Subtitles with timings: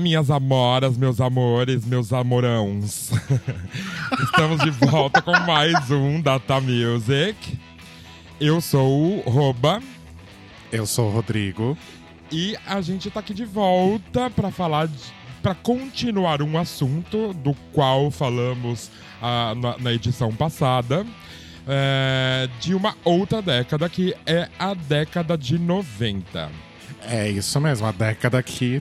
[0.00, 3.10] Olá, minhas amoras, meus amores, meus amorãos.
[4.24, 7.58] Estamos de volta com mais um Data Music.
[8.40, 9.82] Eu sou o Roba.
[10.72, 11.76] Eu sou o Rodrigo.
[12.32, 14.88] E a gente tá aqui de volta para falar
[15.42, 21.04] para continuar um assunto do qual falamos ah, na, na, edição passada.
[21.68, 26.50] É, de uma outra década que é a década de 90.
[27.02, 28.80] É isso mesmo, a década que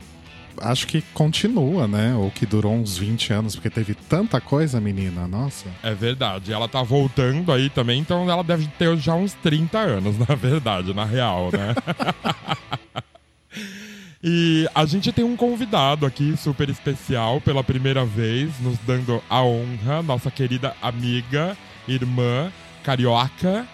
[0.62, 2.16] acho que continua, né?
[2.16, 5.68] Ou que durou uns 20 anos, porque teve tanta coisa, menina, nossa.
[5.84, 6.52] É verdade.
[6.54, 10.94] Ela tá voltando aí também, então ela deve ter já uns 30 anos, na verdade,
[10.94, 11.76] na real, né?
[14.22, 19.42] E a gente tem um convidado aqui super especial pela primeira vez, nos dando a
[19.42, 21.58] honra, nossa querida amiga,
[21.88, 22.52] irmã,
[22.84, 23.66] carioca,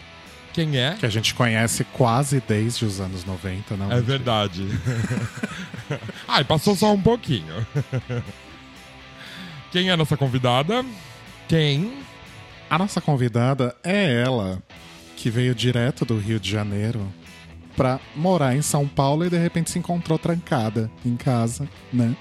[0.56, 0.96] quem é?
[0.98, 3.92] Que a gente conhece quase desde os anos 90, não?
[3.92, 4.66] É verdade.
[6.26, 7.68] Ai, passou só um pouquinho.
[9.70, 10.86] Quem é a nossa convidada?
[11.50, 11.98] Quem?
[12.70, 14.64] A nossa convidada é ela,
[15.18, 17.06] que veio direto do Rio de Janeiro
[17.76, 22.16] pra morar em São Paulo e de repente se encontrou trancada em casa, né?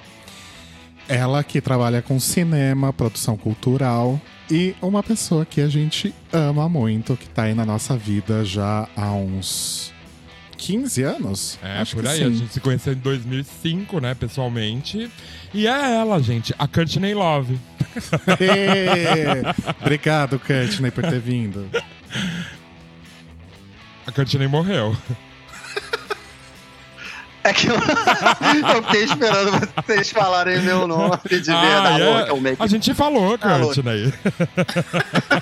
[1.08, 7.16] Ela que trabalha com cinema, produção cultural e uma pessoa que a gente ama muito,
[7.16, 9.92] que tá aí na nossa vida já há uns
[10.56, 11.58] 15 anos?
[11.62, 12.18] É, Acho por aí.
[12.18, 12.24] Sim.
[12.24, 15.10] A gente se conheceu em 2005, né, pessoalmente.
[15.52, 17.58] E é ela, gente, a Courtney Love.
[19.80, 21.68] Obrigado, Courtney, por ter vindo.
[24.06, 24.96] A Courtney morreu.
[27.44, 27.74] É que eu,
[28.74, 32.50] eu fiquei esperando vocês falarem meu nome de ver ah, é.
[32.52, 34.12] é A gente falou, Courtney.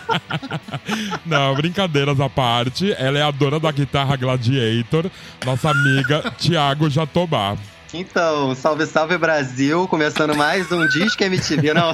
[1.25, 2.93] Não, brincadeiras à parte.
[2.99, 5.09] Ela é a dona da guitarra Gladiator,
[5.47, 7.57] nossa amiga Thiago Jatobá.
[7.95, 11.75] Então, salve, salve Brasil, começando mais um Disque MTV.
[11.75, 11.93] Não.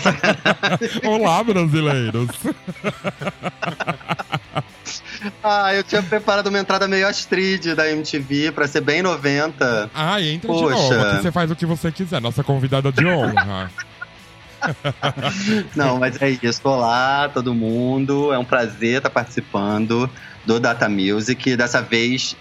[1.04, 2.28] Olá, brasileiros.
[5.42, 9.90] Ah, eu tinha preparado uma entrada meio Astrid da MTV pra ser bem 90.
[9.94, 10.74] Ah, entra Poxa.
[10.74, 11.08] de novo.
[11.08, 12.20] Aqui você faz o que você quiser.
[12.20, 13.70] Nossa convidada de honra.
[15.74, 16.60] Não, mas é isso.
[16.64, 18.32] Olá, todo mundo.
[18.32, 20.10] É um prazer estar participando
[20.44, 21.56] do Data Music.
[21.56, 22.36] Dessa vez,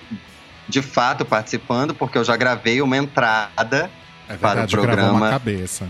[0.68, 3.90] de fato, participando, porque eu já gravei uma entrada
[4.28, 5.12] é verdade, para o programa.
[5.12, 5.88] Uma cabeça.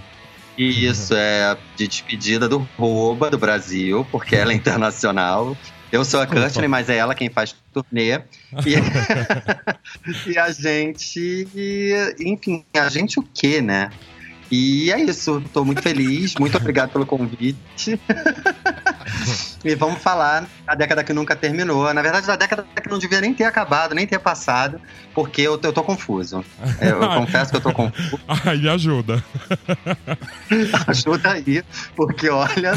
[0.58, 5.56] Isso, é de despedida do Rouba do Brasil, porque ela é internacional.
[5.92, 8.22] Eu sou a Courtney, mas é ela quem faz turnê.
[8.66, 8.76] E,
[10.32, 11.48] e a gente.
[12.20, 13.90] Enfim, a gente o quê, né?
[14.50, 18.00] E é isso, tô muito feliz, muito obrigado pelo convite.
[19.64, 21.94] e vamos falar da década que nunca terminou.
[21.94, 24.80] Na verdade, da década que não devia nem ter acabado, nem ter passado,
[25.14, 26.46] porque eu, eu tô confuso.
[26.80, 28.20] Eu, eu confesso que eu tô confuso.
[28.58, 29.22] Me ajuda.
[30.88, 31.62] ajuda aí,
[31.94, 32.72] porque olha.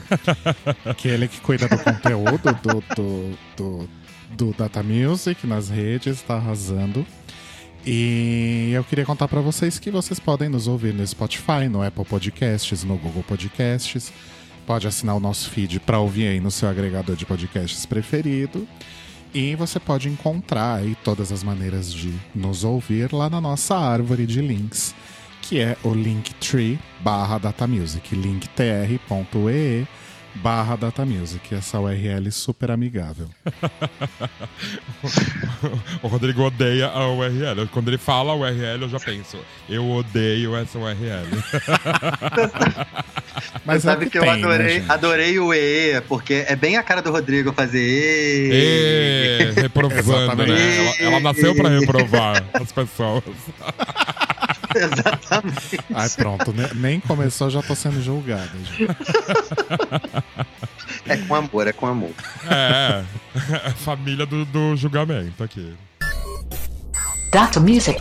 [0.97, 3.89] que ele que cuida do conteúdo do, do, do,
[4.31, 7.05] do Data Music nas redes, está arrasando.
[7.85, 12.05] E eu queria contar para vocês que vocês podem nos ouvir no Spotify, no Apple
[12.05, 14.13] Podcasts, no Google Podcasts.
[14.67, 18.69] Pode assinar o nosso feed para ouvir aí no seu agregador de podcasts preferido.
[19.33, 24.27] E você pode encontrar aí todas as maneiras de nos ouvir lá na nossa árvore
[24.27, 24.95] de links,
[25.41, 29.87] que é o linktree barra datamusic, linktr.ee
[30.37, 33.29] barra Data Music, essa URL super amigável.
[36.03, 37.67] o Rodrigo odeia a URL.
[37.73, 39.39] Quando ele fala a URL, eu já penso,
[39.69, 41.29] eu odeio essa URL.
[43.65, 46.77] Mas sabe que, que, eu tem, né, adorei, né, adorei o E, porque é bem
[46.77, 48.51] a cara do Rodrigo fazer E.
[48.53, 50.79] E, reprovando, né?
[50.79, 53.23] Ela, ela nasceu para reprovar as pessoas.
[54.75, 55.79] Exatamente.
[55.95, 58.51] Ai, pronto, nem começou, já tô sendo julgado.
[61.07, 62.11] É com amor, é com amor.
[62.49, 63.05] É,
[63.67, 65.75] é família do, do julgamento aqui.
[67.33, 68.01] Data Music.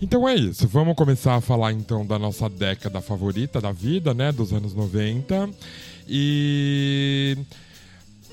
[0.00, 4.30] Então é isso, vamos começar a falar então da nossa década favorita da vida, né,
[4.30, 5.48] dos anos 90.
[6.06, 7.38] E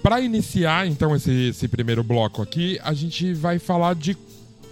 [0.01, 4.17] para iniciar então esse, esse primeiro bloco aqui, a gente vai falar de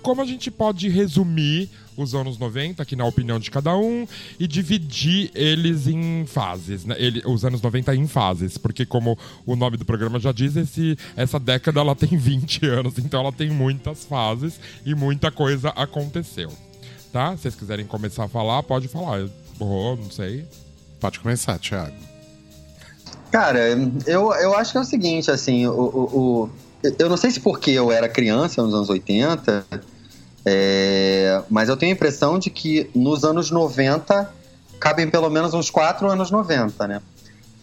[0.02, 4.08] como a gente pode resumir os anos 90, aqui na opinião de cada um,
[4.40, 6.96] e dividir eles em fases, né?
[6.98, 10.98] Ele, os anos 90 em fases, porque como o nome do programa já diz, esse,
[11.16, 16.52] essa década ela tem 20 anos, então ela tem muitas fases e muita coisa aconteceu.
[17.12, 17.36] Tá?
[17.36, 19.28] Se vocês quiserem começar a falar, pode falar.
[19.60, 20.46] Oh, não sei.
[21.00, 21.96] Pode começar, Thiago.
[23.32, 23.60] Cara,
[24.06, 26.50] eu, eu acho que é o seguinte, assim, o, o, o
[26.98, 29.66] eu não sei se porque eu era criança nos anos 80,
[30.46, 34.32] é, mas eu tenho a impressão de que nos anos 90
[34.80, 37.02] cabem pelo menos uns 4 anos 90, né?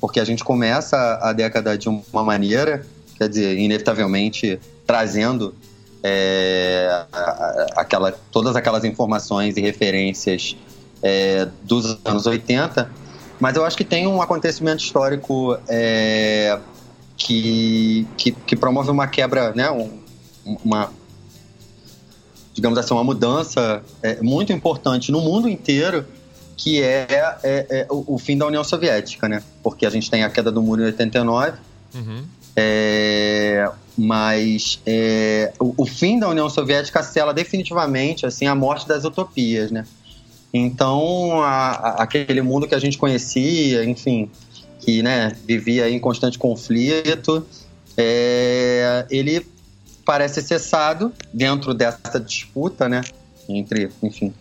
[0.00, 2.86] Porque a gente começa a década de uma maneira,
[3.16, 5.54] quer dizer, inevitavelmente trazendo
[6.02, 7.04] é,
[7.76, 10.56] aquela, todas aquelas informações e referências
[11.02, 12.88] é, dos anos 80,
[13.40, 16.58] mas eu acho que tem um acontecimento histórico é,
[17.16, 19.90] que, que, que, promove uma quebra, né, um,
[20.64, 20.92] uma,
[22.58, 26.04] digamos assim, uma mudança é, muito importante no mundo inteiro,
[26.56, 27.06] que é,
[27.44, 29.44] é, é o, o, fim da União Soviética, né?
[29.62, 31.52] Porque a gente tem a queda do muro em 89,
[31.94, 32.24] uhum.
[32.56, 39.04] É, mas é, o, o, fim da União Soviética sela definitivamente assim a morte das
[39.04, 39.86] utopias, né?
[40.52, 44.28] Então a, a, aquele mundo que a gente conhecia, enfim,
[44.80, 47.46] que né, vivia em constante conflito,
[47.96, 49.46] é, ele
[50.08, 53.02] parece cessado dentro dessa disputa, né?
[53.46, 54.32] Entre, enfim,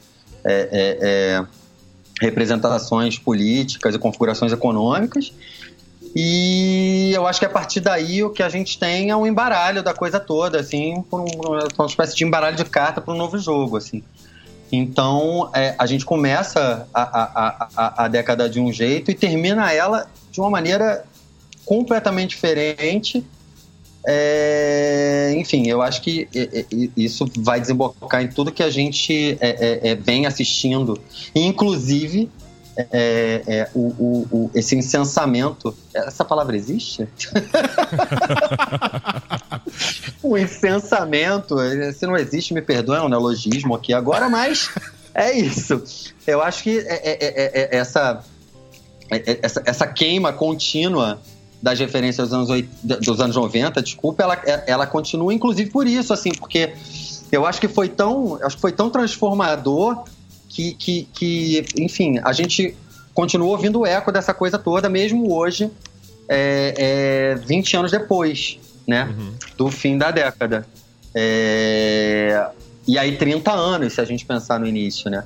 [0.42, 1.46] é, é, é,
[2.22, 5.34] representações políticas e configurações econômicas.
[6.16, 9.84] E eu acho que a partir daí o que a gente tem é um embaralho
[9.84, 14.02] da coisa toda, assim, uma espécie de embaralho de carta para um novo jogo, assim.
[14.72, 19.70] Então é, a gente começa a, a, a, a década de um jeito e termina
[19.74, 21.04] ela de uma maneira
[21.66, 23.22] completamente diferente
[24.10, 26.30] é, enfim, eu acho que
[26.96, 30.98] isso vai desembocar em tudo que a gente é, é, é vem assistindo,
[31.36, 32.30] inclusive
[32.78, 35.76] é, é, o, o, o, esse incensamento.
[35.94, 37.06] Essa palavra existe?
[40.24, 41.58] o incensamento,
[41.94, 44.70] se não existe, me perdoe, é um neologismo aqui agora, mas
[45.14, 45.84] é isso.
[46.26, 46.82] Eu acho que
[47.72, 48.24] essa,
[49.10, 51.20] essa, essa queima contínua
[51.62, 56.32] das referências dos anos, dos anos 90, desculpa, ela, ela continua, inclusive por isso, assim,
[56.32, 56.74] porque
[57.32, 60.04] eu acho que foi tão, acho que foi tão transformador
[60.48, 62.76] que, que, que enfim, a gente
[63.14, 65.72] continua ouvindo o eco dessa coisa toda, mesmo hoje,
[66.30, 69.34] é, é, 20 anos depois, né, uhum.
[69.58, 70.68] do fim da década.
[71.16, 72.50] É,
[72.88, 75.24] e aí 30 anos, se a gente pensar no início, né?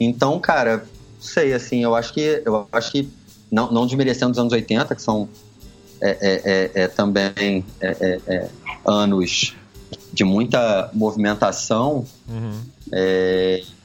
[0.00, 0.84] Então, cara,
[1.20, 3.08] sei, assim, eu acho que, eu acho que
[3.50, 5.28] não, não desmerecendo os anos 80, que são
[6.04, 8.48] é, é, é, é também é,
[8.84, 9.56] anos
[10.12, 12.04] de muita movimentação.
[12.28, 12.60] Uhum.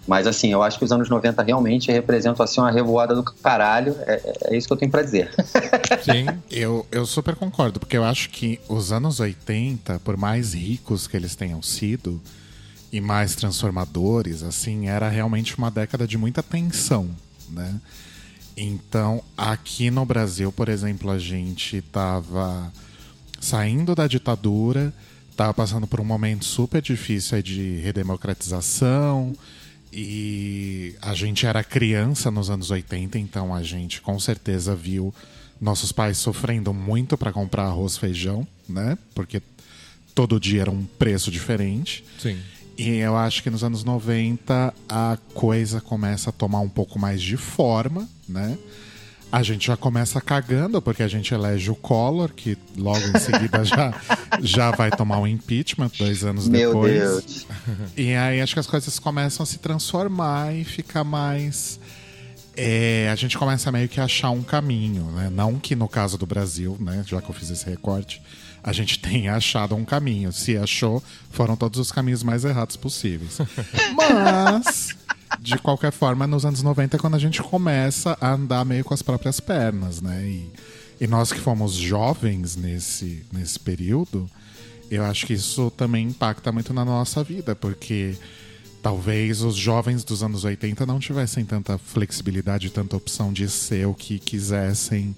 [0.06, 3.96] mas assim, eu acho que os anos 90 realmente representam assim, uma revoada do caralho.
[4.02, 5.32] É, isso que eu tenho para dizer.
[6.04, 11.08] Sim, eu, eu super concordo, porque eu acho que os anos 80, por mais ricos
[11.08, 12.22] que eles tenham sido
[12.92, 17.10] e mais transformadores, assim, era realmente uma década de muita tensão,
[17.50, 17.80] né?
[18.62, 22.72] Então, aqui no Brasil, por exemplo, a gente estava
[23.40, 24.94] saindo da ditadura,
[25.32, 29.34] estava passando por um momento super difícil de redemocratização.
[29.94, 35.14] E a gente era criança nos anos 80, então a gente com certeza viu
[35.60, 38.98] nossos pais sofrendo muito para comprar arroz e feijão, né?
[39.16, 39.42] Porque
[40.14, 42.04] todo dia era um preço diferente.
[42.22, 42.38] Sim.
[42.80, 47.22] E eu acho que nos anos 90 a coisa começa a tomar um pouco mais
[47.22, 48.58] de forma, né?
[49.30, 53.66] A gente já começa cagando, porque a gente elege o Collor, que logo em seguida
[53.66, 53.94] já,
[54.42, 56.94] já vai tomar o um impeachment, dois anos Meu depois.
[56.94, 57.48] Deus.
[57.98, 61.82] E aí acho que as coisas começam a se transformar e ficar mais.
[62.56, 65.30] É, a gente começa meio que a achar um caminho, né?
[65.30, 67.04] Não que no caso do Brasil, né?
[67.06, 68.22] Já que eu fiz esse recorte,
[68.64, 70.32] a gente tenha achado um caminho.
[70.32, 73.38] Se achou, foram todos os caminhos mais errados possíveis.
[73.96, 74.96] Mas,
[75.40, 78.94] de qualquer forma, nos anos 90 é quando a gente começa a andar meio com
[78.94, 80.24] as próprias pernas, né?
[80.24, 80.52] E,
[81.02, 84.30] e nós que fomos jovens nesse, nesse período,
[84.90, 88.16] eu acho que isso também impacta muito na nossa vida, porque
[88.82, 93.94] talvez os jovens dos anos 80 não tivessem tanta flexibilidade, tanta opção de ser o
[93.94, 95.16] que quisessem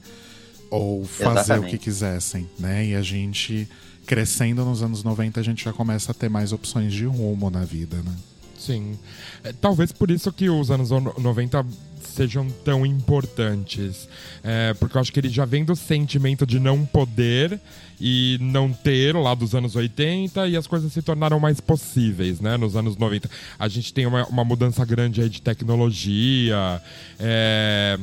[0.71, 1.67] ou fazer Exatamente.
[1.67, 2.85] o que quisessem, né?
[2.87, 3.67] E a gente
[4.07, 7.63] crescendo nos anos 90, a gente já começa a ter mais opções de rumo na
[7.63, 8.11] vida, né?
[8.57, 8.97] Sim.
[9.43, 11.65] É, talvez por isso que os anos no- 90
[12.03, 14.07] sejam tão importantes.
[14.43, 17.59] É, porque eu acho que ele já vem do sentimento de não poder
[17.99, 22.57] e não ter lá dos anos 80 e as coisas se tornaram mais possíveis, né?
[22.57, 23.29] Nos anos 90.
[23.57, 26.81] A gente tem uma, uma mudança grande aí de tecnologia.
[27.19, 27.97] É,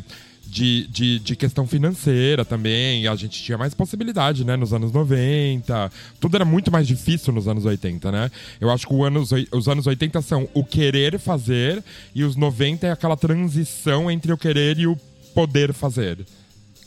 [0.48, 3.06] de, de, de questão financeira também.
[3.06, 4.56] A gente tinha mais possibilidade, né?
[4.56, 5.92] Nos anos 90.
[6.18, 8.30] Tudo era muito mais difícil nos anos 80, né?
[8.60, 11.82] Eu acho que anos, os anos 80 são o querer fazer
[12.14, 14.96] e os 90 é aquela transição entre o querer e o
[15.34, 16.18] poder fazer.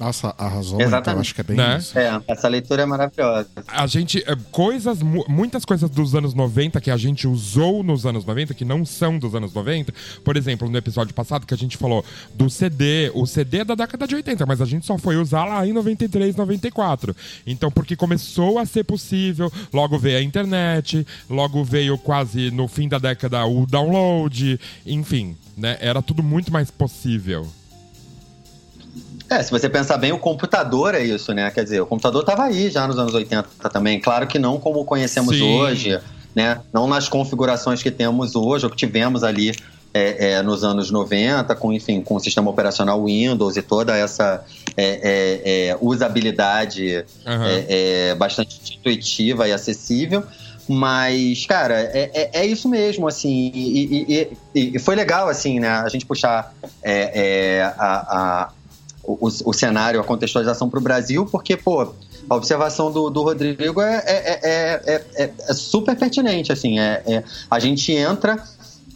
[0.02, 0.82] Nossa, arrasou.
[0.82, 1.22] Eu Exatamente.
[1.22, 1.78] acho que é bem Né?
[1.78, 1.98] isso.
[1.98, 3.48] É, essa leitura é maravilhosa.
[3.68, 4.18] A gente.
[4.28, 5.02] eh, Coisas.
[5.04, 8.84] mu- Muitas coisas dos anos 90 que a gente usou nos anos 90, que não
[8.84, 9.94] são dos anos 90.
[10.26, 12.04] Por exemplo, no episódio passado que a gente falou
[12.34, 13.12] do CD.
[13.14, 15.72] O CD é da década de 80, mas a gente só foi usar lá em
[15.74, 17.16] 93, 94.
[17.46, 22.88] Então, porque começou a ser possível, logo veio a internet, logo veio quase no fim
[22.90, 25.78] da década o download, enfim, né?
[25.80, 27.48] Era tudo muito mais possível.
[29.32, 31.50] É, se você pensar bem, o computador é isso, né?
[31.52, 33.98] Quer dizer, o computador estava aí já nos anos 80 também.
[33.98, 35.58] Claro que não como conhecemos Sim.
[35.58, 35.98] hoje,
[36.36, 36.60] né?
[36.74, 39.54] Não nas configurações que temos hoje, ou que tivemos ali
[39.94, 44.44] é, é, nos anos 90, com, enfim, com o sistema operacional Windows e toda essa
[44.76, 47.06] é, é, é, usabilidade
[47.70, 50.24] é bastante intuitiva e acessível.
[50.68, 53.52] Mas, cara, é, é, isso mesmo, assim.
[53.54, 55.70] E, e- e- e foi legal, assim, né?
[55.70, 58.50] A gente puxar a- a,
[59.04, 61.94] o, o cenário, a contextualização para o Brasil, porque, pô,
[62.30, 66.80] a observação do, do Rodrigo é, é, é, é, é- é super pertinente, assim.
[66.80, 68.42] É, é- a gente entra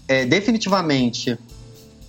[0.08, 1.38] é, definitivamente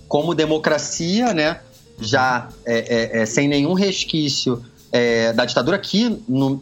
[0.07, 1.59] como democracia, né?
[1.99, 4.61] Já é, é, é, sem nenhum resquício
[4.91, 6.61] é, da ditadura que no-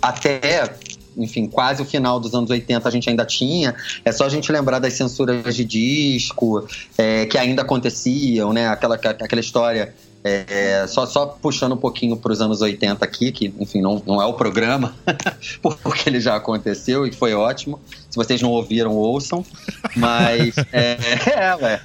[0.00, 0.74] até
[1.16, 3.74] enfim, quase o final dos anos 80 a gente ainda tinha.
[4.04, 8.68] É só a gente lembrar das censuras de disco é, que ainda aconteciam, né?
[8.68, 9.94] Aquela, aquela história.
[10.22, 14.20] É, só, só puxando um pouquinho para os anos 80 aqui, que enfim, não, não
[14.20, 14.94] é o programa,
[15.82, 17.80] porque ele já aconteceu e foi ótimo.
[18.10, 19.44] Se vocês não ouviram, ouçam.
[19.96, 21.80] Mas é, é, ué.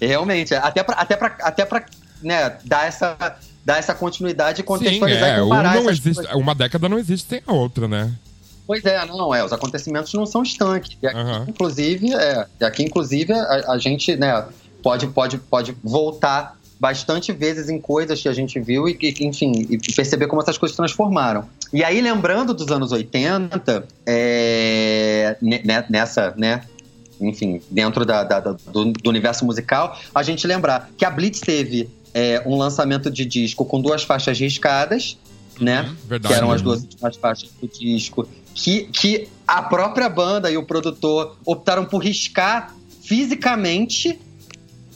[0.00, 1.84] realmente, até para até pra, até pra,
[2.22, 3.16] né, dar essa
[3.64, 5.38] dar essa continuidade e Sim, contextualizar é.
[5.38, 6.34] e Um comparar não existe, coisas.
[6.34, 8.12] uma década não existe sem a outra, né?
[8.66, 10.96] Pois é, não, é, os acontecimentos não são estanques.
[11.02, 11.46] E aqui, Aham.
[11.48, 14.46] inclusive, é, aqui, inclusive, a, a gente, né,
[14.80, 19.52] pode, pode, pode voltar bastante vezes em coisas que a gente viu e, que, enfim,
[19.68, 21.44] e perceber como essas coisas se transformaram.
[21.72, 26.62] E aí, lembrando dos anos 80, é, ne- nessa, né,
[27.20, 31.40] enfim, dentro da, da- da- do, do universo musical, a gente lembrar que a Blitz
[31.40, 35.18] teve é, um lançamento de disco com duas faixas riscadas,
[35.60, 35.94] né?
[36.08, 36.32] Verdade.
[36.32, 40.62] que eram as duas últimas faixas do disco, que, que a própria banda e o
[40.64, 44.18] produtor optaram por riscar fisicamente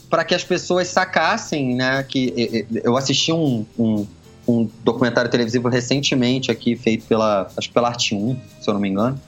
[0.09, 2.03] para que as pessoas sacassem, né?
[2.03, 4.07] Que eu assisti um, um,
[4.47, 8.89] um documentário televisivo recentemente aqui feito pela acho pela Arte 1, se eu não me
[8.89, 9.19] engano,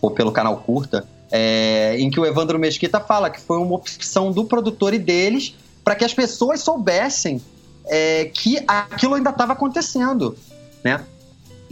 [0.00, 4.30] ou pelo canal Curta, é, em que o Evandro Mesquita fala que foi uma opção
[4.30, 7.40] do produtor e deles para que as pessoas soubessem
[7.86, 10.36] é, que aquilo ainda estava acontecendo,
[10.82, 11.00] né?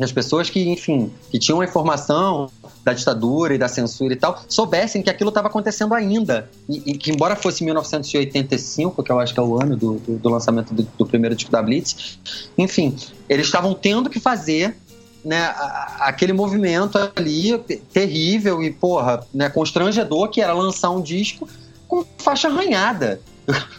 [0.00, 2.50] As pessoas que, enfim, que tinham a informação
[2.85, 6.51] da ditadura e da censura e tal, soubessem que aquilo estava acontecendo ainda.
[6.69, 10.19] E, e que, embora fosse 1985, que eu acho que é o ano do, do-
[10.19, 12.19] do lançamento do, do primeiro disco da Blitz,
[12.59, 12.97] enfim,
[13.29, 14.77] eles estavam tendo que fazer
[15.25, 17.57] né, a- aquele movimento ali
[17.93, 21.49] terrível e, porra, né, constrangedor, que era lançar um disco
[21.87, 23.21] com faixa arranhada.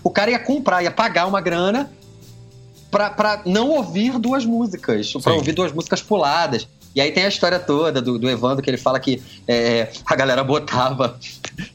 [0.04, 1.90] O cara ia comprar, ia pagar uma grana
[2.92, 5.38] pra não ouvir duas músicas, pra Sim.
[5.40, 6.68] ouvir duas músicas puladas.
[6.96, 10.16] E aí tem a história toda do, do Evandro, que ele fala que é, a
[10.16, 11.18] galera botava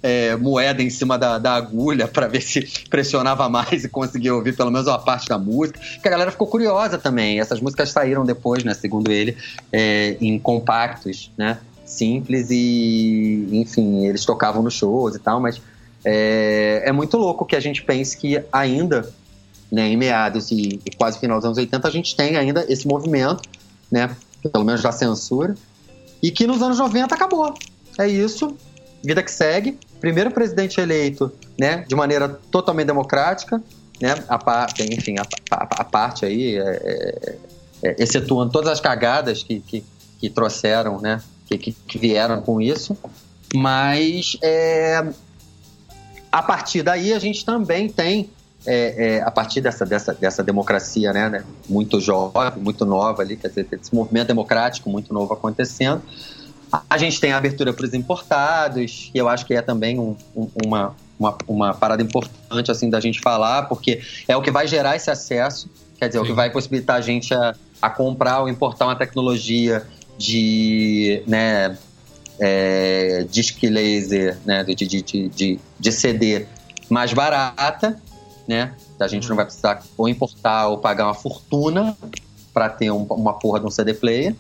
[0.03, 4.57] é, moeda em cima da, da agulha pra ver se pressionava mais e conseguia ouvir
[4.57, 5.81] pelo menos uma parte da música.
[6.01, 7.41] Que a galera ficou curiosa também.
[7.41, 9.37] Essas músicas saíram depois, né, segundo ele,
[9.73, 11.59] é, em compactos, né?
[11.85, 15.61] Simples e, enfim, eles tocavam nos shows e tal, mas
[16.05, 19.11] é, é muito louco que a gente pense que ainda
[19.71, 22.87] né, em meados e, e quase final dos anos 80, a gente tem ainda esse
[22.87, 23.43] movimento,
[23.91, 24.15] né,
[24.49, 25.55] pelo menos da censura,
[26.23, 27.55] e que nos anos 90 acabou.
[27.99, 28.57] É isso,
[29.02, 29.78] vida que segue.
[30.00, 33.61] Primeiro presidente eleito, né, de maneira totalmente democrática,
[34.00, 37.37] né, a parte, enfim, a, a- a parte aí, é, é,
[37.83, 39.85] é, excetuando todas as cagadas que, que,
[40.21, 42.97] que trouxeram, né, que, que, vieram com isso,
[43.55, 45.05] mas é,
[46.31, 48.31] a partir daí a gente também tem
[48.67, 53.37] é, é, a partir dessa, dessa, dessa democracia né, né, muito jovem, muito nova ali,
[53.37, 56.03] quer dizer, esse movimento democrático muito novo acontecendo,
[56.88, 60.17] a gente tem a abertura para os importados, e eu acho que é também um,
[60.37, 64.67] um, uma, uma, uma, parada importante assim da gente falar, porque é o que vai
[64.67, 66.25] gerar esse acesso, quer dizer, Sim.
[66.25, 69.87] é o que vai possibilitar a gente a, a comprar ou importar uma tecnologia
[70.19, 71.79] de, né,
[72.38, 76.47] é, disc laser, né, de, de, de, de, CD
[76.91, 78.00] mais barata,
[78.49, 78.75] né?
[78.99, 81.97] A gente não vai precisar ou importar ou pagar uma fortuna
[82.52, 84.35] para ter um, uma porra de um CD player.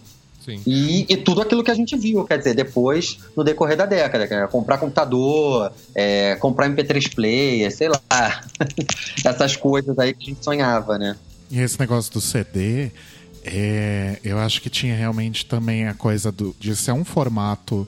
[0.66, 4.24] E, e, tudo aquilo que a gente viu, quer dizer, depois, no decorrer da década,
[4.24, 8.00] é comprar computador, é, comprar MP3 player, sei lá,
[9.22, 11.16] essas coisas aí que a gente sonhava, né?
[11.50, 12.90] E esse negócio do CD,
[13.44, 17.86] é, eu acho que tinha realmente também a coisa do, de ser um formato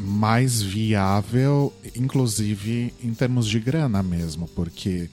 [0.00, 5.10] mais viável, inclusive em termos de grana mesmo, porque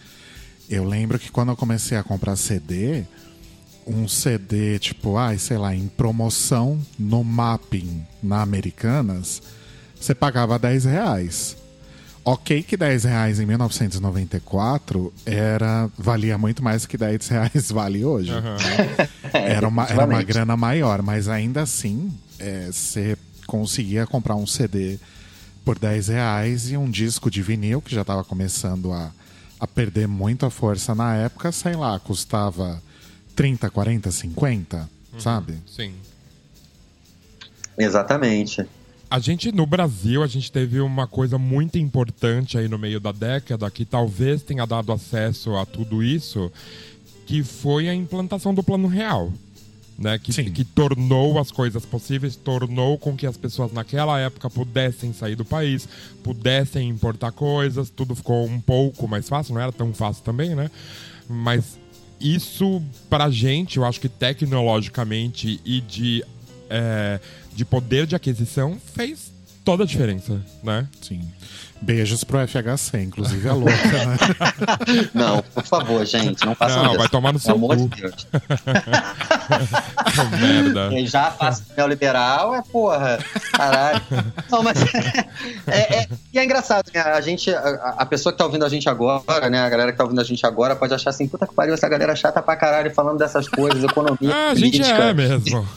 [0.69, 3.03] eu lembro que quando eu comecei a comprar CD,
[3.85, 9.41] um CD, tipo, ai, sei lá, em promoção no Mapping na Americanas,
[9.99, 11.57] você pagava 10 reais.
[12.23, 18.33] Ok que 10 reais em 1994 era, valia muito mais que 10 reais vale hoje.
[18.33, 18.57] Uhum.
[19.33, 23.17] Era, uma, era uma grana maior, mas ainda assim, é, você
[23.47, 24.99] conseguia comprar um CD
[25.65, 29.11] por 10 reais e um disco de vinil, que já estava começando a,
[29.59, 32.81] a perder muita força na época, sei lá, custava
[33.35, 35.57] 30, 40, 50, uhum, sabe?
[35.65, 35.93] Sim.
[37.77, 38.65] Exatamente.
[39.09, 43.11] A gente, no Brasil, a gente teve uma coisa muito importante aí no meio da
[43.11, 46.51] década que talvez tenha dado acesso a tudo isso,
[47.25, 49.31] que foi a implantação do Plano Real.
[49.97, 55.11] Né, que, que, tornou as coisas possíveis, tornou com que as pessoas naquela época pudessem
[55.11, 55.89] sair do país,
[56.21, 60.69] pudessem importar coisas, tudo ficou um pouco mais fácil, não era tão fácil também, né?
[61.27, 61.79] Mas
[62.21, 62.79] isso
[63.09, 66.23] pra gente, eu acho que tecnologicamente e de,
[66.69, 67.19] é,
[67.55, 69.31] de poder de aquisição fez
[69.67, 70.87] toda a diferença, né?
[71.01, 71.19] Sim.
[71.81, 74.17] Beijos pro FHC, inclusive a louca, né?
[75.13, 76.99] Não, por favor, gente, não façam não, isso.
[76.99, 77.73] vai tomar no seu Pelo cu.
[77.73, 78.27] amor de Deus.
[80.39, 80.87] merda.
[80.89, 83.19] Quem já passa neoliberal é porra,
[83.51, 84.01] caralho.
[84.49, 84.77] Não, mas
[85.67, 87.01] é, é, e é engraçado, né?
[87.01, 89.59] A gente, a, a, pessoa que tá ouvindo a gente agora, né?
[89.59, 91.89] A galera que tá ouvindo a gente agora pode achar assim, puta que pariu, essa
[91.89, 95.67] galera chata pra caralho falando dessas coisas, economia, ah, a gente é mesmo.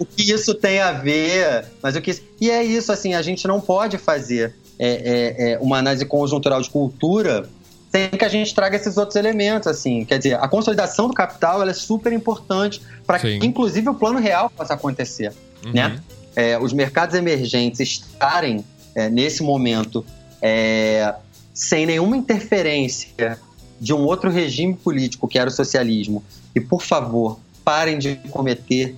[0.00, 2.20] O que isso tem a ver, mas o que...
[2.40, 6.62] E é isso, assim, a gente não pode fazer é, é, é, uma análise conjuntural
[6.62, 7.46] de cultura
[7.92, 10.04] sem que a gente traga esses outros elementos, assim.
[10.06, 14.48] Quer dizer, a consolidação do capital é super importante para que, inclusive, o plano real
[14.48, 15.34] possa acontecer,
[15.66, 15.72] uhum.
[15.72, 16.00] né?
[16.34, 20.06] É, os mercados emergentes estarem, é, nesse momento,
[20.40, 21.12] é,
[21.52, 23.38] sem nenhuma interferência
[23.80, 28.94] de um outro regime político, que era o socialismo, e, por favor, parem de cometer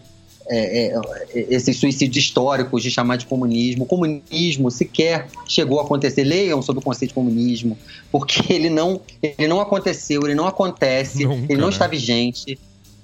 [0.48, 1.00] é, é,
[1.34, 3.84] esses suicídios históricos de chamar de comunismo.
[3.84, 6.24] O comunismo sequer chegou a acontecer.
[6.24, 7.76] Leiam sobre o conceito de comunismo,
[8.10, 11.72] porque ele não, ele não aconteceu, ele não acontece, Nunca, ele não né?
[11.72, 12.58] está vigente.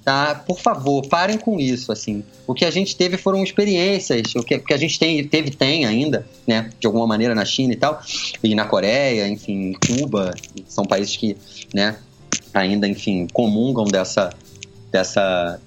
[0.05, 0.35] Tá?
[0.35, 1.93] Por favor, parem com isso.
[1.93, 2.25] Assim.
[2.47, 5.51] O que a gente teve foram experiências, o que, o que a gente tem, teve
[5.51, 6.71] tem ainda, né?
[6.81, 8.01] de alguma maneira na China e tal,
[8.43, 10.35] e na Coreia, enfim, Cuba,
[10.67, 11.37] são países que
[11.75, 11.99] né,
[12.55, 14.31] ainda, enfim, comungam dessa,
[14.91, 15.61] dessa,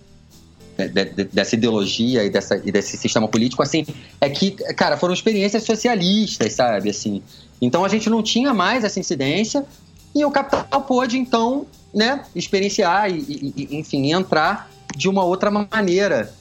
[0.87, 3.85] de, de, dessa ideologia e, dessa, e desse sistema político, assim,
[4.19, 7.21] é que, cara, foram experiências socialistas, sabe, assim.
[7.61, 9.65] Então a gente não tinha mais essa incidência
[10.13, 16.33] e o capital pôde, então, né, experienciar e, e enfim, entrar de uma outra maneira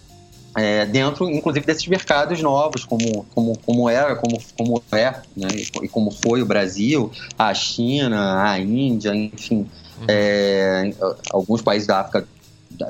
[0.56, 5.48] é, dentro, inclusive, desses mercados novos, como, como, como era, como, como é, né,
[5.82, 9.58] e como foi o Brasil, a China, a Índia, enfim,
[10.00, 10.06] uhum.
[10.08, 10.92] é,
[11.32, 12.26] alguns países da África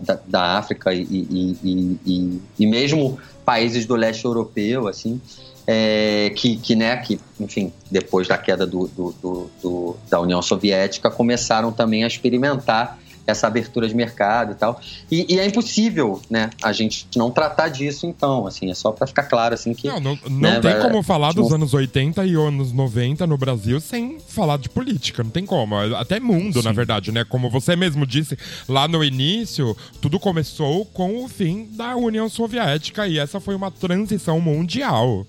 [0.00, 5.20] da, da África e, e, e, e, mesmo países do leste europeu, assim,
[5.66, 11.10] é, que, que, né, que, enfim, depois da queda do, do, do, da União Soviética,
[11.10, 14.80] começaram também a experimentar essa abertura de mercado e tal.
[15.10, 19.06] E, e, é impossível, né, a gente não tratar disso, então, assim, é só para
[19.06, 19.88] ficar claro, assim, que...
[19.88, 23.80] Não, não, não né, tem como falar dos anos 80 e anos 90 no Brasil
[23.80, 25.76] sem falar de política, não tem como.
[25.76, 26.68] Até mundo, Sim.
[26.68, 27.24] na verdade, né?
[27.24, 33.06] Como você mesmo disse lá no início, tudo começou com o fim da União Soviética
[33.06, 35.26] e essa foi uma transição mundial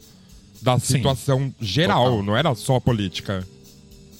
[0.61, 1.53] da situação Sim.
[1.59, 2.23] geral, Total.
[2.23, 3.45] não era só política.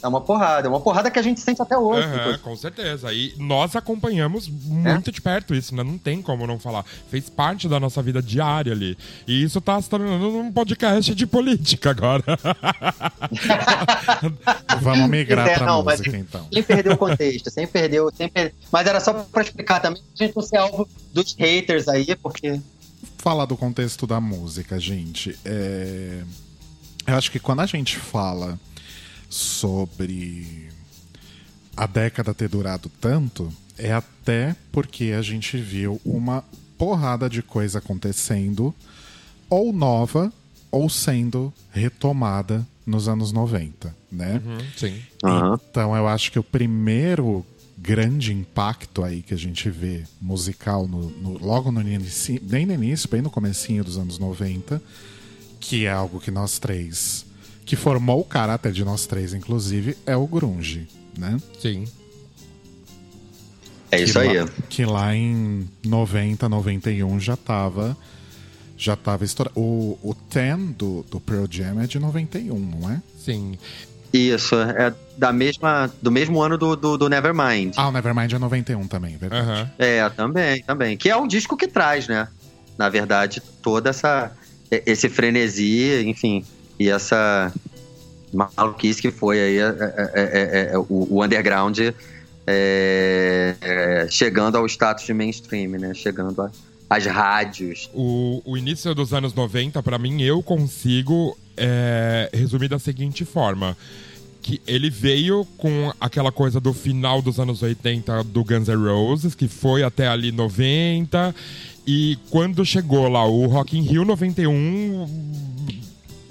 [0.04, 2.08] É uma porrada, é uma porrada que a gente sente até hoje.
[2.08, 2.38] Inclusive.
[2.40, 3.14] com certeza.
[3.14, 5.84] E nós acompanhamos muito de perto isso, né?
[5.84, 6.84] Não tem como não falar.
[7.10, 8.98] Fez parte da nossa vida diária ali.
[9.28, 12.24] E isso tá se tornando um podcast de política agora.
[14.82, 16.48] Vamos migrar É, pra não, mas- música, então.
[16.52, 18.02] Sem perder o contexto, sem perder.
[18.16, 21.88] Sem per- Mas era só pra explicar também, pra gente não ser alvo dos haters
[21.88, 22.60] aí, porque.
[23.18, 25.38] falar do contexto da música, gente.
[25.46, 26.22] É...
[27.08, 28.60] Eu acho que quando a gente fala
[29.32, 30.70] sobre
[31.76, 36.44] a década ter durado tanto, é até porque a gente viu uma
[36.78, 38.76] porrada de coisa acontecendo,
[39.50, 40.32] ou nova,
[40.70, 44.42] ou sendo retomada nos anos 90, né?
[44.76, 45.00] Sim.
[45.24, 45.60] Aham.
[45.70, 47.46] Então eu acho que o primeiro
[47.78, 52.74] grande impacto aí que a gente vê musical no, no- logo no início, bem no
[52.74, 54.82] início, bem no comecinho dos anos 90,
[55.60, 57.26] que é algo que nós três,
[57.72, 61.38] que formou o caráter de nós três, inclusive, é o grunge, né?
[61.58, 61.88] Sim.
[63.90, 64.40] É isso que aí.
[64.42, 67.96] Lá, que lá em 90, 91 já tava
[68.78, 69.58] já tava estourado.
[69.58, 73.02] O, o Ten do, do Pearl Jam é de 91, não é?
[73.18, 73.58] Sim.
[74.12, 77.76] Isso, é da mesma, do mesmo ano do, do, do Nevermind.
[77.78, 79.48] Ah, o Nevermind é 91 também, verdade.
[79.48, 79.72] Aham.
[79.80, 80.98] É, também, também.
[80.98, 82.28] Que é um disco que traz, né?
[82.78, 84.30] Na verdade, toda essa.
[84.70, 86.46] Esse frenesi, enfim,
[86.82, 87.54] e essa
[88.34, 91.78] maluquice que foi aí é, é, é, é, o, o underground
[92.48, 95.94] é, é, chegando ao status de mainstream, né?
[95.94, 96.52] Chegando a-
[96.90, 97.90] às rádios.
[97.94, 103.78] O, o início dos anos 90, pra mim, eu consigo é, resumir da seguinte forma.
[104.42, 109.36] Que ele veio com aquela coisa do final dos anos 80 do Guns N' Roses,
[109.36, 111.34] que foi até ali 90.
[111.86, 115.51] E quando chegou lá o Rock in Rio 91,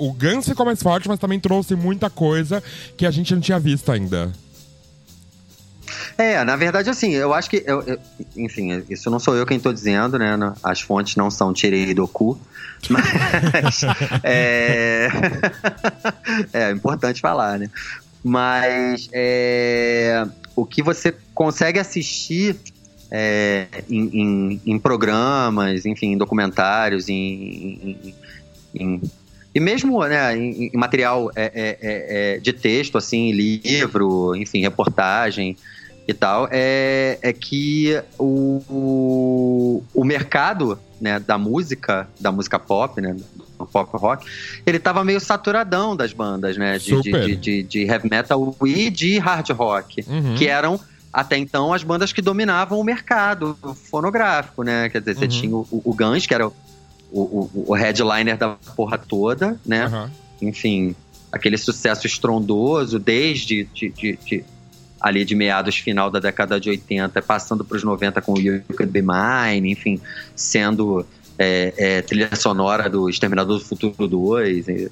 [0.08, 2.62] o Guns ficou mais forte, mas também trouxe muita coisa
[2.96, 4.32] que a gente não tinha visto ainda.
[6.16, 7.62] É, na verdade, assim, eu acho que.
[7.66, 7.98] eu- eu-
[8.36, 10.36] enfim, isso não sou eu quem tô dizendo, né?
[10.62, 12.38] As fontes não são tirei do cu.
[12.88, 13.82] Mas.
[14.22, 15.08] é,
[16.52, 17.68] é importante falar, né?
[18.22, 19.08] Mas.
[19.12, 22.56] é, o que você consegue assistir
[23.10, 28.14] é, em, em- em programas, enfim, em documentários, em-
[28.74, 29.02] em-
[29.54, 34.60] e mesmo né, em, em material é, é, é, é, de texto, assim, livro, enfim,
[34.60, 35.56] reportagem
[36.06, 43.00] e tal, é, é que o, o, o mercado né, da música, da música pop,
[43.00, 43.14] né,
[43.58, 44.26] do pop rock,
[44.66, 49.18] ele tava meio saturadão das bandas, né, de, de, de, de- heavy metal e de
[49.18, 50.34] hard rock, Uhum.
[50.36, 50.80] que eram
[51.12, 53.58] até então as bandas que dominavam o mercado
[53.90, 55.28] fonográfico, né, quer dizer, você Uhum.
[55.28, 56.50] tinha o, o Guns, que era
[57.12, 60.10] o, o, o headliner da porra toda, né, Aham.
[60.40, 60.94] enfim,
[61.32, 64.44] aquele sucesso estrondoso desde de, de- de-
[65.00, 68.62] ali de meados final da década de 80, passando para os 90 com o You
[68.76, 69.98] Could Be Mine, enfim,
[70.36, 71.06] sendo
[71.38, 74.90] é, é, trilha sonora do Exterminador do Futuro 2 e,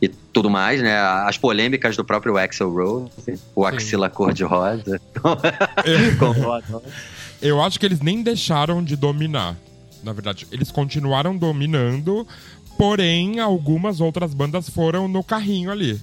[0.00, 0.96] e tudo mais, né?
[0.96, 3.10] As polêmicas do próprio Axel Rose,
[3.52, 5.00] o Axila Cor-de-Rosa.
[6.20, 6.80] Com-
[7.42, 9.56] Eu acho que eles nem deixaram de dominar.
[10.02, 12.26] Na verdade, eles continuaram dominando,
[12.76, 16.00] porém algumas outras bandas foram no carrinho ali.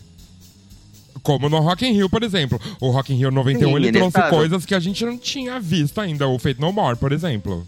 [1.24, 2.60] Como no Rock in Rio, por exemplo.
[2.80, 6.00] O Rock in Rio 91 Sim, ele trouxe coisas que a gente não tinha visto
[6.00, 6.28] ainda.
[6.28, 7.66] O Fate No More, por exemplo.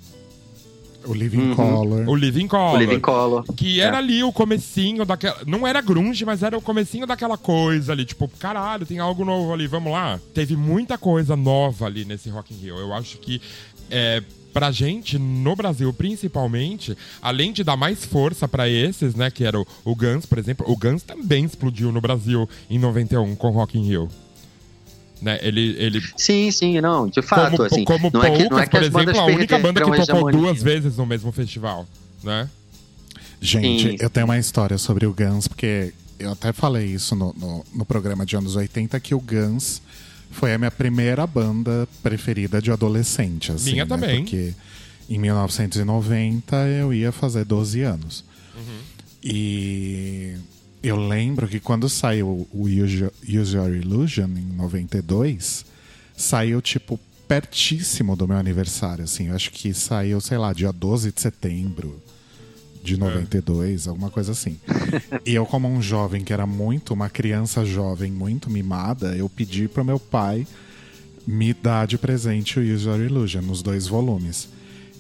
[1.06, 1.56] O Living Uhum.
[1.56, 2.10] Color.
[2.10, 2.74] O Living Color.
[2.76, 3.44] o Living Color.
[3.56, 5.38] Que era ali o comecinho daquela.
[5.48, 8.04] Não era grunge, mas era o comecinho daquela coisa ali.
[8.06, 10.20] Tipo, caralho, tem algo novo ali, vamos lá.
[10.34, 12.76] Teve muita coisa nova ali nesse Rock in Rio.
[12.78, 13.42] Eu acho que
[13.90, 14.22] é,
[14.58, 19.30] pra gente, no Brasil principalmente, além de dar mais força pra esses, né?
[19.30, 20.66] Que era o, o Guns, por exemplo.
[20.68, 24.10] O Guns também explodiu no Brasil em 91 com Rock in Rio.
[25.22, 25.38] Né?
[25.44, 27.84] Ele, ele Sim, sim, não, de fato, como, assim.
[27.84, 30.32] como não é que, poucas, não é que por exemplo, a única banda que tocou
[30.32, 31.88] duas vezes no mesmo festival,
[32.24, 32.50] né?
[33.40, 33.96] Gente, Sim.
[34.00, 37.86] eu tenho uma história sobre o Guns, porque eu até falei isso no, no, no
[37.86, 39.82] programa de anos 80, que o Guns
[40.32, 43.52] foi a minha primeira banda preferida de adolescente.
[43.52, 43.90] Assim, Minha né?
[43.90, 44.24] também.
[44.24, 44.54] Porque
[45.10, 48.26] em 1990 eu ia fazer 12 anos.
[49.24, 50.36] E
[50.82, 55.66] eu lembro que quando saiu o Use Use Your Illusion, em 92,
[56.16, 59.28] saiu, tipo, pertíssimo do meu aniversário, assim.
[59.28, 62.02] Eu acho que saiu, sei lá, dia 12 de setembro
[62.88, 64.58] de 92, alguma coisa assim.
[65.26, 69.68] e eu, como um jovem que era muito, uma criança jovem, muito mimada, eu pedi
[69.68, 70.48] pro meu pai
[71.26, 74.48] me dar de presente o Use Your Illusion, nos dois volumes.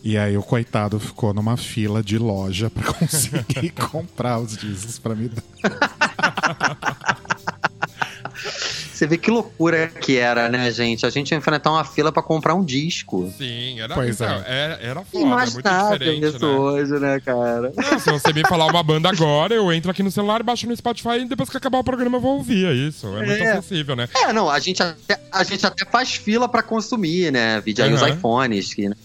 [0.03, 5.15] E aí o coitado ficou numa fila de loja pra conseguir comprar os discos pra
[5.15, 5.43] me dar.
[8.97, 11.05] Você vê que loucura que era, né, gente?
[11.05, 13.31] A gente ia enfrentar uma fila pra comprar um disco.
[13.37, 14.43] Sim, era, Pois então, é.
[14.47, 16.51] era, era foda, Imaginável muito diferente, isso né?
[16.57, 17.71] hoje, né, cara?
[17.75, 20.75] Não, se você me falar uma banda agora, eu entro aqui no celular, baixo no
[20.75, 23.05] Spotify e depois que acabar o programa eu vou ouvir, é isso.
[23.05, 23.51] É muito É.
[23.51, 24.09] acessível, né?
[24.15, 27.61] É, não, a gente até, a gente até faz fila pra consumir, né?
[27.61, 28.07] Vide aí os Uhum.
[28.07, 28.95] iPhones, que, né,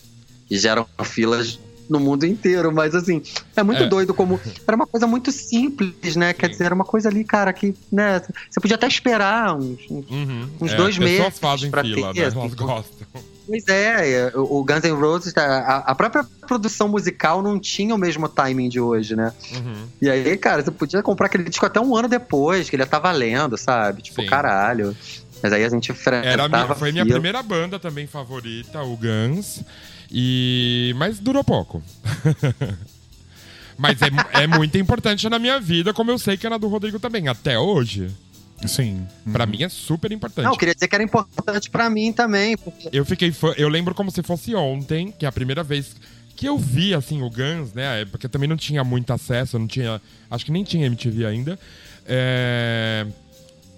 [0.49, 1.59] que geram filas
[1.93, 3.23] no mundo inteiro, mas assim,
[3.55, 3.87] é muito É.
[3.87, 4.41] doido como.
[4.67, 6.33] Era uma coisa muito simples, né?
[6.33, 8.21] Quer dizer, era uma coisa ali, cara, que, né?
[8.51, 9.79] Você podia até esperar uns.
[9.91, 10.49] uns- Uhum.
[10.61, 12.27] Uns É, dois meses fazem pra fila, ter, né?
[12.27, 13.07] assim, Elas gostam.
[13.47, 17.99] Pois é, é, o Guns N' Roses, tá- a, própria produção musical não tinha o
[17.99, 19.33] mesmo timing de hoje, né?
[19.53, 19.75] Uhum.
[20.01, 22.89] E aí, cara, você podia comprar aquele disco até um ano depois, que ele já
[22.89, 24.01] tá valendo, sabe?
[24.03, 24.29] Tipo, Sim.
[24.29, 24.97] caralho.
[25.43, 29.61] Mas aí a gente enfrentava Era foi minha primeira banda também favorita, o Guns.
[30.13, 30.95] E...
[30.97, 31.83] Mas durou pouco.
[33.79, 37.01] Mas é, é muito importante na minha vida, como eu sei que era do Rodrigo
[37.01, 38.11] também, até hoje.
[38.67, 39.07] Sim.
[39.33, 40.45] Pra mim é super importante.
[40.45, 43.69] Não, eu queria dizer que era importante pra mim também, porque Eu fiquei fã, eu
[43.69, 45.97] lembro como se fosse ontem, que é a primeira vez
[46.37, 48.05] que eu vi assim o Guns, né?
[48.07, 51.59] Porque também não tinha muito acesso, não tinha, acho que nem tinha MTV ainda.
[52.07, 53.07] É,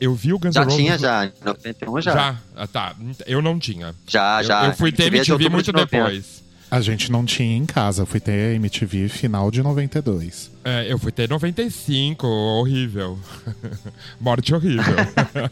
[0.00, 2.12] eu vi o Guns já N' Roses tinha já, em 91 já.
[2.12, 2.96] Já, Ah, tá.
[3.26, 3.94] Eu não tinha.
[4.06, 4.66] Já, Eu- já.
[4.66, 5.96] Eu, fui ter MTV muito de 90.
[5.96, 6.44] depois.
[6.70, 8.02] A gente não tinha em casa.
[8.02, 10.50] Eu fui ter MTV final de 92.
[10.64, 13.18] É, eu fui ter 95, horrível.
[14.20, 14.82] Morte horrível.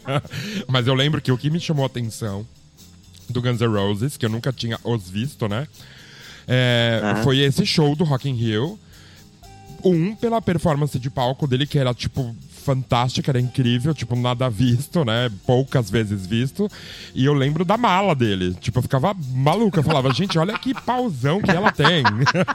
[0.67, 2.45] Mas eu lembro que o que me chamou a atenção
[3.29, 5.65] do Guns N' Roses, que eu nunca tinha os visto, né?
[6.45, 6.99] É.
[7.23, 8.77] Foi esse show do Rock in Rio.
[9.85, 15.03] Um, pela performance de palco dele, que era, tipo, fantástica, era incrível, tipo, nada visto,
[15.05, 15.29] né?
[15.45, 16.69] Poucas vezes visto.
[17.13, 18.55] E eu lembro da mala dele.
[18.59, 19.79] Tipo, eu ficava maluca.
[19.79, 22.03] Eu falava, gente, olha que pauzão que ela tem.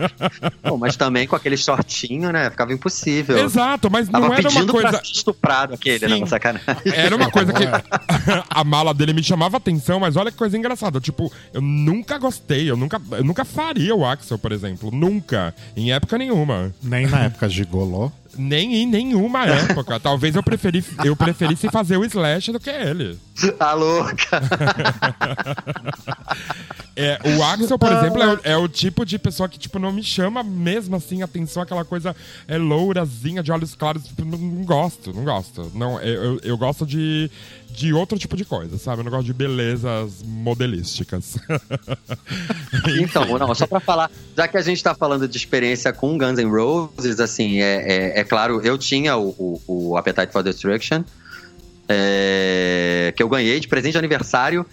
[0.62, 2.50] Pô, mas também com aquele shortinho, né?
[2.50, 3.38] Ficava impossível.
[3.38, 4.88] Exato, mas Tava não era uma coisa.
[4.88, 6.20] pra estuprado aquele, Sim.
[6.20, 6.26] né?
[6.26, 6.66] Sacanagem.
[6.86, 7.64] Era uma coisa que
[8.50, 11.00] a mala dele me chamava atenção, mas olha que coisa engraçada.
[11.00, 14.90] Tipo, eu nunca gostei, eu nunca, eu nunca faria o Axel, por exemplo.
[14.90, 15.54] Nunca.
[15.76, 16.72] Em época nenhuma.
[16.82, 18.10] Nem na época de Golô.
[18.38, 19.98] Nem em nenhuma época.
[20.00, 23.18] Talvez eu, preferi, eu preferisse fazer o Slash do que ele.
[23.58, 24.40] Tá louca.
[27.00, 29.92] É, o Axel, por exemplo, é o, é o tipo de pessoa que, tipo, não
[29.92, 32.14] me chama mesmo assim atenção, aquela coisa
[32.48, 34.08] é lourazinha, de olhos claros.
[34.08, 35.70] Tipo, não, não gosto, não gosto.
[35.76, 37.30] Não, eu, eu gosto de,
[37.70, 39.00] de outro tipo de coisa, sabe?
[39.00, 41.36] Eu não gosto de belezas modelísticas.
[43.00, 46.38] Então, não, só pra falar, já que a gente tá falando de experiência com Guns
[46.38, 51.02] N' Roses, assim, é, é, é claro, eu tinha o, o, o Appetite for Destruction,
[51.88, 54.66] é, que eu ganhei de presente de aniversário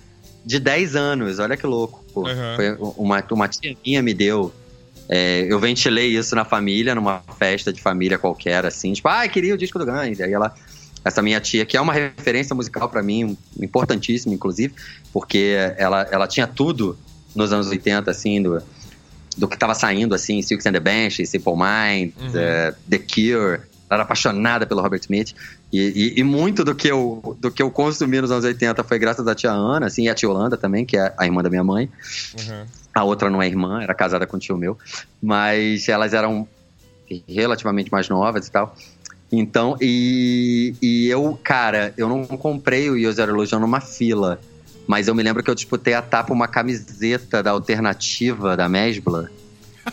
[0.45, 2.03] de 10 anos, olha que louco.
[2.15, 2.55] Uhum.
[2.55, 4.53] Foi uma, uma tia minha me deu.
[5.07, 9.53] É, eu ventilei isso na família, numa festa de família qualquer, assim, tipo, ah, queria
[9.53, 10.19] o disco do Guns.
[10.19, 10.53] Aí ela,
[11.05, 14.73] essa minha tia, que é uma referência musical pra mim, importantíssima, inclusive,
[15.13, 16.97] porque ela, ela tinha tudo
[17.35, 18.61] nos anos 80, assim, do,
[19.37, 22.31] do que tava saindo, assim, Silks and the Bench, Simple Mind, Uhum.
[22.35, 23.61] eh, The Cure.
[23.87, 25.35] Ela era apaixonada pelo Robert Smith.
[25.71, 25.79] E,
[26.15, 29.27] e- e muito do que, eu, do que eu consumi nos anos 80 foi graças
[29.27, 31.63] à tia Ana, assim, e a tia Holanda também, que é a irmã da minha
[31.63, 31.87] mãe.
[32.39, 32.65] Uhum.
[32.95, 34.75] A outra não é irmã, era casada com um tio meu.
[35.21, 36.47] Mas elas eram
[37.27, 38.75] relativamente mais novas e tal.
[39.39, 44.39] Então, e, e eu, cara, eu não comprei o User Illusion numa fila.
[44.87, 49.31] Mas eu me lembro que eu disputei a tapa uma camiseta da alternativa da Mesbla,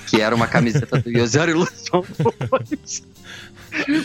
[0.06, 2.04] que era uma camiseta do User Illusion
[2.50, 3.02] 2.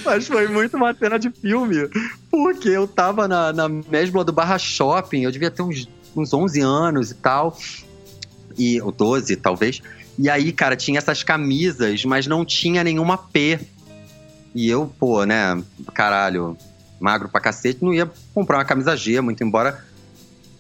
[0.06, 1.90] Mas foi muito uma cena de filme.
[2.32, 6.62] Porque eu tava na, na Mesbla do Barra Shopping, eu devia ter uns, uns 11
[6.62, 7.58] anos e tal.
[8.58, 9.82] E, ou 12, talvez.
[10.18, 13.60] E aí, cara, tinha essas camisas, mas não tinha nenhuma P.
[14.54, 15.62] E eu, pô, né,
[15.94, 16.58] caralho,
[17.00, 19.84] magro pra cacete, não ia comprar uma camisa G, muito embora,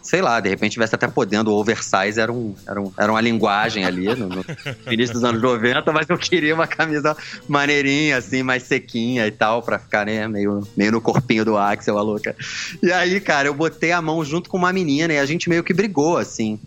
[0.02, 3.21] sei lá, de repente tivesse até podendo, o oversize era, um, era, um, era uma
[3.21, 4.45] linguagem ali no, no
[4.91, 7.15] início dos anos 90, mas eu queria uma camisa
[7.47, 11.97] maneirinha, assim, mais sequinha e tal, pra ficar, né, meio, meio no corpinho do Axel,
[11.97, 12.36] a louca.
[12.82, 15.63] E aí, cara, eu botei a mão junto com uma menina e a gente meio
[15.63, 16.60] que brigou, assim.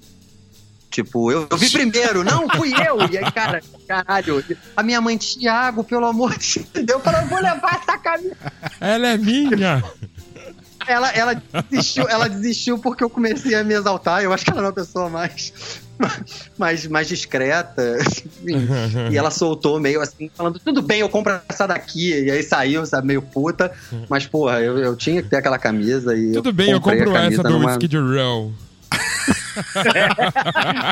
[0.91, 2.99] Tipo, eu, eu vi primeiro, não, fui eu.
[3.09, 4.45] E aí, cara, caralho,
[4.77, 8.37] a minha mãe, Tiago, pelo amor de Deus, eu falei, eu vou levar essa camisa.
[8.81, 9.83] Ela é minha!
[10.89, 14.23] Ela, ela, desistiu, ela desistiu porque eu comecei a me exaltar.
[14.23, 15.53] Eu acho que ela é uma pessoa mais,
[16.59, 17.99] mais, mais discreta.
[18.43, 18.67] Enfim.
[19.13, 22.25] E ela soltou meio assim, falando: tudo bem, eu compro essa daqui.
[22.25, 23.71] E aí saiu, sabe, meio puta.
[24.09, 26.17] Mas, porra, eu, eu tinha que ter aquela camisa.
[26.17, 28.51] E Tudo bem, eu comprei a compro essa do numa- Skid Row.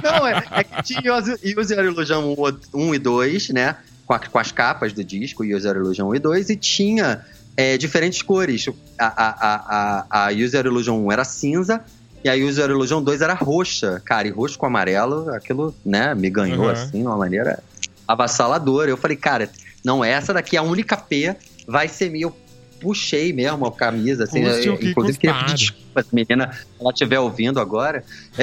[0.02, 2.34] Não, é, é que tinha User Illusion
[2.74, 3.76] 1 e 2, né?
[4.06, 7.24] Com, a- com as capas do disco, User Illusion 1 e 2, e tinha
[7.56, 8.66] é, diferentes cores.
[8.98, 11.80] A, a, a, a, User Illusion 1 era cinza
[12.24, 14.00] e a User Illusion 2 era roxa.
[14.04, 16.70] Cara, e roxo com amarelo, aquilo, né, me ganhou Uhum.
[16.70, 17.62] assim, de uma maneira
[18.06, 18.90] avassaladora.
[18.90, 19.50] Eu falei, cara,
[19.84, 22.24] não, essa daqui é a única P, vai ser minha.
[22.24, 22.34] Eu
[22.80, 26.58] puxei mesmo a camisa, assim, Custe eu- que inclusive queria pedir desculpa se a menina,
[26.80, 28.04] ela estiver ouvindo agora.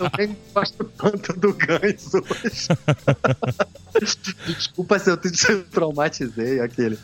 [0.00, 2.68] eu nem gosto tanto do Guns hoje.
[4.46, 5.30] Desculpa se eu te
[5.70, 6.98] traumatizei aquele.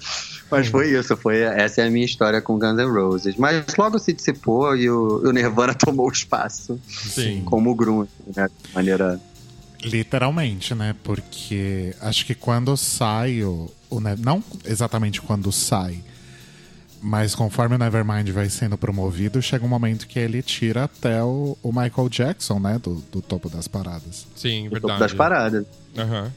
[0.51, 3.37] Mas foi isso, foi, essa é a minha história com Guns N' Roses.
[3.37, 7.43] Mas logo se dissipou e o, o Nirvana tomou o espaço Sim.
[7.45, 8.49] como o grunge, né?
[8.63, 9.19] De maneira...
[9.83, 10.95] Literalmente, né?
[11.03, 16.03] Porque acho que quando sai o, o Ne- Não exatamente quando sai,
[17.01, 21.57] mas conforme o Nevermind vai sendo promovido, chega um momento que ele tira até o,
[21.63, 22.79] o Michael Jackson, né?
[22.83, 24.27] Do, do topo das paradas.
[24.37, 25.01] Sim, topo verdade.
[25.01, 25.67] das paradas.
[25.97, 26.33] Aham.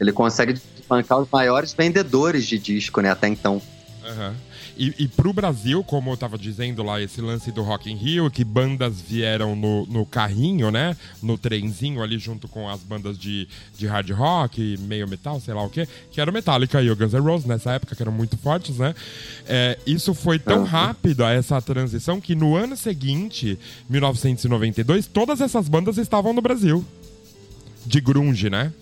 [0.00, 3.10] Ele consegue bancar os maiores vendedores de disco, né?
[3.10, 3.60] Até então.
[4.04, 4.34] Aham.
[4.80, 8.30] E, e pro Brasil, como eu tava dizendo lá, esse lance do Rock in Rio,
[8.30, 10.96] que bandas vieram no, no carrinho, né?
[11.22, 15.62] No trenzinho ali junto com as bandas de, de hard rock, meio metal, sei lá
[15.62, 18.10] o quê, que era o Metallica e o Guns N' Roses nessa época, que eram
[18.10, 18.94] muito fortes, né?
[19.46, 25.98] É, isso foi tão rápido, essa transição, que no ano seguinte, 1992, todas essas bandas
[25.98, 26.82] estavam no Brasil.
[27.84, 28.72] De grunge, né?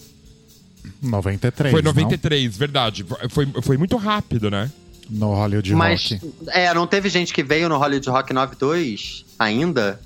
[1.03, 1.73] 93.
[1.73, 1.91] Foi não?
[1.91, 3.05] 93, verdade.
[3.31, 4.71] Foi, foi muito rápido, né?
[5.09, 6.33] No Hollywood Mas, Rock.
[6.49, 10.01] é, não teve gente que veio no Hollywood Rock 92 ainda?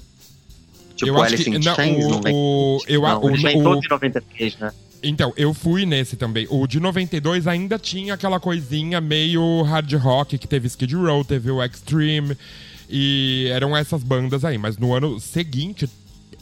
[0.97, 2.05] Tipo, Eu acho Alice que- in não, Chains?
[2.05, 2.33] o- não vem?
[2.35, 4.73] o- eu não, eles o- vêm o- todos em 93, né?
[5.03, 6.47] Então, eu fui nesse também.
[6.49, 11.51] O de 92 ainda tinha aquela coisinha meio hard rock, que teve Skid Row, teve
[11.51, 12.37] o Extreme,
[12.89, 14.57] e eram essas bandas aí.
[14.59, 15.91] Mas no ano seguinte,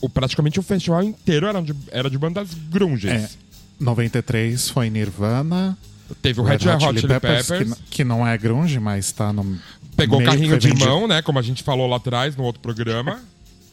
[0.03, 3.11] o, praticamente o festival inteiro era de, era de bandas grunges.
[3.11, 3.31] É.
[3.79, 5.79] 93 foi Nirvana.
[6.23, 9.59] Teve o Red, Hot, Chili Peppers, que, n- que não é grunge, mas tá no.
[9.97, 11.23] pegou que carrinho de vendido- mão, né?
[11.23, 13.21] Como a gente falou lá atrás, no outro programa.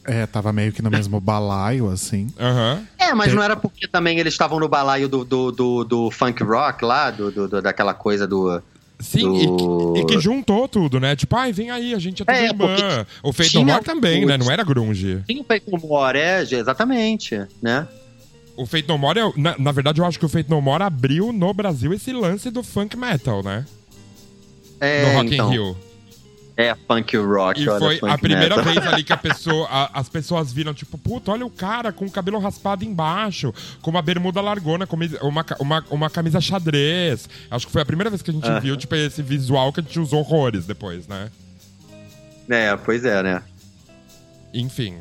[0.04, 2.28] É, tava meio que no mesmo balaio, assim.
[2.40, 2.82] Aham.
[2.98, 6.10] É, mas Tem- não era porque também eles estavam no balaio do, do, do, do
[6.10, 8.62] funk rock lá, do, do- do- daquela coisa do...
[9.00, 11.14] Sim, Do- e, que- e que juntou tudo, né?
[11.14, 13.06] Tipo, ai, vem aí, a gente é tudo É, irmã.
[13.22, 14.36] O Feito More também, o- né?
[14.38, 15.22] Não era grunge.
[15.26, 17.86] Tinha o Feito More, é, exatamente, né?
[18.58, 20.82] O Fate No More, é- na, na verdade, eu acho que o Fate No More
[20.82, 23.64] abriu no Brasil esse lance do funk metal, né?
[24.80, 25.76] É, no Rock então, in Rio.
[26.56, 28.64] É, funk rock, E foi a primeira metal.
[28.74, 32.04] vez ali que a pessoa, a- as pessoas viram, tipo, puta, olha o cara com
[32.04, 37.28] o cabelo raspado embaixo, com uma bermuda largona, com uma, uma, uma camisa xadrez.
[37.48, 38.58] Acho que foi a primeira vez que a gente Aham.
[38.58, 41.30] viu, tipo, esse visual que a gente usou horrores depois, né?
[42.50, 43.40] É, pois é, né?
[44.52, 44.96] Enfim.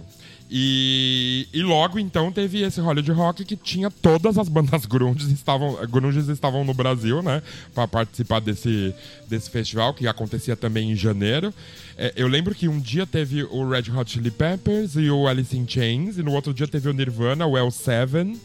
[0.49, 5.77] E, e logo então teve esse Hollywood Rock que tinha todas as bandas grunges estavam,
[5.88, 7.41] grunges estavam no Brasil, né?
[7.73, 8.93] Pra participar desse,
[9.27, 11.53] desse festival que acontecia também em janeiro.
[11.97, 15.55] É, eu lembro que um dia teve o Red Hot Chili Peppers e o Alice
[15.57, 18.38] in Chains, e no outro dia teve o Nirvana, o L7.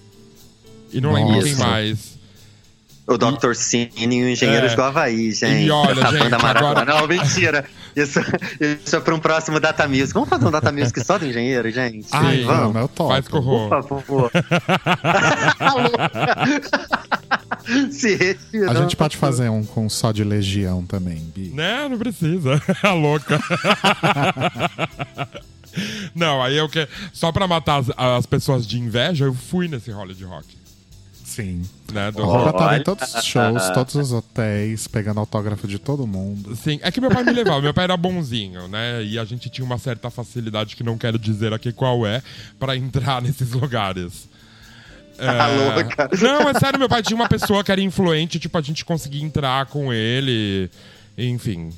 [0.92, 1.64] E não lembro quem Nossa.
[1.64, 2.21] mais.
[3.14, 3.55] O Dr.
[3.55, 4.77] Cine e o Engenheiros É.
[4.77, 5.66] do Havaí, gente.
[5.66, 7.64] E olha, a gente, banda agora- Não, mentira.
[7.94, 8.20] Isso,
[8.61, 10.14] isso é pra um próximo Data Music.
[10.14, 12.07] Vamos fazer um Data Music só do engenheiro, gente?
[12.12, 12.44] Ai, Sim.
[12.44, 13.11] vamos, eu topo.
[13.11, 13.68] Faz com o Rô.
[13.68, 14.31] Por favor.
[17.90, 18.70] Se retira.
[18.70, 21.51] A gente pode fazer um com só de Legião também, Bi.
[21.55, 21.87] Né?
[21.88, 22.61] Não precisa.
[22.83, 23.38] A louca.
[26.14, 29.90] Não, aí eu que Só pra matar as, as pessoas de inveja, eu fui nesse
[29.90, 30.62] Hollywood Rock.
[31.35, 31.62] Sim.
[31.90, 32.11] Né?
[32.11, 32.85] Do O Roba tava em Olha.
[32.85, 36.55] todos os shows, todos os hotéis, pegando autógrafo de todo mundo.
[36.55, 39.03] Sim, é que meu pai me levava, meu pai era bonzinho, né?
[39.03, 42.23] E a gente tinha uma certa facilidade, que não quero dizer aqui qual é,
[42.59, 44.29] pra entrar nesses lugares.
[45.18, 45.27] É...
[45.27, 46.11] Tá louca.
[46.21, 49.23] Não, é sério, meu pai tinha uma pessoa que era influente, tipo, a gente conseguia
[49.23, 50.71] entrar com ele,
[51.16, 51.71] enfim.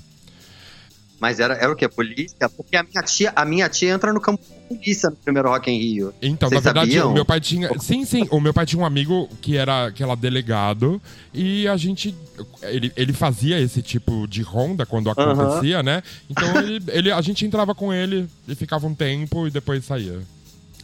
[1.25, 1.89] Mas era, era o quê?
[1.89, 2.51] Polícia?
[2.55, 5.71] Porque a minha tia, a minha tia entra no campo da polícia no primeiro Rock
[5.71, 6.13] em Rio.
[6.21, 7.11] Então, Vocês na verdade, sabiam?
[7.11, 7.71] o meu pai tinha.
[7.79, 8.29] Sim, sim.
[8.31, 11.01] O meu pai tinha um amigo que era, que era delegado
[11.33, 12.15] e a gente.
[12.61, 16.03] Ele, ele fazia esse tipo de ronda quando acontecia, né?
[16.29, 20.21] Então ele, ele, a gente entrava com ele e ficava um tempo e depois saía.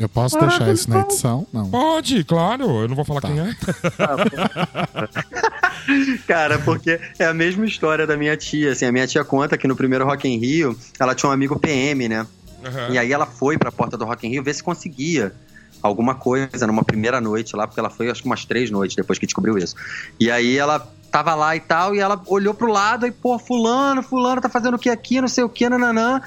[0.01, 1.47] Eu posso deixar isso na edição?
[1.53, 1.69] Não.
[1.71, 2.65] Pode, claro.
[2.83, 3.29] Eu não vou falar Tá.
[3.29, 3.55] quem é.
[6.27, 8.73] Cara, porque é a mesma história da minha tia.
[8.73, 11.59] Assim, a minha tia conta que no primeiro Rock em Rio, ela tinha um amigo
[11.59, 12.27] PM, né?
[12.65, 12.89] Aham.
[12.91, 15.33] E aí ela foi pra porta do Rock in Rio ver se conseguia
[15.83, 19.19] alguma coisa numa primeira noite lá, porque ela foi acho que umas três noites depois
[19.19, 19.75] que descobriu isso.
[20.19, 24.03] E aí ela tava lá e tal, e ela olhou pro lado e, pô, fulano,
[24.03, 26.21] fulano tá fazendo o que aqui, não sei o que, nananã.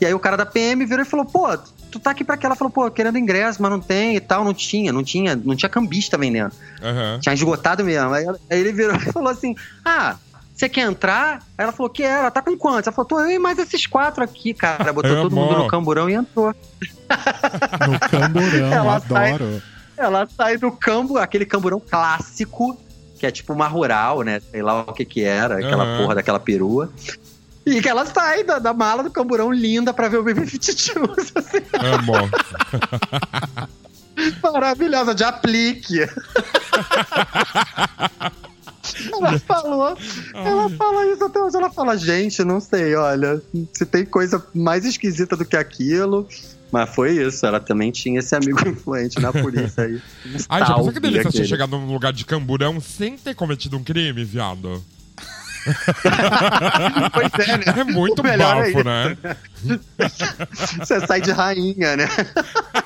[0.00, 1.46] E aí o cara da PM virou e falou, pô,
[1.92, 2.46] tu tá aqui pra quê?
[2.46, 5.54] Ela falou, pô, querendo ingresso, mas não tem e tal, não tinha, não tinha, não
[5.54, 6.52] tinha cambista vendendo.
[6.82, 7.18] Aham.
[7.20, 8.12] Tinha esgotado mesmo.
[8.12, 10.16] Aí, aí ele virou e falou assim: Ah,
[10.54, 11.40] você quer entrar?
[11.56, 12.20] Aí ela falou, quero.
[12.20, 12.86] Ela tá com quantos?
[12.86, 14.90] Ela falou, tô eu e mais esses quatro aqui, cara.
[14.92, 16.54] Botou todo mundo no camburão e entrou.
[17.88, 19.62] No camburão, Ela sai- adoro.
[19.96, 22.76] Ela sai do campo, aquele camburão clássico,
[23.18, 24.40] que é tipo uma rural, né?
[24.50, 26.90] Sei lá o que que era, aquela porra daquela perua.
[27.64, 30.74] E que ela sai da, da mala do camburão linda pra ver o Baby Fit
[30.78, 32.12] Shoes, assim, Amo.
[34.42, 36.00] maravilhosa, de aplique.
[39.12, 39.96] ela falou,
[40.34, 43.40] ela fala isso até hoje, ela fala, gente, não sei, olha,
[43.72, 46.28] se tem coisa mais esquisita do que aquilo...
[46.72, 50.00] Mas foi isso, ela também tinha esse amigo influente na polícia aí.
[50.48, 53.84] Ai, já pensou que delícia você chegar num lugar de camburão sem ter cometido um
[53.84, 54.82] crime, viado?
[57.12, 57.64] Pois é, né?
[57.80, 58.84] É muito O melhor é bafo, isso.
[58.84, 59.16] né?
[60.78, 62.08] Você sai de rainha, né?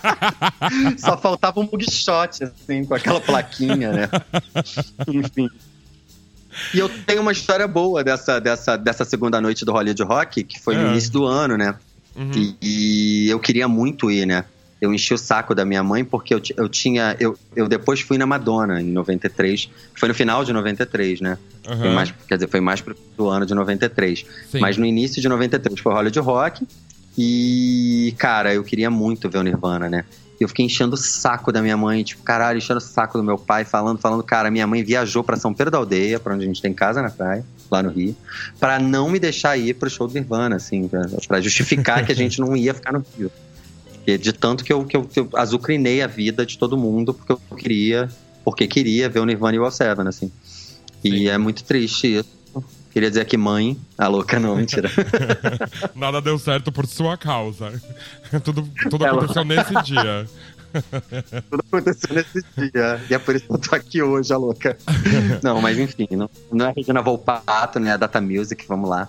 [0.99, 4.09] Só faltava um mugshot, assim, com aquela plaquinha, né?
[5.09, 5.49] Enfim.
[6.73, 10.59] E eu tenho uma história boa dessa, dessa, dessa segunda noite do Hollywood Rock, que
[10.61, 10.91] foi no É.
[10.91, 11.75] início do ano, né?
[12.15, 12.31] Uhum.
[12.35, 14.45] E, e eu queria muito ir, né?
[14.81, 17.17] Eu enchi o saco da minha mãe porque eu, eu tinha.
[17.19, 19.71] Eu, eu depois fui na Madonna em 93.
[19.95, 21.39] Foi no final de 93, né?
[21.65, 21.95] Foi Aham.
[21.95, 24.27] mais, quer dizer, foi mais pro do ano de 93.
[24.51, 24.61] Sim.
[24.61, 26.67] Mas no início de 93 foi Hollywood Rock.
[27.19, 30.05] E, cara, eu queria muito ver o Nirvana, né?
[30.39, 33.25] E eu fiquei enchendo o saco da minha mãe, tipo, caralho, enchendo o saco do
[33.25, 36.45] meu pai, falando, falando, cara, minha mãe viajou pra São Pedro da Aldeia, pra onde
[36.45, 38.15] a gente tem casa na praia, lá no Rio,
[38.61, 42.15] pra não me deixar ir pro show do Nirvana, assim, pra, pra justificar que a
[42.15, 43.33] gente não ia ficar no Rio.
[44.07, 47.33] De tanto que eu, que, eu, que eu azucrinei a vida de todo mundo, porque
[47.33, 48.09] eu queria,
[48.45, 50.31] porque queria ver o Nirvana e o Seven, assim.
[51.03, 51.29] E Sim.
[51.29, 52.37] é muito triste isso.
[52.97, 54.91] Queria dizer que mãe, a louca não, mentira.
[55.95, 57.71] Nada deu certo por sua causa.
[58.43, 60.27] Tudo, tudo aconteceu nesse dia.
[61.51, 63.01] Tudo aconteceu nesse dia.
[63.11, 64.77] E é por isso que eu tô aqui hoje, a louca.
[65.43, 68.89] Não, mas enfim, não, não é a Regina Volpato, não é a Data Music, vamos
[68.89, 69.09] lá.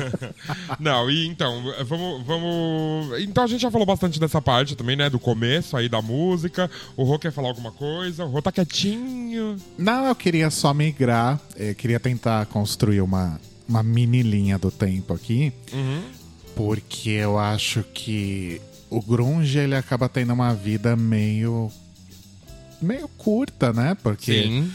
[0.78, 3.20] Não, e então, vamos, vamos.
[3.20, 5.08] Então a gente já falou bastante dessa parte também, né?
[5.10, 6.70] Do começo aí da música.
[6.96, 8.24] O Rô quer falar alguma coisa?
[8.24, 9.56] O Rô tá quietinho.
[9.78, 15.14] Não, eu queria só migrar, eh, queria tentar construir uma, uma mini linha do tempo
[15.14, 16.02] aqui, Uhum.
[16.54, 18.60] porque eu acho que
[18.96, 21.70] o grunge ele acaba tendo uma vida meio
[22.80, 23.96] meio curta, né?
[24.02, 24.70] Porque Sim.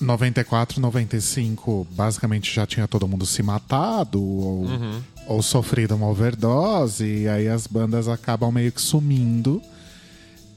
[0.00, 5.00] 94, 95, basicamente já tinha todo mundo se matado ou, Uhum.
[5.26, 9.60] ou sofrido uma overdose, e aí as bandas acabam meio que sumindo.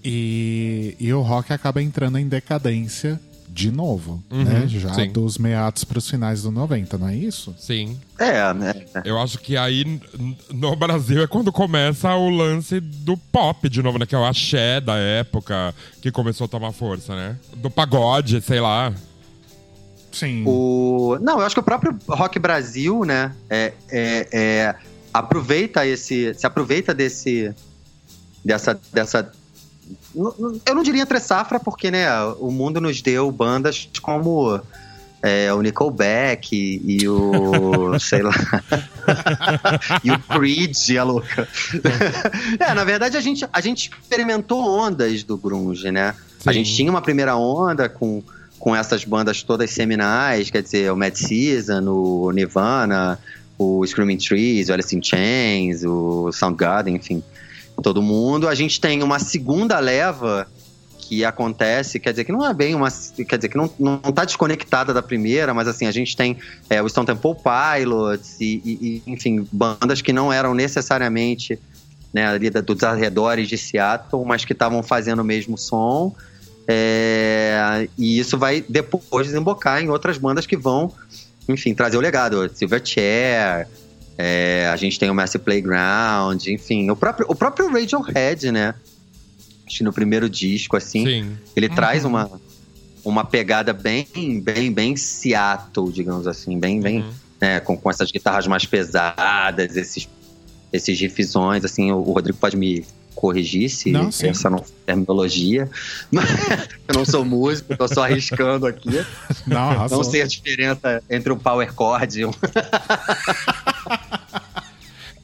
[0.04, 3.20] E, e o rock acaba entrando em decadência
[3.54, 4.66] de novo, Uhum, né?
[4.68, 5.12] Já sim.
[5.12, 7.54] dos meados para os finais do 90, não é isso?
[7.60, 8.00] Sim.
[8.18, 8.74] É, né?
[9.04, 10.00] Eu acho que aí
[10.50, 14.06] no Brasil é quando começa o lance do pop de novo, né?
[14.06, 17.36] Que é o axé da época que começou a tomar força, né?
[17.58, 18.94] Do pagode, sei lá.
[20.12, 20.44] Sim.
[20.46, 21.18] O...
[21.22, 24.76] Não, eu acho que o próprio Rock Brasil, né, é, é- é-
[25.14, 26.34] aproveita esse.
[26.34, 27.54] Se aproveita desse.
[28.44, 28.80] dessa.
[28.94, 29.32] dessa
[30.16, 32.08] eu não diria entre safra, porque, né,
[32.40, 34.60] o mundo nos deu bandas como
[35.22, 37.98] é, o Nickelback e, e o.
[38.00, 38.34] sei lá.
[40.04, 41.48] e o Creed, a louca.
[42.60, 46.16] é, na verdade, a gente, a gente experimentou ondas do Grunge, né?
[46.46, 46.60] A Sim.
[46.60, 48.24] gente tinha uma primeira onda com,
[48.58, 53.20] com essas bandas todas seminais, quer dizer, o Mad Season, o Nirvana,
[53.58, 57.24] o Screaming Trees, o Alice in Chains, o Soundgarden, enfim,
[57.82, 58.48] todo mundo.
[58.48, 60.48] A gente tem uma segunda leva
[61.00, 62.88] que acontece, quer dizer que não é bem uma,
[63.28, 66.38] quer dizer que não, não tá desconectada da primeira, mas assim, a gente tem
[66.70, 71.60] é, o Stone Temple Pilots e, e- e, enfim, bandas que não eram necessariamente
[72.14, 76.16] né, ali dos arredores de Seattle, mas que estavam fazendo o mesmo som.
[76.68, 80.94] É, e isso vai depois desembocar em outras bandas que vão,
[81.50, 82.50] enfim, trazer o legado.
[82.54, 83.68] Silverchair,
[84.18, 88.76] é, a gente tem o Massive Playground, enfim, o próprio, o próprio Radiohead, né?
[89.66, 91.38] Acho que no primeiro disco, assim, Sim.
[91.56, 92.30] ele traz uma,
[93.04, 94.06] uma pegada bem,
[94.44, 97.12] bem, bem Seattle, digamos assim, bem, bem, Uhum.
[97.40, 100.08] né, com, com essas guitarras mais pesadas, esses,
[100.74, 102.86] esses riffzões, assim, o, o Rodrigo pode me
[103.16, 105.70] corrigir se Não, essa não terminologia,
[106.88, 108.90] eu não sou músico, tô só arriscando aqui,
[109.46, 112.32] Não, não sei a diferença entre um power chord e um...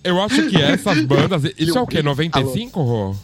[0.04, 1.44] Eu acho que essas bandas.
[1.58, 1.98] Isso é o quê?
[1.98, 2.12] Alô?
[2.12, 3.16] 95, Rô?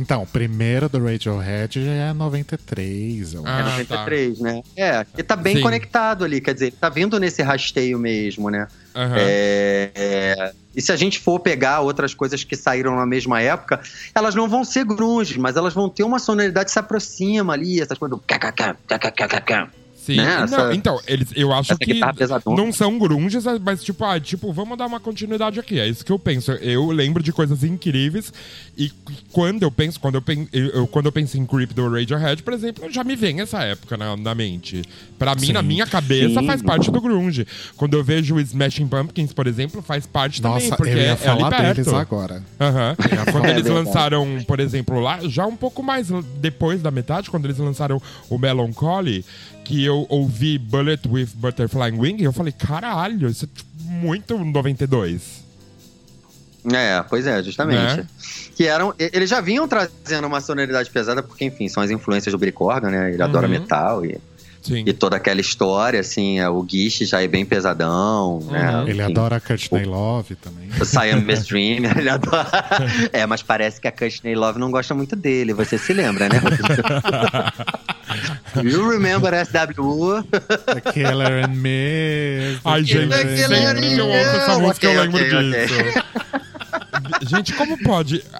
[0.00, 3.34] Então, o primeiro do Radiohead já é 93.
[3.34, 3.70] Eu Ah, É acho.
[3.72, 4.62] 93, né?
[4.74, 5.62] É, e tá bem Sim.
[5.62, 8.66] conectado ali, quer dizer, tá vindo nesse rasteio mesmo, né?
[8.96, 9.16] Aham.
[9.18, 13.80] É, é, e se a gente for pegar outras coisas que saíram na mesma época,
[14.14, 17.80] elas não vão ser grunge, mas elas vão ter uma sonoridade que se aproxima ali,
[17.80, 18.24] essas coisas do.
[20.14, 20.36] Sim, Né?
[20.36, 22.00] não, Essa- então, eles, eu acho que
[22.46, 25.78] não são grunges, mas tipo, ah, tipo, vamos dar uma continuidade aqui.
[25.78, 26.52] É isso que eu penso.
[26.52, 28.32] Eu lembro de coisas incríveis
[28.76, 28.90] e
[29.32, 32.42] quando eu penso, quando eu, pen, eu- eu- quando eu penso em Creep do Radiohead,
[32.42, 34.82] por exemplo, já me vem essa época na, na mente.
[35.18, 35.52] Pra mim, Sim.
[35.52, 36.46] na minha cabeça, Sim.
[36.46, 37.46] faz parte do grunge.
[37.76, 41.00] Quando eu vejo o Smashing Pumpkins, por exemplo, faz parte também, Nossa, porque eu é,
[41.02, 41.76] ia é ali falar perto.
[41.76, 42.42] deles agora.
[42.58, 42.96] Aham.
[43.32, 43.86] Quando É eles verdade.
[43.86, 46.08] lançaram, por exemplo, lá, já um pouco mais
[46.40, 49.24] depois da metade, quando eles lançaram o Melancholy,
[49.70, 55.44] que eu ouvi Bullet with Butterfly Wing, eu falei, caralho, isso é tipo, muito 92.
[56.72, 57.98] É, pois é, justamente.
[57.98, 58.06] Né?
[58.56, 58.92] Que eram.
[58.98, 63.12] Eles já vinham trazendo uma sonoridade pesada, porque, enfim, são as influências do Corgan, né?
[63.12, 63.52] Ele adora Uhum.
[63.52, 64.18] metal e,
[64.60, 64.82] Sim.
[64.84, 68.70] e toda aquela história, assim, é, o Guiche já é bem pesadão, né?
[68.72, 68.82] Uhum.
[68.88, 70.68] Ele Enfim, adora Courtney Love também.
[70.80, 72.50] O Siamese Dream, ele adora.
[73.12, 76.40] É, mas parece que a Courtney Love não gosta muito dele, você se lembra, né?
[78.62, 80.24] you remember SWU?
[80.66, 82.58] The Killer and Me.
[82.64, 85.66] Ai, gente, sempre eu ouço essa música, eu Ok, lembro ok, ok.
[85.66, 87.28] disso.
[87.28, 88.22] gente, como pode...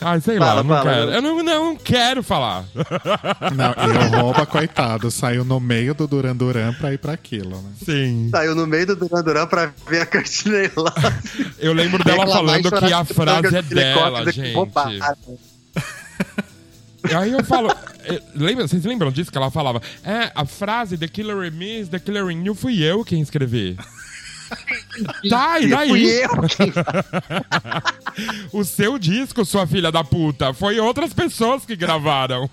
[0.00, 0.90] Ai, sei Fala, lá, não fala.
[0.92, 1.10] quero.
[1.10, 2.64] Eu não, não quero falar.
[3.54, 7.60] Não, e o Rouba, coitado, saiu no meio do Duran Duran pra ir pra aquilo,
[7.60, 7.70] né?
[7.84, 8.28] Sim.
[8.30, 11.50] Saiu no meio do Duran Duran pra ver a Courtney Love.
[11.58, 14.54] Eu lembro dela reclamar falando que a frase é dela, gente.
[17.10, 17.70] E aí eu falo.
[18.04, 19.80] eh, Lembra, vocês lembram disso que ela falava?
[20.04, 23.20] É, a frase The Killer in Me is The Killer in You fui eu quem
[23.20, 23.76] escrevi.
[25.28, 25.88] tá, e daí?
[25.88, 26.72] Fui eu quem
[28.52, 32.48] O seu disco, sua filha da puta, foi outras pessoas que gravaram.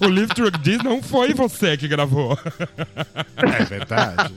[0.00, 2.38] o Live Through This não foi você que gravou.
[3.38, 4.34] É verdade.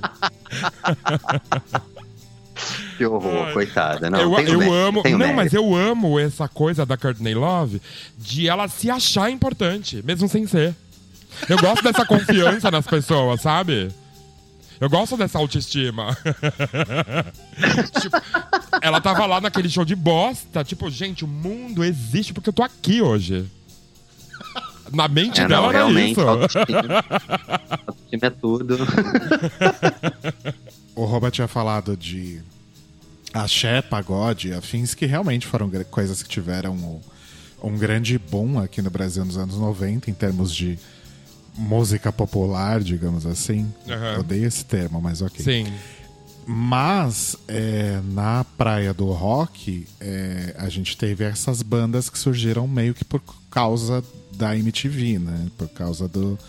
[3.00, 3.54] Que horror, Ai.
[3.54, 4.10] coitada.
[4.10, 5.02] Não, eu tenho eu mérito, amo.
[5.04, 5.38] tenho Não, mérito.
[5.38, 7.82] mas eu amo essa coisa da Courtney Love
[8.18, 10.76] de ela se achar importante, mesmo sem ser.
[11.48, 13.88] Eu gosto dessa confiança nas pessoas, sabe?
[14.82, 16.18] Eu gosto dessa autoestima.
[18.02, 18.18] Tipo,
[18.82, 22.64] ela tava lá naquele show de bosta, tipo, gente, o mundo existe porque eu tô
[22.64, 23.46] aqui hoje.
[24.92, 26.20] Na mente É, dela não, era isso.
[26.20, 27.06] autoestima.
[27.88, 28.78] autoestima é tudo.
[30.96, 32.42] O Rouba tinha falado de
[33.34, 38.90] axé, pagode, afins que realmente foram coisas que tiveram um, um grande boom aqui no
[38.90, 40.78] Brasil nos anos 90 em termos de
[41.58, 43.72] música popular, digamos assim.
[43.86, 45.44] Eu Odeio esse termo, mas ok.
[45.44, 45.72] Sim.
[46.46, 52.94] Mas é, na praia do rock, é, a gente teve essas bandas que surgiram meio
[52.94, 53.22] que por
[53.52, 55.48] causa da MTV, né?
[55.58, 56.40] Por causa do,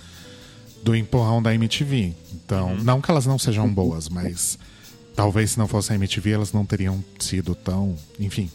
[0.83, 2.15] do empurrão da MTV.
[2.33, 4.59] Então, não que elas não sejam boas, mas
[5.15, 7.97] talvez se não fosse a MTV elas não teriam sido tão.
[8.19, 8.51] Enfim.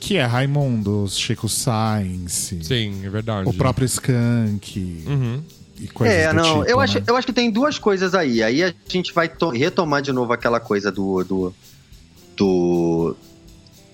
[0.00, 3.48] Que é Raimundos, Chico Science, Sim, é verdade.
[3.48, 5.42] o próprio Skank Uhum.
[5.80, 6.84] e coisas É, do não, tipo, eu, né?
[6.84, 8.42] acho, eu acho que tem duas coisas aí.
[8.42, 11.24] Aí a gente vai to- retomar de novo aquela coisa do.
[11.24, 11.54] do,
[12.36, 13.16] do-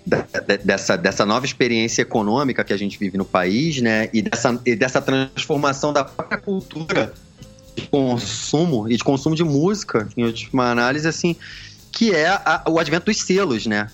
[0.07, 4.09] da- da- dessa, dessa nova experiência econômica que a gente vive no país, né?
[4.12, 7.12] E dessa, e dessa transformação da própria cultura
[7.76, 11.36] de consumo e de consumo de música, em última análise, assim,
[11.93, 13.91] que é a- o advento dos selos, né?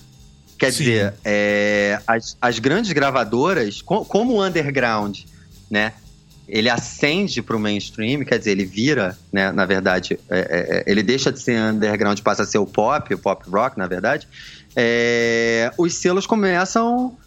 [0.57, 0.83] Quer Sim.
[0.83, 5.17] dizer, é, as, as grandes gravadoras, co- como o underground,
[5.69, 5.93] né?
[6.47, 9.51] Ele ascende para o mainstream, quer dizer, ele vira, né?
[9.51, 13.13] Na verdade, é, é, é, ele deixa de ser underground, passa a ser o pop,
[13.13, 14.27] o pop rock, na verdade.
[14.75, 17.17] É, os selos começam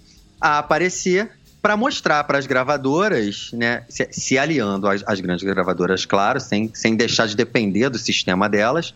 [0.41, 6.07] a aparecer para mostrar para as gravadoras, né, se, se aliando às, às grandes gravadoras,
[6.07, 8.95] claro, sem, sem deixar de depender do sistema delas,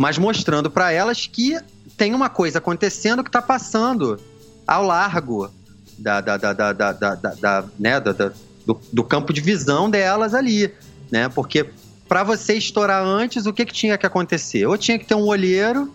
[0.00, 1.60] mas mostrando para elas que
[1.94, 4.18] tem uma coisa acontecendo que está passando
[4.66, 5.50] ao largo
[5.98, 8.32] da, da, da, da, da, da, da- né, da- da-
[8.64, 10.72] do, do campo de visão delas ali,
[11.12, 11.28] né?
[11.28, 11.68] Porque
[12.08, 14.64] para você estourar antes, o que, que tinha que acontecer?
[14.64, 15.94] Ou tinha que ter um olheiro,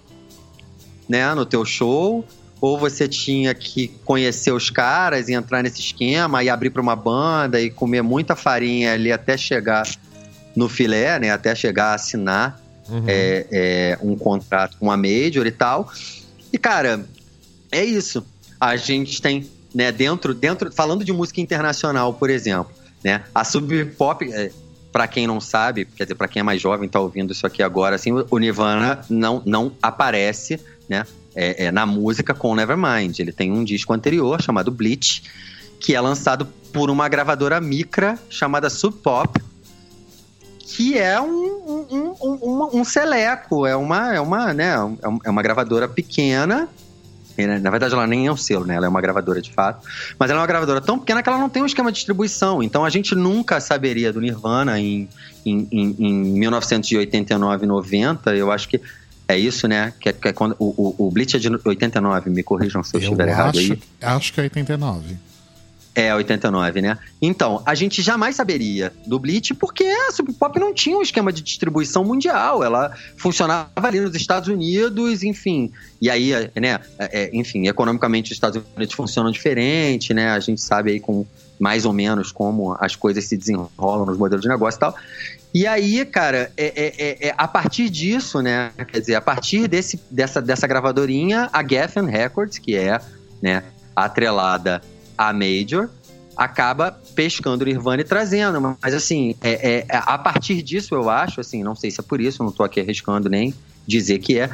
[1.09, 2.23] né, no teu show,
[2.61, 6.95] ou você tinha que conhecer os caras e entrar nesse esquema e abrir para uma
[6.95, 9.87] banda e comer muita farinha ali até chegar
[10.55, 11.31] no filé, né?
[11.31, 13.03] Até chegar a assinar Uhum.
[13.07, 15.91] é, é, um contrato com a Major e tal.
[16.51, 17.05] E, cara,
[17.71, 18.25] é isso.
[18.59, 22.71] A gente tem, né, dentro, dentro falando de música internacional, por exemplo,
[23.03, 24.51] né, a Sub Pop, é,
[24.91, 27.61] para quem não sabe, quer dizer, para quem é mais jovem tá ouvindo isso aqui
[27.61, 31.05] agora, assim, o Nirvana não, não aparece, né,
[31.35, 33.19] é, é, na música com Nevermind.
[33.19, 35.21] Ele tem um disco anterior chamado Bleach,
[35.81, 39.41] que é lançado por uma gravadora micra chamada Sub Pop,
[40.59, 45.41] que é um, um, um, um, seleco, é uma, é uma, né, é é uma
[45.41, 46.69] gravadora pequena
[47.43, 48.75] né, Na verdade, ela nem é um selo, né?
[48.75, 49.85] Ela é uma gravadora de fato.
[50.17, 52.63] Mas ela é uma gravadora tão pequena que ela não tem um esquema de distribuição.
[52.63, 55.09] Então a gente nunca saberia do Nirvana em,
[55.45, 58.35] em, em, em 1989, 90.
[58.35, 58.79] Eu acho que
[59.27, 59.91] é isso, né?
[59.99, 62.95] Que é, que é quando o, o, o Bleach é de 89, me corrijam se
[62.95, 63.79] eu, Eu estiver errado acho, aí.
[64.01, 65.17] acho que é 89.
[65.95, 66.97] É, 89, né?
[67.21, 71.31] Então, a gente jamais saberia do Bleach porque a Sub Pop não tinha um esquema
[71.31, 72.61] de distribuição mundial.
[72.61, 75.71] Ela funcionava ali nos Estados Unidos, enfim.
[76.01, 76.81] E aí, né?
[76.99, 80.31] é, enfim, economicamente os Estados Unidos funcionam diferente, né?
[80.31, 81.25] A gente sabe aí com
[81.57, 84.95] mais ou menos como as coisas se desenrolam nos modelos de negócio e tal.
[85.53, 88.71] E aí, cara, é, é- é- é a partir disso, né?
[88.91, 92.99] Quer dizer, a partir desse, dessa, dessa gravadorinha, a Geffen Records, que é
[93.41, 93.63] né,
[93.95, 94.81] atrelada
[95.17, 95.89] à Major,
[96.35, 98.77] acaba pescando o Nirvana e trazendo.
[98.81, 102.19] Mas assim, é, é- a partir disso eu acho, assim, não sei se é por
[102.19, 103.53] isso, não tô aqui arriscando nem
[103.87, 104.49] dizer que é,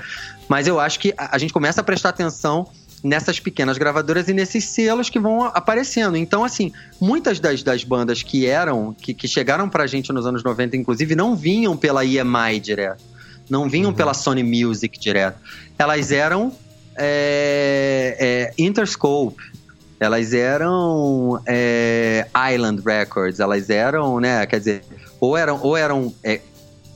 [0.49, 2.67] mas eu acho que a a gente começa a prestar atenção
[3.03, 6.15] nessas pequenas gravadoras e nesses selos que vão aparecendo.
[6.15, 10.43] Então, assim, muitas das, das bandas que eram, que, que chegaram pra gente nos anos
[10.43, 13.03] 90, inclusive, não vinham pela EMI direto.
[13.49, 15.37] Não vinham pela Sony Music direto.
[15.77, 16.53] Elas eram
[16.95, 19.50] é, é, Interscope.
[20.01, 23.39] Elas eram é, Island Records.
[23.39, 24.43] Elas eram, né?
[24.47, 24.83] Quer dizer,
[25.19, 26.41] ou eram, ou eram é,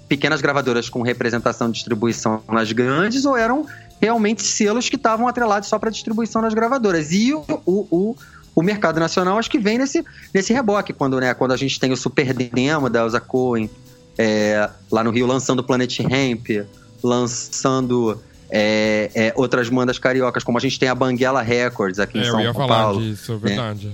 [0.09, 3.63] pequenas gravadoras com representação e distribuição nas grandes, ou eram
[4.01, 7.11] realmente selos que estavam atrelados só para distribuição nas gravadoras.
[7.11, 8.15] E o, o, o,
[8.55, 10.03] o mercado nacional acho que vem nesse,
[10.33, 13.69] nesse reboque, quando, né, quando a gente tem o Super Demo da Elza Cohen,
[14.17, 16.67] é, lá no Rio lançando Planet Ramp,
[17.03, 22.21] lançando é, é, outras bandas cariocas, como a gente tem a Banguela Records aqui em
[22.21, 23.91] É, eu São ia falar Paulo disso, é verdade.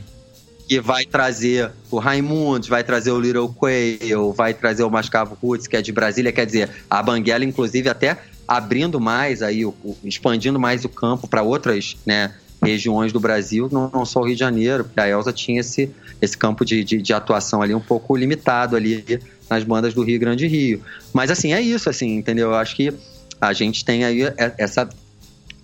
[0.67, 5.67] que vai trazer o Raimundos, vai trazer o Little Quail, vai trazer o Mascavo Roots,
[5.67, 6.31] que é de Brasília.
[6.31, 11.27] Quer dizer, a Banguela, inclusive, até abrindo mais aí, o- o- expandindo mais o campo
[11.27, 12.33] para outras né,
[12.63, 15.89] regiões do Brasil, não, não só o Rio de Janeiro, porque a Elza tinha esse,
[16.21, 20.19] esse campo de, de, de atuação ali um pouco limitado ali nas bandas do Rio
[20.19, 20.81] Grande Rio.
[21.13, 22.49] Mas assim, é isso, assim, entendeu?
[22.49, 22.93] Eu acho que
[23.41, 24.87] a gente tem aí e- essa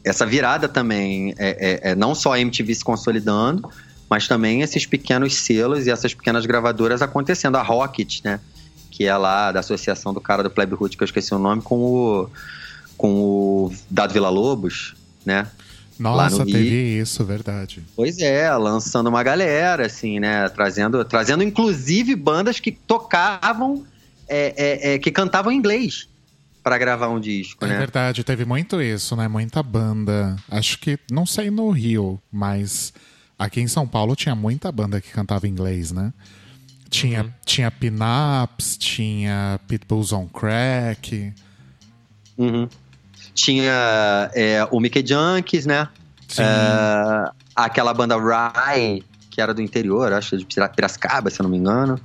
[0.03, 3.69] essa virada também, é, é- é não só a MTV se consolidando,
[4.09, 7.57] mas também esses pequenos selos e essas pequenas gravadoras acontecendo.
[7.57, 8.39] A Rocket, né?
[8.89, 11.61] Que é lá da associação do cara do Plebe Hood, que eu esqueci o nome,
[11.61, 12.30] com o,
[12.97, 15.47] com o Dado Vila Lobos, né?
[15.99, 16.53] Nossa, no Rio.
[16.53, 17.84] teve isso, verdade.
[17.93, 20.47] Pois é, lançando uma galera, assim, né?
[20.47, 23.84] Trazendo, trazendo inclusive bandas que tocavam,
[24.28, 26.07] é, é, é, que cantavam em inglês
[26.68, 27.78] para gravar um disco, É né?
[27.78, 29.26] verdade, teve muito isso, né?
[29.30, 30.36] Muita banda.
[30.51, 32.93] Acho que, não sei no Rio, mas
[33.39, 36.11] aqui em São Paulo tinha muita banda que cantava inglês, né?
[36.89, 41.34] Tinha, tinha Pin-Ups, tinha Pitbulls on Crack.
[42.38, 42.68] Uhum.
[43.34, 45.88] Tinha é, o Mickey Junkies, né?
[46.28, 46.41] Sim.
[46.43, 51.49] É, aquela banda Rye, que era do interior, acho de Pira- Piracicaba, se eu não
[51.49, 51.97] me engano.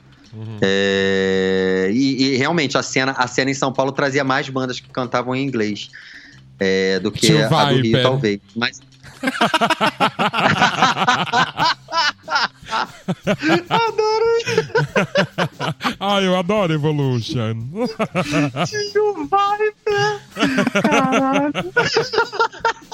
[0.60, 4.88] É, e, e realmente a cena, a cena em São Paulo trazia mais bandas que
[4.88, 5.90] cantavam em inglês
[6.58, 8.02] é, do que Tinha o a do Rio, Viper.
[8.02, 8.40] talvez.
[8.56, 8.80] Mas
[16.00, 17.54] Ah, eu adoro Evolution.
[18.66, 20.20] tinha o Viper!
[20.82, 21.72] Caralho!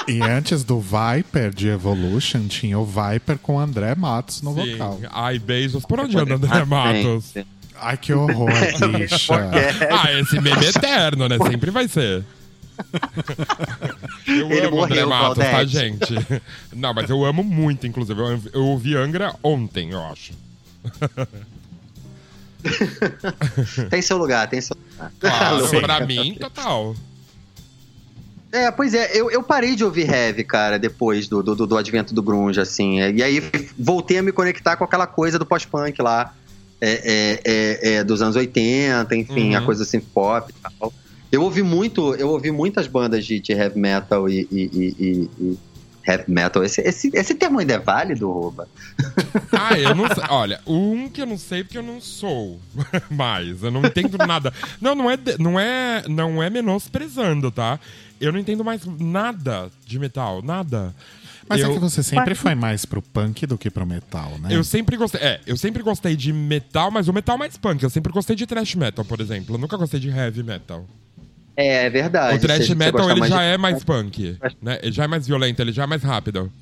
[0.07, 4.73] E antes do Viper de Evolution, tinha o Viper com o André Matos no Sim.
[4.73, 5.01] vocal.
[5.11, 5.85] Ai, beijos.
[5.85, 7.35] Por onde anda André Matos?
[7.81, 8.51] Ai, que horror,
[8.99, 9.51] bicha.
[9.91, 11.39] Ah, esse meme é eterno, né?
[11.39, 12.25] Sempre vai ser.
[14.27, 16.15] Eu Ele amo André morreu, Matos, tá, gente?
[16.75, 18.21] Não, mas eu amo muito, inclusive.
[18.21, 20.33] Eu, eu ouvi Angra ontem, eu acho.
[23.91, 25.13] Tem seu lugar, tem seu lugar.
[25.21, 26.95] Claro, pra mim, total.
[28.51, 32.15] É, pois é, eu, eu parei de ouvir heavy, cara, depois do, do, do advento
[32.15, 33.01] do grunge, assim.
[33.01, 33.43] é, E aí
[33.79, 36.35] voltei a me conectar com aquela coisa do pós-punk lá,
[36.81, 39.57] é, é, é, é, dos anos 80, enfim, Uhum.
[39.59, 40.93] a coisa assim, pop e tal.
[41.31, 45.31] Eu ouvi muito, eu ouvi muitas bandas de, de heavy metal e, e- e- e-
[45.41, 45.59] e
[46.07, 46.65] heavy metal.
[46.65, 48.69] Esse, esse, esse termo ainda é válido, Rouba?
[49.53, 50.25] Ah, eu não sei.
[50.31, 52.59] Olha, um que eu não sei porque eu não sou
[53.11, 53.63] mais.
[53.63, 54.53] Eu não entendo nada.
[54.81, 57.79] Não, não é, não é, não é menosprezando, tá?
[58.21, 60.95] Eu não entendo mais nada de metal, nada.
[61.49, 64.49] Mas eu, é que você sempre foi mais pro punk do que pro metal, né?
[64.51, 67.83] eu sempre gostei, é, eu sempre gostei de metal, mas o metal mais punk.
[67.83, 69.55] Eu sempre gostei de thrash metal, por exemplo.
[69.55, 70.87] Eu nunca gostei de heavy metal.
[71.61, 72.37] É, é verdade.
[72.37, 74.79] o thrash metal ele já de- é mais punk, né?
[74.81, 76.53] Ele já é mais violento, ele já é mais rápido.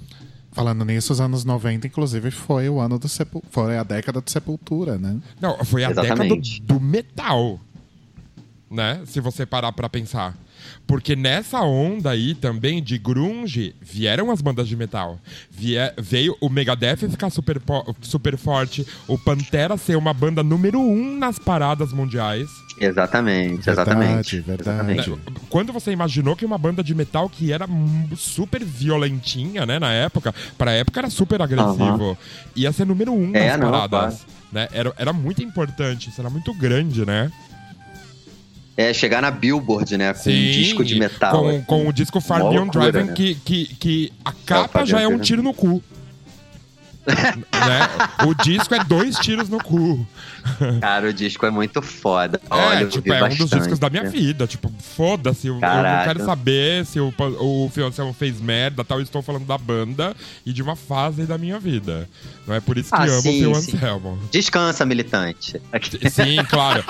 [0.53, 3.42] Falando nisso, os anos 90, inclusive, foi o ano do sepul...
[3.51, 5.18] foi a década de Sepultura, né?
[5.38, 6.62] Não, foi a Exatamente.
[6.62, 7.61] década do metal.
[8.70, 9.03] né?
[9.05, 10.34] Se você parar pra pensar.
[10.86, 15.18] Porque nessa onda aí também de grunge vieram as bandas de metal.
[15.50, 17.60] Vie- veio o Megadeth ficar super,
[18.00, 22.48] super forte, o Pantera ser uma banda número um nas paradas mundiais.
[22.78, 24.40] Exatamente, exatamente.
[24.40, 25.10] Verdade, verdade.
[25.10, 25.16] Né?
[25.48, 27.66] Quando você imaginou que uma banda de metal que era
[28.16, 32.16] super violentinha, né, na época, pra época era super agressivo,
[32.54, 34.26] ia ser número um É, nas não, paradas.
[34.52, 34.68] Né?
[34.72, 37.30] Era, era muito importante, isso era muito grande, né?
[38.76, 40.12] É, chegar na Billboard, né?
[40.12, 41.40] Com um disco de metal.
[41.40, 41.62] Com, assim.
[41.62, 43.14] com o disco Far Mó Beyond loucura, Driven, né?
[43.14, 45.82] que, que, que a capa Far já é um tiro no cu.
[47.06, 48.26] né?
[48.26, 50.06] O disco é dois tiros no cu.
[50.80, 52.40] Cara, o disco é muito foda.
[52.51, 53.59] É, Olha, tipo, é um dos bastante.
[53.61, 54.47] discos da minha vida.
[54.47, 55.47] Tipo, foda-se.
[55.49, 58.99] Eu, eu não quero saber se o, o Fiancelmo fez merda tal.
[58.99, 62.09] Eu estou falando da banda e de uma fase da minha vida.
[62.47, 64.18] Não é por isso que Ah, amo sim, o Anselmo.
[64.30, 65.61] Descansa, militante.
[66.11, 66.84] Sim, claro.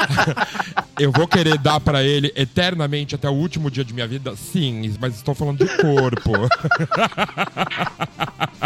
[0.98, 4.34] eu vou querer dar pra ele eternamente até o último dia de minha vida?
[4.36, 6.32] Sim, mas estou falando de corpo.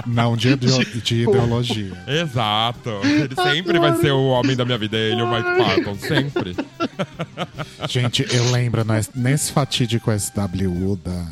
[0.07, 1.93] Não de, ideo- de ideologia.
[2.07, 2.91] Exato.
[3.05, 5.95] Ele sempre vai ser o homem da minha vida, ele e o Mike Patton.
[5.99, 6.57] Sempre.
[7.89, 11.27] Gente, eu lembro nós- nesse fatídico SWU da,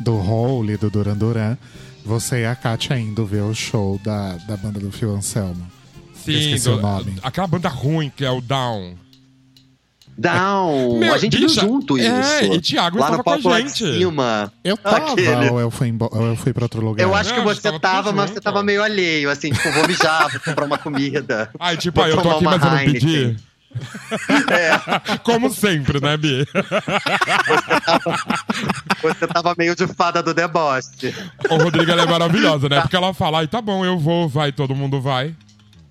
[0.00, 1.56] do Hole, do Duran Duran,
[2.04, 5.70] você e a Kátia indo ver o show da, da banda do Phil Anselmo.
[6.14, 7.16] Sim, esqueci do- o nome.
[7.22, 8.94] aquela banda ruim que é o Down.
[10.16, 10.98] Down!
[11.00, 12.54] Meu, a gente viu bicha, junto é, isso.
[12.54, 13.98] e Thiago Lá no com a palco lá de gente.
[13.98, 14.52] cima.
[14.62, 15.50] Eu tava Aquele.
[15.50, 17.02] ou eu fui, ou eu fui pra outro lugar?
[17.02, 18.34] Eu acho que você tava tava, mas junto.
[18.34, 21.50] você tava meio alheio, assim, tipo, vou mijar, vou comprar uma comida.
[21.58, 23.36] Ai, tipo, ah, eu tô aqui, mas eu não pedi.
[25.24, 26.46] Como sempre, né, Bi?
[29.02, 31.14] Você tava meio de fada do deboche.
[31.50, 32.80] O Rodrigo ela é maravilhosa, né?
[32.80, 35.34] Porque ela fala, ai, tá bom, eu vou, vai, todo mundo vai.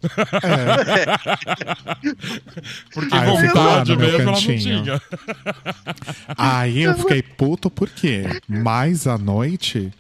[2.94, 4.84] Porque eu fico lá vontade no meu mesmo ela não cantinho.
[4.84, 5.02] tinha.
[6.38, 9.92] Aí eu fiquei puto porque mais à noite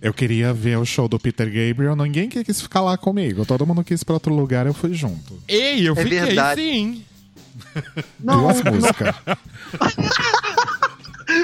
[0.00, 3.44] eu queria ver o show do Peter Gabriel, ninguém quis ficar lá comigo.
[3.46, 5.40] Todo mundo quis ir pra outro lugar, eu fui junto.
[5.48, 6.60] Ei, eu É fiquei verdade.
[6.60, 7.04] sim.
[8.18, 9.14] Duas músicas.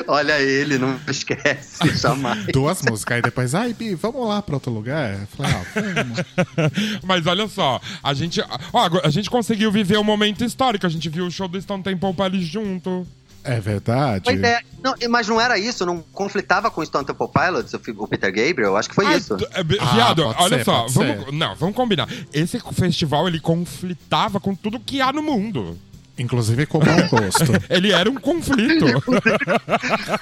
[0.07, 2.47] Olha ele, não esquece, jamais.
[2.53, 3.17] Duas músicas.
[3.17, 5.19] Aí depois, ai, Bi, vamos lá pra outro lugar?
[5.37, 7.01] Falei, ah, vamos.
[7.05, 8.41] Mas olha só, a gente,
[8.73, 10.87] ó, a gente conseguiu viver um momento histórico.
[10.87, 13.07] A gente viu o show do Stone Temple Pilots junto.
[13.43, 14.25] É verdade?
[14.25, 18.07] Pois é, não, mas não era isso, não conflitava com o Stone Temple Pilots, o
[18.07, 18.77] Peter Gabriel?
[18.77, 19.35] Acho que foi Ai, isso.
[19.35, 21.33] é, Ah, Viado, pode olha ser, só, vamos, ser.
[21.33, 22.07] não, vamos combinar.
[22.35, 25.79] Esse festival ele conflitava com tudo que há no mundo.
[26.21, 27.45] Inclusive com mau gosto.
[27.71, 28.85] Ele era um conflito.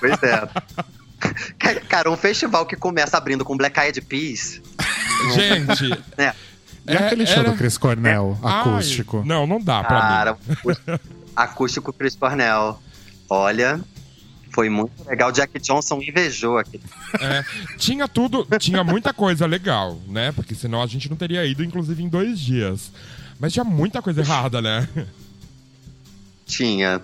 [0.01, 0.49] Pois é.
[1.59, 4.61] Ca- Cara, um festival que começa abrindo com Black Eyed Peas.
[5.35, 6.33] Gente, né?
[6.87, 9.23] E aquele show era- do Chris Cornell, Ai, acústico?
[9.27, 10.39] não, não dá pra Cara, mim.
[10.55, 11.01] acústico-
[11.37, 12.79] acústico Chris Cornell.
[13.29, 13.81] Olha,
[14.55, 15.31] foi muito legal.
[15.33, 16.81] Jack Johnson invejou aqui.
[17.21, 17.45] É,
[17.77, 20.33] tinha tudo, tinha muita coisa legal, né?
[20.33, 22.91] Porque senão a gente não teria ido, inclusive, em dois dias.
[23.39, 24.89] Mas tinha muita coisa errada, né?
[26.49, 27.01] Tinha.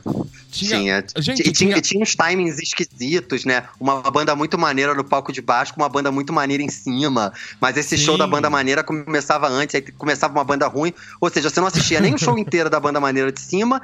[0.50, 1.04] Tinha- Tinha.
[1.18, 3.64] Gente, e, tinha, tinha- tinha uns timings esquisitos, né?
[3.78, 7.32] Uma banda muito maneira no palco de baixo, com uma banda muito maneira em cima.
[7.60, 8.04] Mas esse Sim.
[8.04, 10.92] show da banda maneira começava antes, aí começava uma banda ruim.
[11.20, 13.82] Ou seja, você não assistia nem o show inteiro da banda maneira de cima,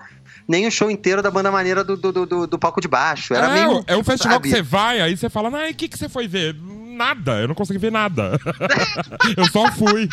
[0.49, 3.35] nem o show inteiro da banda maneira do, do, do- do, do palco de baixo.
[3.35, 3.85] Era é, meio.
[3.87, 4.49] é um festival sabe?
[4.49, 6.57] que você vai, aí você fala, ai, o que, que você foi ver?
[7.01, 8.39] Nada, eu não consegui ver nada.
[9.35, 10.07] eu só fui.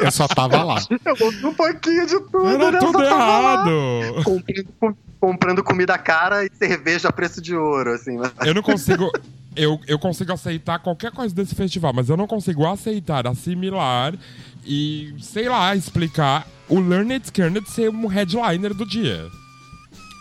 [0.00, 0.76] Eu só tava lá.
[1.04, 2.78] Eu ouvi um pouquinho de tudo, Era né?
[2.78, 3.70] Eu tudo errado.
[4.24, 8.16] Comprando, com- comprando comida cara e cerveja a preço de ouro, assim.
[8.44, 9.10] Eu não consigo.
[9.54, 14.14] Eu, eu consigo aceitar qualquer coisa desse festival, mas eu não consigo aceitar, assimilar
[14.66, 19.26] e, sei lá, explicar o Learned Skirned ser um headliner do dia.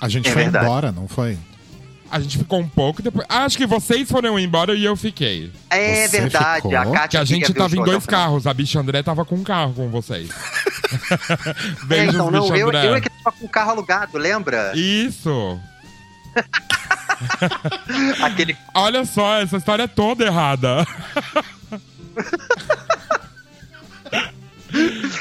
[0.02, 0.66] A gente É foi verdade.
[0.66, 1.38] embora, não foi?
[2.14, 3.26] A gente ficou um pouco depois.
[3.28, 5.52] Acho que vocês foram embora e eu fiquei.
[5.68, 6.78] É Você verdade, ficou?
[6.78, 8.46] a Kátia Que a gente tava em dois carros.
[8.46, 10.30] A bicha André tava com um carro com vocês.
[10.94, 12.88] É, Beijos, então, não, bicha eu, André.
[12.88, 14.74] eu é que tava com o carro alugado, lembra?
[14.76, 15.60] Isso!
[18.22, 20.86] Aquele Olha só, essa história é toda errada.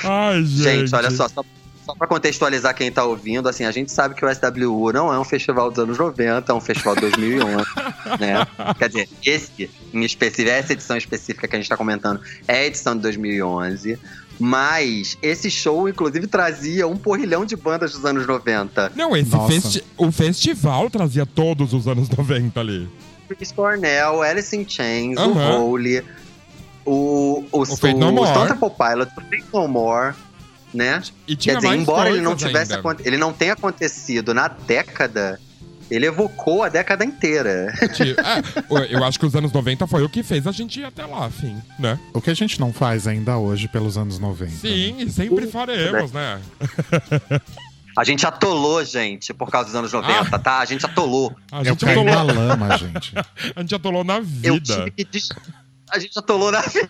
[0.05, 0.62] Ai, gente.
[0.62, 1.43] Gente, olha só, só,
[1.85, 5.18] só pra contextualizar quem tá ouvindo, assim, a gente sabe que o SWU não é
[5.18, 7.64] um festival dos anos 90, é um festival de 2011,
[8.20, 8.47] né?
[8.78, 12.66] Quer dizer, esse, em específico, essa edição específica que a gente tá comentando é a
[12.66, 13.99] edição de 2011,
[14.39, 18.93] mas esse show, inclusive, trazia um porrilhão de bandas dos anos 90.
[18.95, 22.89] Não, esse festi o festival trazia todos os anos 90 ali.
[23.28, 25.33] Chris Cornell, Alice in Chains, o.
[25.33, 26.03] Hole,
[26.85, 28.30] o, o, o, No o More.
[28.30, 30.14] Stone Temple Pilots, o Faith No More,
[30.73, 31.03] né?
[31.27, 32.97] E tinha Quer dizer, mais embora ele não tivesse ainda.
[33.05, 35.39] ele não tenha acontecido na década,
[35.91, 37.73] ele evocou a década inteira.
[38.73, 41.05] É, eu acho que os anos 90 foi o que fez a gente ir até
[41.05, 41.99] lá, fim, né?
[42.14, 44.51] O que a gente não faz ainda hoje pelos anos 90.
[44.53, 45.03] Sim, né?
[45.05, 46.41] e sempre faremos, né?
[47.95, 50.61] A gente atolou, gente, por causa dos anos 90, tá?
[50.61, 51.37] A gente atolou.
[51.51, 53.12] A Eu gente, atolou, na lama, gente.
[53.55, 54.61] a gente atolou na Eu vida.
[54.61, 55.29] tive que des...
[55.93, 56.88] A gente atolou na vida.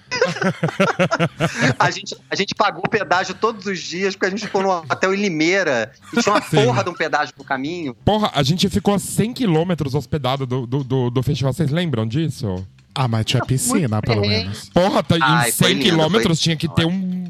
[1.77, 5.13] a, gente, a gente pagou pedágio todos os dias, porque a gente ficou no hotel
[5.13, 6.65] em Limeira e tinha uma Sim.
[6.65, 7.97] porra de um pedágio pro caminho.
[8.05, 11.53] Porra, a gente ficou a 100 quilômetros hospedado do, do, do, do festival.
[11.53, 12.65] Vocês lembram disso?
[12.95, 14.69] Ah, mas tinha piscina, pelo menos.
[14.69, 17.25] Porra, tá, Ai, em foi 100 lindo, quilômetros foi- tinha que ter um.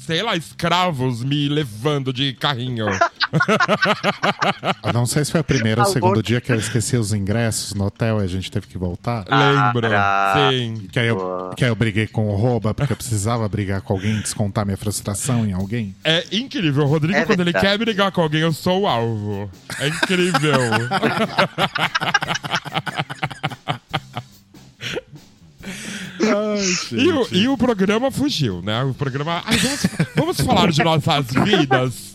[0.00, 2.86] Sei lá, escravos me levando de carrinho.
[4.82, 7.12] Eu não sei se foi o primeiro ou o segundo dia que eu esqueci os
[7.12, 9.24] ingressos no hotel e a gente teve que voltar.
[9.28, 9.88] Lembro.
[9.92, 10.86] Ah, Sim.
[10.90, 13.92] Que aí, eu, que aí eu briguei com o Rouba, porque eu precisava brigar com
[13.92, 15.94] alguém, descontar minha frustração em alguém.
[16.04, 16.84] É incrível.
[16.84, 19.50] O Rodrigo, É quando ele quer brigar com alguém, eu sou o alvo.
[19.78, 20.52] É incrível.
[26.92, 28.82] e, o, e o programa fugiu, né?
[28.84, 29.42] O programa.
[29.44, 32.12] Ai, vamos, vamos falar de nossas vidas.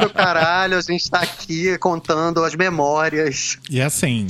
[0.00, 3.58] Do caralho, a gente tá aqui contando as memórias.
[3.68, 4.26] E assim,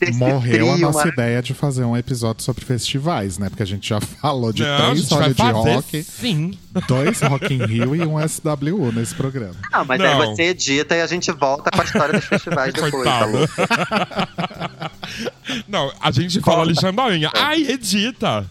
[0.00, 1.08] Desse morreu a trio nossa maravilhoso.
[1.08, 3.48] ideia de fazer um episódio sobre festivais, né?
[3.48, 6.58] Porque a gente já falou de Não, a três olhos de rock, sim.
[6.86, 9.54] dois Rock in Rio e um SWU nesse programa.
[9.72, 10.06] Ah, mas Não.
[10.06, 13.26] aí você edita e a gente volta com a história dos festivais depois, tá?
[15.66, 17.30] Não, a gente fala lixandainha.
[17.34, 18.47] Ai, edita!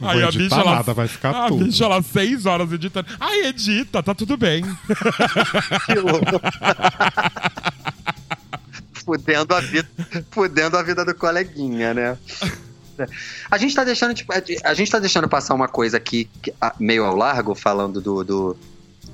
[0.00, 1.64] Não vou editar nada, vai ficar a tudo.
[1.64, 3.08] bicha lá, seis horas editando.
[3.18, 4.62] Ai, edita, tá tudo bem.
[8.92, 9.88] fudendo a vida,
[10.30, 12.18] fudendo a vida do coleguinha, né?
[13.50, 17.04] A gente tá deixando, tipo, a gente tá deixando passar uma coisa aqui que- meio
[17.04, 18.56] ao largo, falando do, do,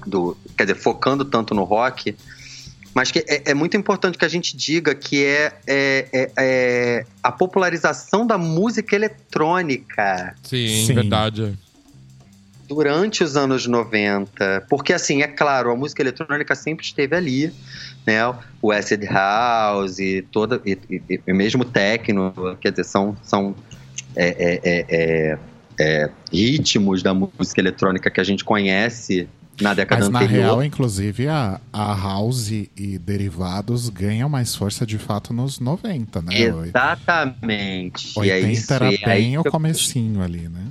[0.05, 2.17] do- Quer dizer, focando tanto no rock,
[2.97, 7.07] mas que é, é muito importante que a gente diga que é, é, é- é
[7.23, 10.95] a popularização da música eletrônica Sim, Sim.
[10.95, 11.59] verdade.
[12.67, 14.65] durante os anos 90.
[14.71, 17.53] Porque, assim, é claro, a música eletrônica sempre esteve ali,
[18.07, 18.21] né?
[18.63, 20.59] O acid house e toda...
[20.65, 22.33] E, e- e mesmo o techno,
[22.63, 23.15] quer dizer, são...
[23.23, 23.55] são
[24.17, 25.39] é, é, é, é,
[25.79, 29.29] é, ritmos da música eletrônica que a gente conhece
[29.61, 30.43] na década Mas na anterior.
[30.43, 36.41] real, inclusive, a, a House e derivados ganham mais força de fato nos 90, né?
[36.41, 38.19] Exatamente.
[38.21, 38.73] E é 80 isso.
[38.73, 40.63] era aí bem o comecinho ali, né?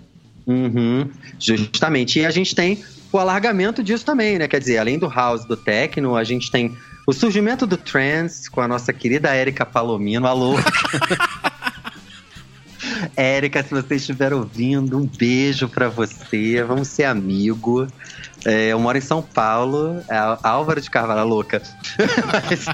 [0.46, 1.10] Uhum,
[1.40, 2.20] justamente.
[2.20, 4.48] E a gente tem o alargamento disso também, né?
[4.48, 6.76] Quer dizer, além do house, do techno, a gente tem
[7.08, 10.28] o surgimento do trance com a nossa querida Érica Palomino.
[10.28, 10.56] Alô?
[13.16, 16.64] Érica, se você estiver ouvindo, um beijo pra você.
[16.64, 17.88] Vamos ser amigo.
[18.46, 21.62] É, eu moro em São Paulo, é Álvaro de Carvalho, a louca.
[22.32, 22.66] Mas,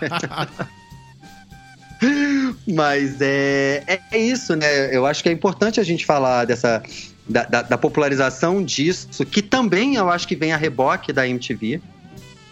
[2.67, 4.95] mas é, é, é isso, né?
[4.95, 6.81] Eu acho que é importante a gente falar dessa
[7.27, 11.79] da, da- da popularização disso, que também eu acho que vem a reboque da MTV,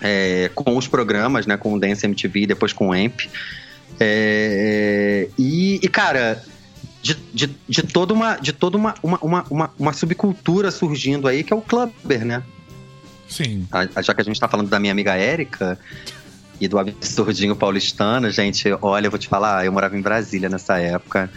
[0.01, 1.57] é, com os programas, né?
[1.57, 3.29] Com o Dance MTV, depois com o AMP.
[3.99, 6.41] É, e, e, cara,
[7.01, 11.51] de, de, de toda, uma, de toda uma, uma, uma, uma subcultura surgindo aí, que
[11.51, 12.43] é o clubber, né?
[13.29, 13.65] Sim.
[13.71, 15.79] A- Já que a gente tá falando da minha amiga Érica
[16.59, 20.77] e do absurdinho paulistano, gente, olha, eu vou te falar, eu morava em Brasília nessa
[20.79, 21.29] época,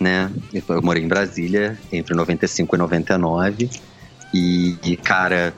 [0.00, 0.30] né?
[0.68, 3.68] Eu morei em Brasília entre 95 e 99.
[4.32, 5.52] E, e, cara,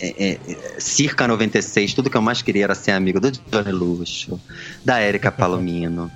[0.00, 0.38] é, é,
[0.78, 4.40] circa 96, tudo que eu mais queria era ser amigo do Johnny Luxo,
[4.84, 6.10] da Érica Palomino.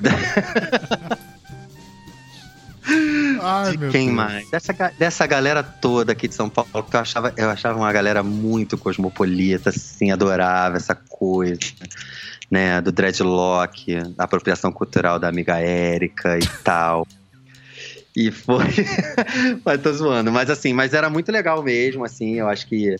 [3.40, 4.48] Ai, De quem mais?
[4.50, 8.22] Dessa, dessa galera toda aqui de São Paulo, que eu achava, eu achava uma galera
[8.22, 11.58] muito cosmopolita, assim, adorava essa coisa,
[12.50, 12.80] né?
[12.80, 17.06] Do dreadlock, da apropriação cultural da amiga Érica e tal.
[18.16, 18.66] E foi.
[19.64, 20.30] mas tô zoando.
[20.30, 22.96] Mas assim, mas era muito legal mesmo, assim, eu acho que.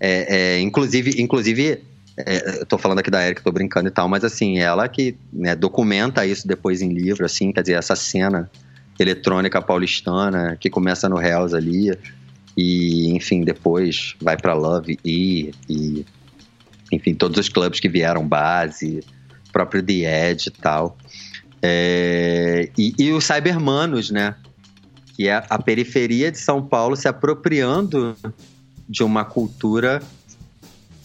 [0.00, 1.82] é, é, inclusive, inclusive
[2.16, 5.16] é, eu tô falando aqui da Érica, tô brincando e tal, mas assim, ela que
[5.32, 8.48] né, documenta isso depois em livro, assim, quer dizer, essa cena
[8.98, 11.96] eletrônica paulistana que começa no Hells ali
[12.56, 16.06] e enfim depois vai pra Love e, e
[16.92, 19.02] enfim todos os clubes que vieram base
[19.52, 20.96] próprio The Edge e tal.
[21.62, 24.34] É, e, e os Cybermanos né?
[25.16, 28.16] Que é a periferia de São Paulo se apropriando
[28.88, 30.02] de uma cultura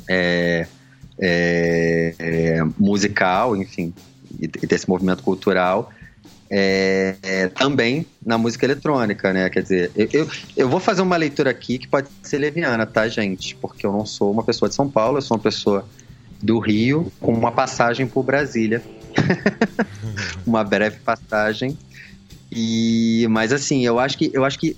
[0.07, 0.67] é,
[1.19, 3.93] é, é, musical enfim
[4.39, 5.91] e desse movimento cultural
[6.49, 9.49] é, é, também na música eletrônica, né?
[9.49, 13.07] Quer dizer, eu, eu, eu, vou fazer uma leitura aqui que pode ser leviana, tá,
[13.07, 13.55] gente?
[13.55, 15.87] Porque eu não sou uma pessoa de São Paulo, eu sou uma pessoa
[16.41, 18.81] do Rio com uma passagem por Brasília.
[20.45, 21.77] uma breve passagem.
[22.51, 24.75] E, mas assim, eu acho que eu acho que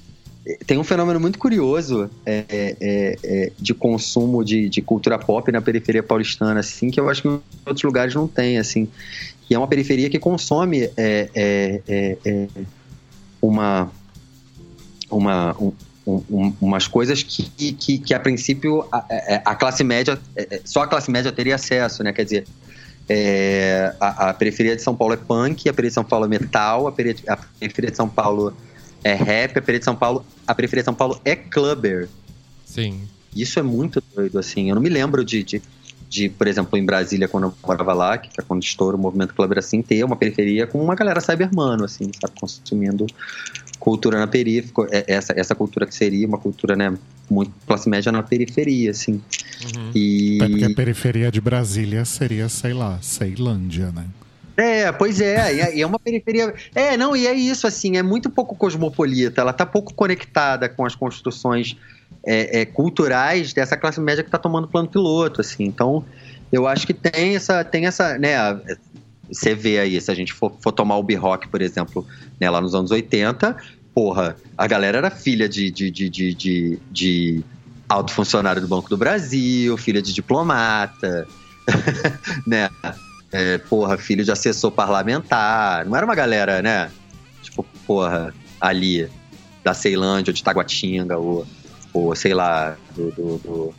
[0.66, 5.62] tem um fenômeno muito curioso é, é, é, de consumo de, de, cultura pop na
[5.62, 8.88] periferia paulistana, assim, que eu acho que em outros lugares não tem, assim.
[9.52, 12.48] E é uma periferia que consome é, é, é,
[13.42, 13.92] uma,
[15.10, 15.74] uma, um,
[16.08, 19.04] um, umas coisas que, que, que, a princípio a,
[19.44, 20.18] a classe média,
[20.64, 22.14] só a classe média teria acesso, né?
[22.14, 22.48] Quer dizer,
[24.00, 26.88] a, a, periferia de São Paulo é punk, a periferia de São Paulo é metal,
[26.88, 28.56] a periferia, a periferia de São Paulo
[29.04, 32.08] é rap, a periferia de São Paulo, a periferia de São Paulo é clubber.
[32.64, 33.02] Sim.
[33.36, 34.70] Isso é muito doido, assim.
[34.70, 35.62] Eu não me lembro de, de,
[36.12, 39.34] de por exemplo, em Brasília, quando eu morava lá, que é quando estoura o movimento
[39.34, 42.34] clubber, assim, ter uma periferia com uma galera cybermano, assim, sabe?
[42.38, 43.08] Consumindo
[43.80, 46.94] cultura na periferia, é, essa, essa cultura que seria uma cultura, né,
[47.30, 49.14] muito classe média na periferia, assim.
[49.14, 49.92] Uhum.
[49.96, 50.38] E...
[50.42, 54.06] É porque a periferia de Brasília seria, sei lá, Ceilândia, né?
[54.58, 56.54] É, pois é, é, e é uma periferia.
[56.76, 60.86] É, não, e é isso, assim, é muito pouco cosmopolita, ela tá pouco conectada com
[60.86, 61.78] as construções
[62.26, 65.64] é, é, culturais dessa classe média que tá tomando plano piloto, assim.
[65.64, 66.04] Então,
[66.52, 68.36] eu acho que tem essa, tem essa, né,
[69.32, 72.06] você vê aí, se a gente for, for tomar o B-Rock, por exemplo,
[72.40, 73.56] né, lá nos anos 80,
[73.94, 77.44] porra, a galera era filha de, de, de, de, de, de
[77.88, 81.28] alto funcionário do Banco do Brasil, filha de diplomata,
[82.46, 82.70] né?
[83.32, 85.86] É, porra, filho de assessor parlamentar.
[85.86, 86.92] Não era uma galera, né?
[87.42, 89.10] Tipo, porra, ali
[89.64, 91.46] da Ceilândia ou de Taguatinga, ou,
[91.94, 93.74] ou sei lá, do, do, do,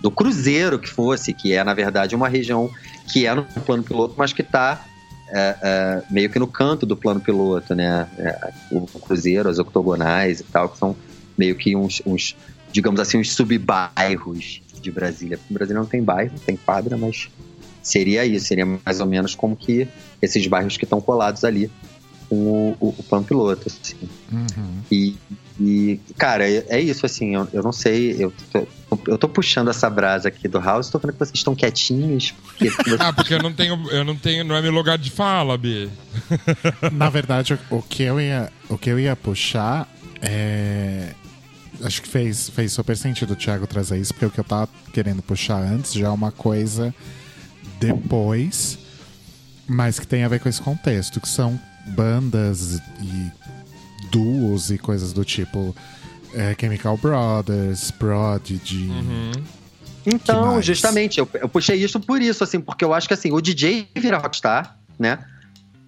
[0.00, 2.70] do, Cruzeiro que fosse, que é, na verdade, uma região
[3.12, 4.84] que é no plano piloto, mas que está
[5.30, 8.08] é, é, meio que no canto do plano piloto, né?
[8.18, 10.96] É, o Cruzeiro, as octogonais e tal, que são
[11.36, 12.34] meio que uns, uns
[12.72, 15.38] digamos assim, uns subbairros de Brasília.
[15.50, 17.28] Brasília não tem bairro, tem quadra, mas
[17.88, 19.88] seria isso, seria mais ou menos como que
[20.20, 21.70] esses bairros que estão colados ali
[22.28, 23.50] com o, o, o.
[23.50, 23.96] Assim.
[24.30, 24.82] Uhum.
[24.90, 25.16] E,
[25.58, 28.68] e, cara, é, é, isso, assim, eu, eu não sei, eu tô,
[29.06, 32.32] eu tô puxando essa brasa aqui do House, tô vendo que vocês estão quietinhos.
[32.32, 32.70] Porque
[33.00, 35.90] ah, porque eu não tenho, eu não tenho, não é meu lugar de fala, Bi.
[36.92, 39.88] Na verdade, o que eu ia, o que eu ia puxar
[40.20, 41.14] é
[41.82, 44.68] acho que fez, fez super sentido o Thiago trazer isso, porque o que eu tava
[44.92, 46.92] querendo puxar antes já é uma coisa
[47.78, 48.78] depois,
[49.66, 53.32] mas que tem a ver com esse contexto, que são bandas e
[54.10, 55.74] duos e coisas do tipo
[56.34, 58.88] é, Chemical Brothers, Prodigy.
[58.88, 59.32] Uhum.
[60.06, 63.40] Então, justamente, eu, eu, puxei isso por isso, assim, porque eu acho que assim, o
[63.40, 65.18] DJ vira rockstar, né?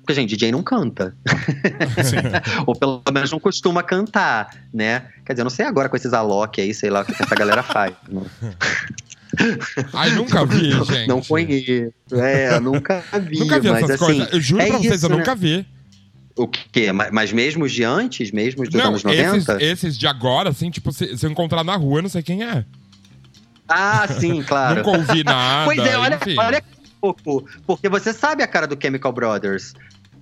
[0.00, 1.14] Porque, gente, DJ não canta.
[2.66, 5.06] Ou pelo menos não costuma cantar, né?
[5.24, 7.34] Quer dizer, eu não sei agora com esses Alok aí, sei lá o que essa
[7.34, 7.94] galera faz.
[9.92, 11.06] Ai, nunca vi, gente.
[11.06, 11.92] Não conheço.
[12.12, 13.38] É, nunca vi.
[13.38, 14.32] nunca vi mas, essas assim, coisas.
[14.32, 15.16] Eu juro é pra vocês, eu né?
[15.16, 15.66] nunca vi.
[16.36, 16.92] O quê?
[16.92, 18.30] Mas, mas mesmo de antes?
[18.30, 19.36] Mesmo dos não, anos 90?
[19.36, 22.22] Esses, esses de agora, assim, tipo, se, se eu encontrar na rua, eu não sei
[22.22, 22.64] quem é.
[23.68, 24.76] Ah, sim, claro.
[24.76, 25.64] Nunca ouvi nada.
[25.72, 26.36] pois é, olha, enfim.
[26.38, 26.62] olha
[27.00, 27.48] pouco.
[27.66, 29.74] Porque você sabe a cara do Chemical Brothers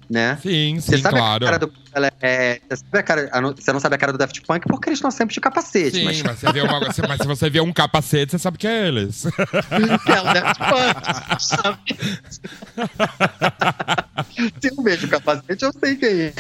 [0.09, 0.39] né?
[0.43, 1.45] Sim, sim, sabe claro.
[1.45, 4.19] A cara do, ela é, você, sabe a cara, você não sabe a cara do
[4.19, 5.97] Daft Punk porque eles estão sempre de capacete.
[5.99, 6.23] Sim, mas...
[6.23, 9.25] Mas, você vê uma, mas se você vê um capacete, você sabe que é eles.
[10.09, 11.79] É o Daft Punk, sabe?
[14.61, 16.33] se eu vejo o capacete, eu sei quem é.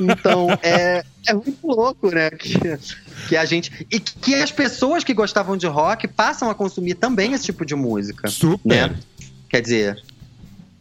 [0.00, 2.30] Então, é, é muito louco, né?
[2.30, 2.58] Que,
[3.28, 3.86] que a gente.
[3.90, 7.74] E que as pessoas que gostavam de rock passam a consumir também esse tipo de
[7.74, 8.28] música.
[8.28, 8.90] Super.
[8.90, 8.96] Né?
[9.48, 10.02] Quer dizer,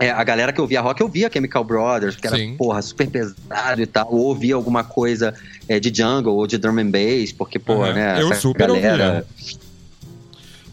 [0.01, 2.55] é, a galera que ouvia rock, eu via Chemical Brothers, que era, Sim.
[2.57, 4.11] porra, super pesado e tal.
[4.11, 5.31] Ou ouvia alguma coisa
[5.67, 7.93] é, de jungle ou de drum and bass, porque, porra, uhum.
[7.93, 8.21] né?
[8.21, 9.25] Eu super galera...
[9.29, 9.61] ouvia.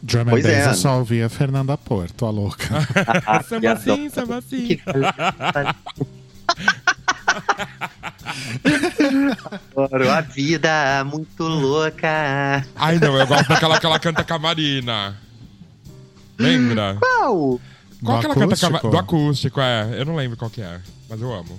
[0.02, 0.70] Drum and pois bass é.
[0.70, 2.64] eu só ouvia Fernanda Porto, a louca.
[3.46, 4.78] samba sim, samba sim.
[10.10, 12.64] a vida muito louca.
[12.74, 15.16] Ai, não, eu gosto daquela que ela canta com a Marina.
[16.38, 16.96] Lembra?
[16.98, 17.60] Qual?
[18.04, 19.60] Qual que ela canta do acústico?
[19.60, 21.58] É, eu não lembro qual que é, mas eu amo.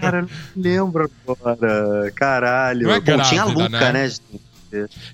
[0.00, 2.10] Cara, não lembro agora.
[2.14, 2.88] Caralho.
[2.88, 4.08] Não é grávida, tinha a Luca, né?
[4.08, 4.10] né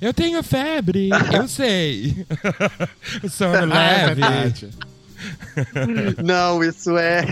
[0.01, 2.25] eu tenho febre, eu sei.
[3.29, 4.21] Sono leve.
[6.23, 7.25] Não, isso é.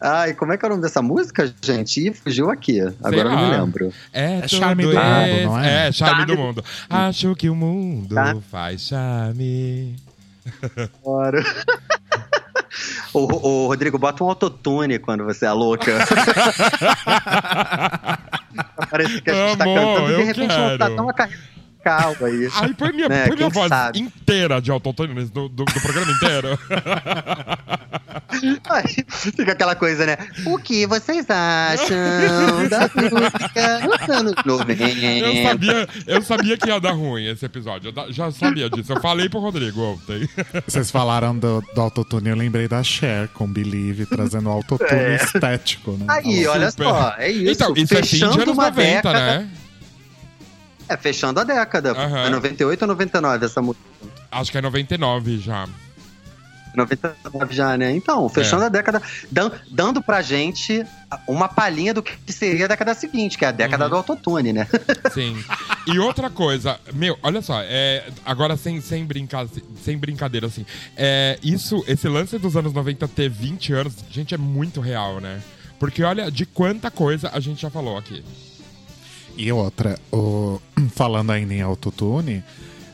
[0.00, 2.08] Ai, como é que é o nome dessa música, gente?
[2.08, 2.80] Ih, fugiu aqui.
[2.80, 3.92] Agora eu não me lembro.
[4.12, 5.88] É, é charme do mundo, não é?
[5.88, 6.64] É, charme, charme do mundo.
[6.88, 8.36] Acho que o mundo tá.
[8.50, 9.96] faz charme.
[11.02, 11.44] Claro.
[13.12, 15.92] Ô, Rodrigo, bota um autotune quando você é louca.
[18.90, 20.96] Parece que a gente tá Amor, cantando e de repente não tá quero.
[20.96, 21.40] tão uma carreira
[21.82, 22.48] calma aí.
[22.54, 24.00] Aí põe minha, Né, põe minha voz sabe?
[24.00, 26.58] inteira de autotune do, do, do programa inteiro.
[28.70, 30.16] Aí fica aquela coisa, né?
[30.46, 34.82] O que vocês acham da música nos anos 90?
[34.84, 37.92] Eu sabia, eu sabia que ia dar ruim esse episódio.
[37.94, 38.92] Eu já sabia disso.
[38.92, 40.28] Eu falei pro Rodrigo ontem.
[40.66, 45.16] Vocês falaram do, do autotune, eu lembrei da Cher com Believe, trazendo autotune É.
[45.16, 46.06] estético, né?
[46.08, 46.84] Aí, olha Super.
[46.84, 47.50] só, é isso.
[47.52, 49.18] Então, isso é fim de fechando anos uma 90, década.
[49.38, 49.48] né?
[50.90, 51.92] É, fechando a década.
[51.92, 52.26] Aham.
[52.26, 53.84] É 98 ou 99 essa música?
[54.30, 55.68] Acho que é 99 já.
[56.74, 57.92] 99 já, né?
[57.92, 58.66] Então, fechando É.
[58.66, 60.84] a década, dan- dando pra gente
[61.26, 63.90] uma palhinha do que seria a década seguinte, que é a década Uhum.
[63.90, 64.68] do autotune, né?
[65.12, 65.36] Sim.
[65.86, 69.46] E outra coisa, meu, olha só, é, agora sem, sem, brincar,
[69.84, 70.64] sem brincadeira, assim,
[70.96, 75.40] é, isso, esse lance dos anos 90 ter 20 anos, gente, é muito real, né?
[75.78, 78.22] Porque olha de quanta coisa a gente já falou aqui.
[79.36, 80.60] E outra, o-
[80.94, 82.42] falando ainda em autotune,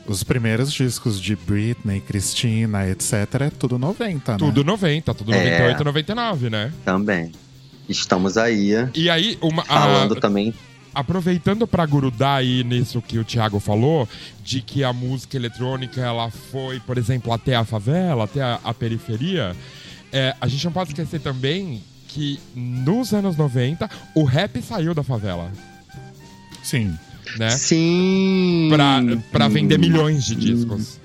[0.07, 4.37] os primeiros discos de Britney, Christina, etc., é tudo 90, né?
[4.37, 5.37] Tudo 90, tudo É.
[5.37, 6.71] 98, 99, né?
[6.85, 7.31] Também.
[7.89, 10.53] Estamos aí E aí, uma, a- falando também.
[10.93, 14.07] aproveitando pra grudar aí nisso que o Thiago falou,
[14.43, 18.73] de que a música eletrônica ela foi, por exemplo, até a favela, até a, a
[18.73, 19.55] periferia,
[20.11, 25.03] é, a gente não pode esquecer também que nos anos 90 o rap saiu da
[25.03, 25.51] favela,
[26.67, 26.97] Sim.
[27.37, 27.49] né?
[27.51, 28.67] Sim.
[28.71, 28.99] Pra,
[29.31, 30.99] pra vender milhões de discos.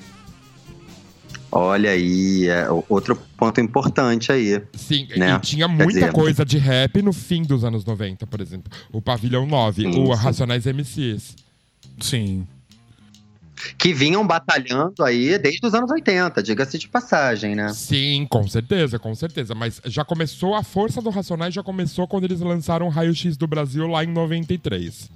[1.55, 4.61] Olha aí, é outro ponto importante aí.
[4.75, 5.35] Sim, Né?
[5.37, 8.73] e tinha muita dizer- coisa de rap no fim dos anos 90, por exemplo.
[8.91, 10.23] O Pavilhão 9, Sim, o sim.
[10.23, 11.37] Racionais MCs.
[12.01, 12.47] Sim.
[13.79, 17.73] Que vinham batalhando aí desde os anos 80, diga-se de passagem, né?
[17.75, 19.55] Sim, com certeza, com certeza.
[19.55, 23.37] Mas já começou, a força do Racionais já começou quando eles lançaram o Raio X
[23.37, 25.11] do Brasil lá em 93.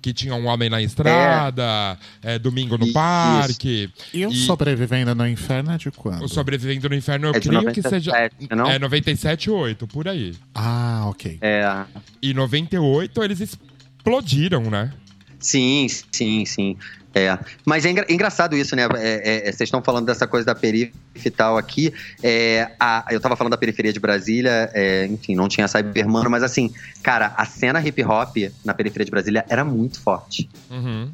[0.00, 2.92] Que tinha um Homem na Estrada, é, Domingo no Isso.
[2.94, 3.90] Parque.
[4.14, 6.22] E o E- Sobrevivendo no Inferno é de quando?
[6.24, 8.30] O Sobrevivendo no Inferno, eu É creio 97, que seja.
[8.54, 8.70] não?
[8.70, 10.36] É 97 8, por aí.
[10.54, 11.38] Ah, ok.
[11.40, 11.84] É.
[12.22, 14.92] E 98 eles explodiram, né?
[15.40, 16.76] Sim, sim, sim.
[17.14, 17.36] É.
[17.64, 18.82] Mas é engra- engraçado isso, né?
[18.96, 20.92] É, é, é, vocês estão falando dessa coisa da periferia
[21.24, 21.92] e tal aqui.
[22.22, 26.42] É, a- eu tava falando da periferia de Brasília, é, enfim, não tinha Cybermano, mas
[26.42, 26.72] assim,
[27.02, 30.48] cara, a cena hip hop na periferia de Brasília era muito forte.
[30.70, 31.10] Uhum.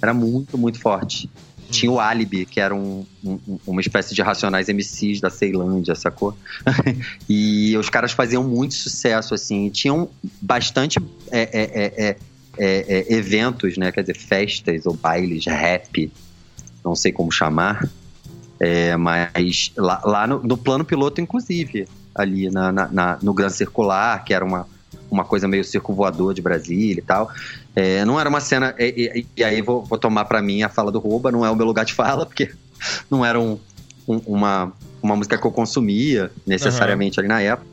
[0.00, 1.28] Era muito, muito forte.
[1.70, 6.36] Tinha o Alibi, que era um- um- uma espécie de racionais MCs da Ceilândia, sacou?
[7.28, 9.68] e os caras faziam muito sucesso, assim.
[9.70, 10.10] Tinham
[10.42, 10.98] bastante
[12.60, 13.90] é, é, é, é, é, é, eventos, né?
[13.90, 16.12] Quer dizer, festas ou bailes, rap,
[16.84, 17.88] não sei como chamar.
[18.58, 23.48] É, mas lá, lá no, no plano piloto, inclusive, ali na, na- na- no Gran
[23.48, 24.66] Circular, que era uma,
[25.10, 27.30] uma coisa meio circo voador de Brasília e tal.
[27.74, 28.74] É, não era uma cena.
[28.78, 31.50] E, e- e aí vou, vou tomar pra mim a fala do Rouba, não é
[31.50, 32.50] o meu lugar de fala, porque
[33.10, 33.58] não era um-
[34.06, 37.66] um- uma, uma música que eu consumia necessariamente ali na época.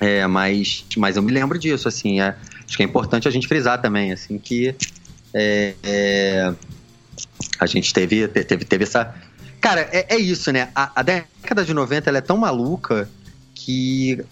[0.00, 2.20] É, mas, mas eu me lembro disso, assim.
[2.20, 2.36] é-
[2.68, 4.74] acho que é importante a gente frisar também, assim, que
[5.32, 6.54] é, é,
[7.58, 9.14] a gente teve, te- teve, teve essa.
[9.60, 10.68] Cara, é, é isso, né?
[10.74, 13.08] A, a década de 90 ela é tão maluca
[13.54, 14.22] que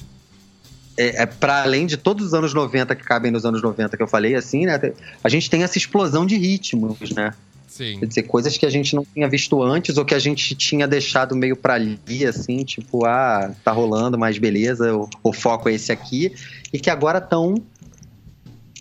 [0.97, 4.03] é, é para além de todos os anos 90 que cabem nos anos 90 que
[4.03, 4.78] eu falei, assim, né?
[5.24, 7.32] A gente tem essa explosão de ritmos, né?
[7.66, 7.99] Sim.
[7.99, 10.87] Quer dizer, coisas que a gente não tinha visto antes ou que a gente tinha
[10.87, 15.74] deixado meio pra ali, assim, tipo, ah, tá rolando, mas beleza, o, o foco é
[15.74, 16.32] esse aqui,
[16.73, 17.62] e que agora estão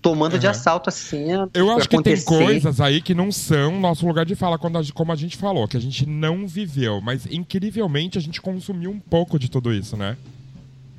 [0.05, 0.51] tomando de Uhum.
[0.51, 1.25] assalto assim.
[1.51, 2.25] Eu acho que tem acontecer.
[2.25, 5.67] coisas aí que não são nosso lugar de fala, quando a, como a gente falou,
[5.67, 9.97] que a gente não viveu, mas incrivelmente a gente consumiu um pouco de tudo isso,
[9.97, 10.15] né?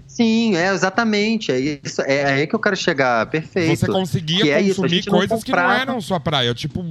[0.09, 1.53] Sim, é exatamente.
[1.53, 3.25] É, isso, é aí que eu quero chegar.
[3.27, 3.79] Perfeito.
[3.79, 6.53] Você conseguia Que é isso, consumir gente não coisas que não eram sua praia.
[6.53, 6.83] Tipo,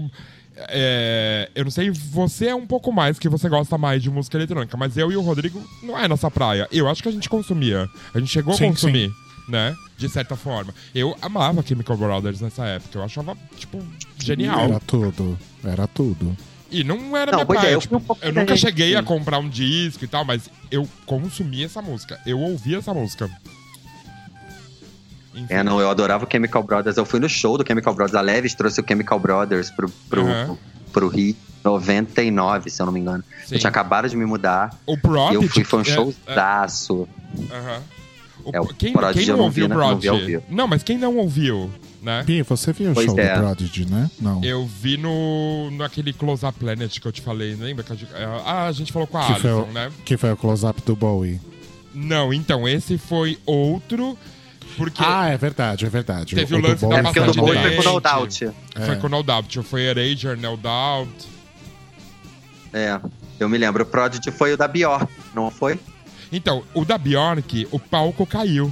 [0.69, 4.37] é, eu não sei, você é um pouco mais, que você gosta mais de música
[4.37, 6.65] eletrônica, mas eu e o Rodrigo não é nossa praia.
[6.71, 7.89] Eu acho que a gente consumia.
[8.13, 9.11] A gente chegou Sim, a consumir,
[9.47, 9.75] né?
[9.97, 10.73] De certa forma.
[10.93, 12.97] Eu amava Chemical Brothers nessa época.
[12.97, 13.81] Eu achava, tipo,
[14.17, 14.59] genial.
[14.61, 15.37] Era tudo.
[15.63, 16.35] Era tudo.
[16.71, 19.37] E não era Não, minha pois é, eu tipo, um eu nunca cheguei a comprar
[19.39, 22.19] um disco e tal, mas eu consumi essa música.
[22.25, 23.29] Eu ouvi essa música.
[25.33, 25.53] Enfim.
[25.53, 26.97] É, não, eu adorava o Chemical Brothers.
[26.97, 28.15] Eu fui no show do Chemical Brothers.
[28.15, 30.57] A Levis trouxe o Chemical Brothers pro, pro, Aham.
[30.91, 33.23] pro Rio 99, se eu não me engano.
[33.45, 33.55] Sim.
[33.55, 34.77] Eu tinha acabado de me mudar.
[34.85, 35.35] O e Prodigy...
[35.35, 37.07] eu fui, foi um é- showzaço.
[37.51, 37.79] Aham.
[37.79, 38.04] O-
[38.53, 39.75] É, o quem, Prodigy quem não não vi, ouviu o né?
[39.75, 40.39] Não vi Prodigy?
[40.49, 42.23] Não, mas quem não ouviu, né?
[42.23, 43.33] Pi, você viu o Pois show é.
[43.33, 44.09] do Prodigy, né?
[44.19, 44.43] Não.
[44.43, 47.83] Eu vi no naquele Close Up Planet que eu te falei, lembra?
[47.83, 48.11] Que a gente,
[48.45, 49.91] ah, a gente falou com a Que foi, Alison, o, né?
[50.03, 51.39] que foi o close-up do Bowie.
[51.93, 54.17] Não, então, esse foi outro,
[54.77, 56.35] porque Ah, é verdade, é verdade.
[56.35, 58.13] Teve o do lance da É porque o do passagem não Bowie foi com dá.
[58.13, 58.19] No.
[58.19, 58.49] Doubt.
[58.85, 58.95] foi É.
[58.97, 59.63] com No Doubt.
[59.63, 61.27] Foi Eraser, No Doubt.
[62.73, 62.99] É,
[63.39, 63.83] eu me lembro.
[63.83, 65.79] O Prodigy foi o da Bjork, não foi?
[66.35, 68.71] Então, o da Bjork, o palco caiu.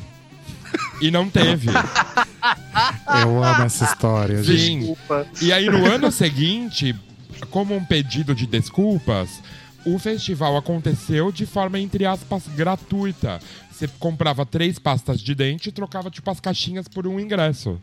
[1.01, 1.69] E não teve.
[3.21, 4.59] Eu amo essa história, gente.
[4.59, 4.79] Sim.
[4.79, 5.27] Desculpa.
[5.41, 6.93] E aí, no ano seguinte,
[7.49, 9.41] como um pedido de desculpas,
[9.85, 13.39] o festival aconteceu de forma, entre aspas, gratuita.
[13.71, 17.79] Você comprava três pastas de dente e trocava, tipo, as caixinhas por um ingresso.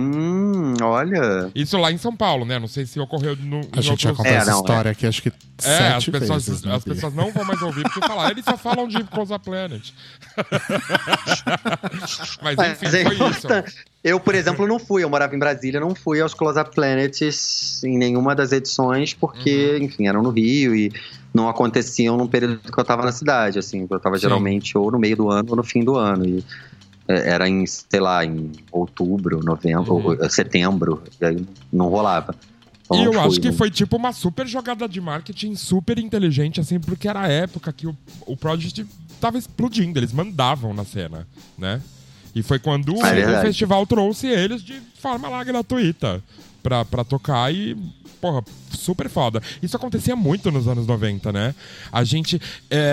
[0.00, 1.50] Hum, olha.
[1.54, 2.58] Isso lá em São Paulo, né?
[2.58, 4.16] Não sei se ocorreu no, A gente já outros...
[4.18, 5.32] contou É, essa não, história aqui, acho que É,
[5.88, 6.94] as sete pessoas, vezes, né, as Bia?
[6.94, 9.90] pessoas não vão mais ouvir porque falar, eles só falam de Cosa Planet.
[12.42, 13.24] Mas enfim, Mas é foi isso.
[13.24, 13.74] importante.
[14.04, 15.02] Eu, por exemplo, não fui.
[15.02, 19.74] Eu morava em Brasília, não fui aos Close Up Planets em nenhuma das edições, porque,
[19.78, 19.84] Uhum.
[19.84, 20.92] enfim, eram no Rio e
[21.34, 23.86] não aconteciam num período que eu tava na cidade, assim.
[23.90, 24.22] Eu tava Sim.
[24.22, 26.24] geralmente ou no meio do ano ou no fim do ano.
[26.24, 26.42] E é,
[27.08, 30.16] era em, sei lá, em outubro, novembro, Uhum.
[30.20, 32.34] ou, setembro, e aí não rolava.
[32.84, 33.56] Então E eu fui, acho que não.
[33.56, 37.86] foi tipo uma super jogada de marketing, super inteligente, assim, porque era a época que
[37.86, 38.86] o, o Project
[39.20, 41.26] tava explodindo, eles mandavam na cena,
[41.56, 41.80] né?
[42.34, 46.22] E foi quando o, É o festival trouxe eles de forma lá gratuita
[46.62, 47.74] pra, pra tocar e,
[48.20, 49.42] porra, super foda.
[49.62, 51.54] Isso acontecia muito nos anos 90, né?
[51.90, 52.38] A gente,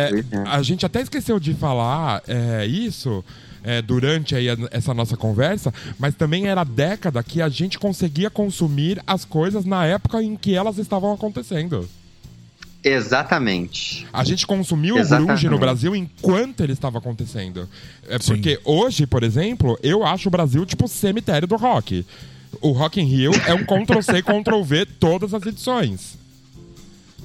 [0.09, 0.43] Pois é.
[0.47, 3.23] a gente até esqueceu de falar é, isso
[3.65, 7.79] é, durante aí a- essa nossa conversa, mas também era a década que a gente
[7.79, 11.89] conseguia consumir as coisas na época em que elas estavam acontecendo.
[12.83, 14.05] Exatamente.
[14.13, 15.27] A gente consumiu o Exatamente.
[15.27, 17.67] grunge no Brasil enquanto ele estava acontecendo.
[18.07, 18.33] É Sim.
[18.33, 22.05] porque hoje, por exemplo, eu acho o Brasil tipo o cemitério do rock.
[22.61, 26.15] O Rock in Rio é um Ctrl-C, Ctrl-V todas as edições.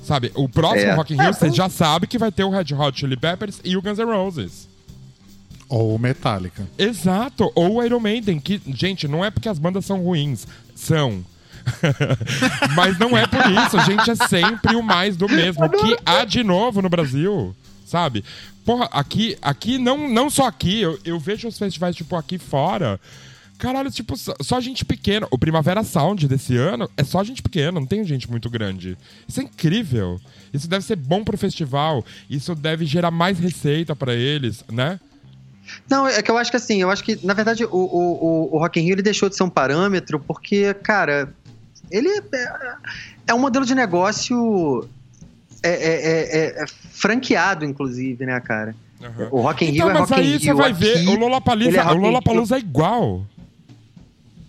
[0.03, 0.95] Sabe, o próximo É.
[0.95, 3.77] Rock in Rio você já sabe que vai ter o Red Hot Chili Peppers e
[3.77, 4.67] o Guns N' Roses.
[5.70, 6.66] Ou Metallica.
[6.76, 10.44] Exato, ou o Iron Maiden, que, gente, não é porque as bandas são ruins,
[10.74, 11.24] são.
[12.74, 15.64] Mas não é por isso, a gente é sempre o mais do mesmo.
[15.64, 17.55] O que há de novo no Brasil,
[17.86, 18.24] sabe?
[18.64, 22.98] Porra, aqui, aqui não, não só aqui, eu, eu vejo os festivais, tipo, aqui fora.
[23.56, 25.28] Caralho, tipo, só, só gente pequena.
[25.30, 28.97] O Primavera Sound desse ano é só gente pequena, não tem gente muito grande.
[29.28, 30.18] Isso é incrível.
[30.52, 32.05] Isso deve ser bom pro festival.
[32.28, 34.98] Isso deve gerar mais receita pra eles, né?
[35.88, 37.76] Não, é que eu acho que assim, eu acho que, na verdade, o, o,
[38.52, 41.32] o, o Rock in Rio ele deixou de ser um parâmetro porque, cara,
[41.90, 42.22] ele é,
[43.28, 44.88] é um modelo de negócio
[45.62, 48.74] é, é- é- é franqueado, inclusive, né, cara?
[49.02, 49.28] Aham.
[49.30, 50.40] O Rock in Rio Então, é mas Rock in aí Rio.
[50.40, 53.22] você vai ver, aqui- o Lollapalooza, é o Lollapalooza é igual.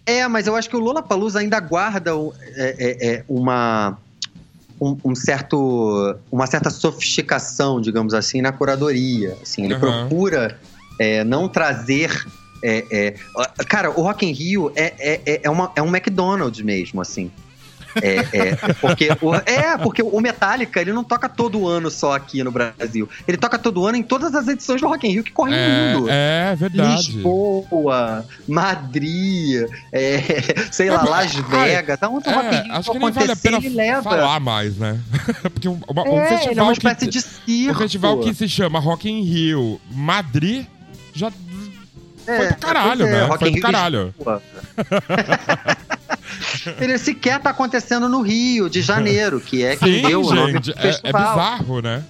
[0.06, 2.11] É, mas eu acho que o Lollapalooza ainda guarda
[2.56, 3.98] é, é- é uma
[4.80, 9.38] um, um certo uma certa sofisticação, digamos assim, na curadoria.
[9.41, 9.80] Assim, ele Aham.
[10.10, 10.60] procura
[11.02, 12.26] é, não trazer
[12.64, 13.15] é, é,
[13.65, 17.32] cara, o Rock in Rio é, é, é, é uma, é um McDonald's mesmo, assim.
[18.02, 22.41] É, é, porque o, é, porque o Metallica, ele não toca todo ano só aqui
[22.44, 23.10] no Brasil.
[23.28, 25.99] Ele toca todo ano em todas as edições do Rock in Rio que correm no
[25.99, 26.07] mundo.
[26.10, 27.11] É, é verdade.
[27.11, 30.19] Lisboa, Madrid, é,
[30.72, 31.98] sei lá, É, Las ai, Vegas.
[31.98, 34.03] Então, o Rock in É, Rio acho que nem vale a pena ele leva.
[34.03, 34.99] falar mais, né?
[35.52, 37.72] Porque um, uma- um é, festival ele é uma que, espécie de circo.
[37.76, 40.65] um festival que se chama Rock in Rio Madrid
[41.14, 41.32] já
[42.28, 43.26] É, foi pro caralho, pois é, né?
[43.26, 44.16] Rock Foi in pro Rio caralho.
[46.80, 50.54] Ele sequer tá acontecendo no Rio, de janeiro, que é quem Sim, deu o nome
[50.54, 51.36] gente, do é, é festival.
[51.36, 52.04] bizarro, né?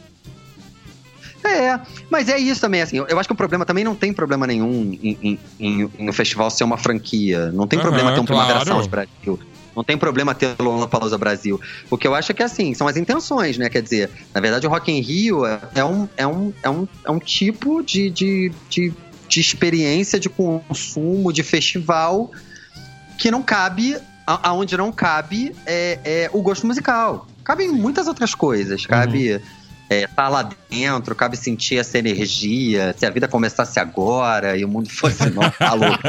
[1.43, 1.79] É,
[2.09, 4.95] mas é isso também, assim, eu acho que o problema também não tem problema nenhum
[5.01, 7.51] em, em, em- em o festival ser uma franquia.
[7.51, 8.83] Não tem Aham, problema ter um Primavera claro.
[8.83, 9.39] Sound Brasil.
[9.75, 11.59] Não tem problema ter o Lollapalooza Brasil.
[11.89, 13.69] O que eu acho é que, assim, são as intenções, né?
[13.69, 16.87] Quer dizer, na verdade, o Rock in Rio é, é um, é, um, é, um,
[17.05, 18.93] é um tipo de, de, de,
[19.29, 22.31] de experiência, de consumo, de festival
[23.17, 23.95] que não cabe,
[24.27, 27.27] a- aonde não cabe é, é o gosto musical.
[27.43, 28.85] Cabe em muitas outras coisas.
[28.85, 29.41] Cabe
[29.89, 32.93] é, estar lá dentro, cabe sentir essa energia.
[32.97, 35.99] Se a vida começasse agora e o mundo fosse não, tá louco.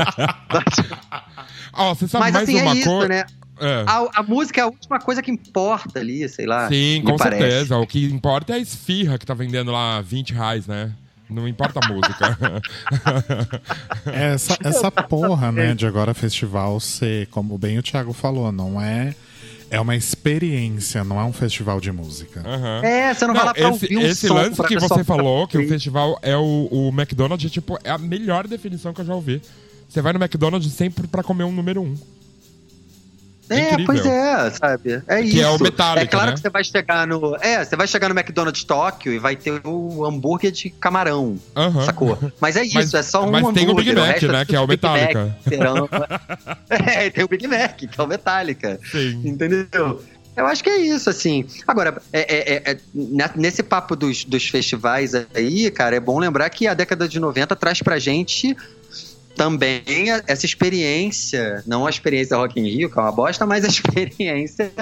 [1.73, 3.09] Ó, você sabe Mas mais assim, uma é isso, coisa.
[3.09, 3.25] né?
[3.63, 3.85] É.
[3.87, 6.69] A, a música é a última coisa que importa ali, sei lá.
[6.69, 7.43] Sim, com parece.
[7.43, 7.79] certeza.
[7.79, 10.93] O que importa é a esfirra que tá vendendo lá 20 reais, né?
[11.31, 12.63] Não importa a música.
[14.13, 19.15] Essa, essa porra, né, de agora festival ser, como bem o Thiago falou, não é.
[19.71, 22.43] É uma experiência, não é um festival de música.
[22.45, 22.83] Aham.
[22.85, 25.49] É, você não, vai lá pra esse, ouvir um esse som, lance que você falou,
[25.49, 29.07] que o festival é o, o McDonald's, é, tipo, é a melhor definição que eu
[29.07, 29.41] já ouvi.
[29.89, 31.97] Você vai no McDonald's sempre pra comer um número um.
[33.51, 33.87] É, É, incrível.
[33.87, 35.03] pois é, sabe?
[35.07, 35.43] É Que isso.
[35.43, 36.33] é o Metallica, É claro né?
[36.35, 37.37] que você vai chegar no.
[37.41, 41.39] É, você vai chegar no McDonald's Tóquio e vai ter o hambúrguer de camarão.
[41.85, 42.19] Sacou?
[42.41, 43.65] Mas é isso, Mas- é só um mas hambúrguer.
[43.65, 45.37] tem o Big Mac, resto né, que é o Mac, Metallica.
[45.49, 45.89] serão-
[46.71, 48.79] é, tem o Big Mac, que é o Metallica.
[48.91, 49.21] Sim.
[49.25, 50.03] Entendeu?
[50.35, 51.45] Eu acho que é isso, assim.
[51.67, 56.49] Agora, é- é- é- é- nesse papo dos, dos festivais aí, cara, é bom lembrar
[56.49, 58.57] que a década de 90 traz pra gente
[59.37, 63.69] também essa experiência, não a experiência Rock in Rio, que é uma bosta, mas a
[63.69, 64.73] experiência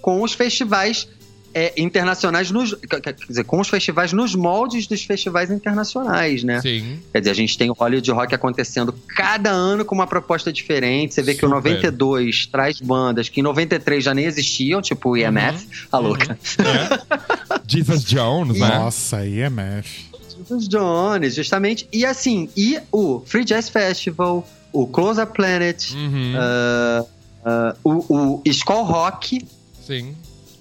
[0.00, 1.08] com os festivais
[1.56, 6.60] é, internacionais, nos, quer dizer, com os festivais nos moldes dos festivais internacionais, né?
[6.60, 7.00] Sim.
[7.10, 11.14] Quer dizer, a gente tem o Hollywood Rock acontecendo cada ano com uma proposta diferente.
[11.14, 11.70] Você vê que o Super.
[11.70, 16.38] 92 traz bandas que em 93 já nem existiam, tipo o IMF, a louca.
[16.58, 17.60] É.
[17.66, 18.68] Jesus Jones, né?
[18.68, 20.10] Nossa, IMF.
[20.50, 21.88] Os Jones, justamente.
[21.92, 26.34] E assim, e o Free Jazz Festival, o Close Up Planet, Uhum.
[26.36, 27.04] ah,
[27.44, 27.90] ah, o,
[28.38, 29.46] o Skull Rock,
[29.86, 30.14] Sim.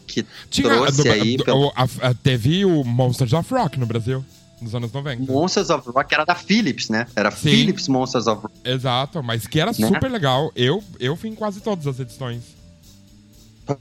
[0.08, 4.24] que Tinha, trouxe aí pelo- a- teve o Monsters of Rock no Brasil,
[4.62, 5.32] nos anos 90.
[5.32, 7.08] Monsters of Rock era da Philips, né?
[7.16, 7.50] Era Sim.
[7.50, 8.54] Philips Monsters of Rock.
[8.64, 9.88] Exato, mas que era Né?
[9.88, 10.52] super legal.
[10.56, 12.42] Eu, eu fui em quase todas as edições.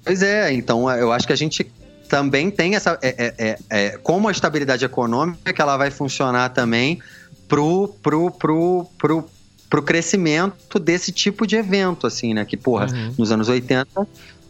[0.02, 1.70] Pois é, então eu acho que a gente
[2.08, 2.98] também tem essa.
[3.02, 7.00] É, é, é, é, como a estabilidade econômica que ela vai funcionar também
[7.48, 9.24] pro, pro, pro, pro,
[9.70, 12.44] pro crescimento desse tipo de evento, assim, né?
[12.44, 13.14] Que, porra, Uhum.
[13.18, 13.86] nos anos 80,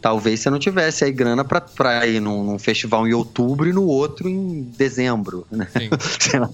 [0.00, 3.72] talvez você não tivesse aí grana pra, pra ir num, num festival em outubro e
[3.72, 5.66] no outro em dezembro, né?
[5.72, 5.88] Sim.
[6.30, 6.50] Sei lá,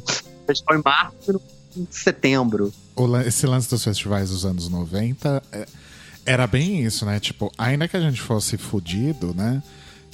[0.47, 1.43] festival em março e no-
[1.77, 2.73] em setembro.
[2.97, 5.67] O esse lance dos festivais dos anos 90 é,
[6.27, 7.19] era bem isso, né?
[7.21, 9.63] Tipo, ainda que a gente fosse fudido, né?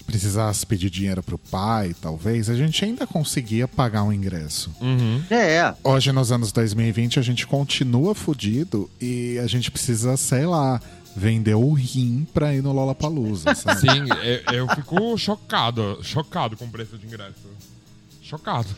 [0.06, 4.70] Precisasse pedir dinheiro pro pai, talvez, a gente ainda conseguia pagar um ingresso.
[4.80, 5.20] Uhum.
[5.28, 10.80] É, Hoje, nos anos 2020, a gente continua fudido e a gente precisa, sei lá,
[11.16, 13.80] vender o rim pra ir no Lollapalooza, sabe?
[13.80, 14.06] Sim,
[14.52, 17.34] eu, eu fico chocado, chocado com o preço de ingresso.
[18.22, 18.68] Chocado.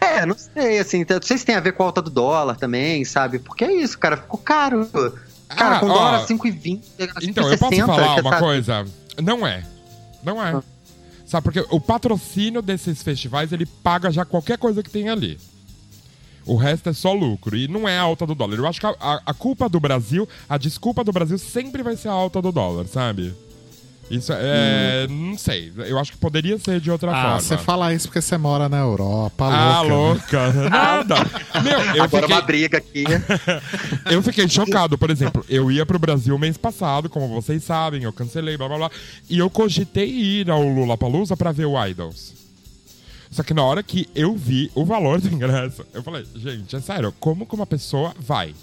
[0.00, 2.56] É, não sei, assim, não sei se tem a ver com a alta do dólar
[2.56, 3.38] também, sabe?
[3.38, 4.86] Porque é isso, cara, ficou caro.
[5.48, 6.82] Cara, Ah, com ó, dólar 5,20.
[7.22, 8.84] Então, eu posso falar uma tá- coisa?
[9.22, 9.64] Não é.
[10.26, 10.60] Não é.
[11.24, 15.38] Sabe, porque o patrocínio desses festivais, ele paga já qualquer coisa que tem ali.
[16.44, 17.56] O resto é só lucro.
[17.56, 18.56] E não é a alta do dólar.
[18.56, 21.96] Eu acho que a, a- a culpa do Brasil, a desculpa do Brasil sempre vai
[21.96, 23.34] ser a alta do dólar, sabe?
[24.08, 25.06] Isso é.
[25.10, 25.72] Não sei.
[25.76, 27.40] Eu acho que poderia ser de outra Ah, forma.
[27.40, 30.52] você fala isso porque você mora na Europa, Ah, louca.
[30.52, 30.68] né?
[30.68, 31.14] Nada.
[31.62, 33.04] Meu, eu Agora fiquei, uma briga aqui.
[34.10, 34.96] eu fiquei chocado.
[34.96, 38.76] Por exemplo, eu ia pro Brasil mês passado, como vocês sabem, eu cancelei, blá blá
[38.76, 38.90] blá.
[39.28, 42.32] E eu cogitei ir ao Lula Palusa pra ver o Idols.
[43.28, 46.80] Só que na hora que eu vi o valor do ingresso, eu falei, gente, é
[46.80, 48.54] sério, como que uma pessoa vai?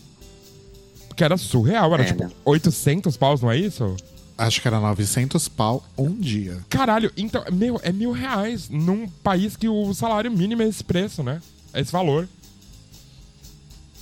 [1.10, 2.32] Porque era surreal, era É, tipo né?
[2.46, 3.96] 800 paus, não é isso?
[4.38, 6.58] Acho que era 900 pau um dia.
[6.70, 11.22] Caralho, então, meu, é mil reais num país que o salário mínimo é esse preço,
[11.22, 11.40] né?
[11.72, 12.28] É esse valor.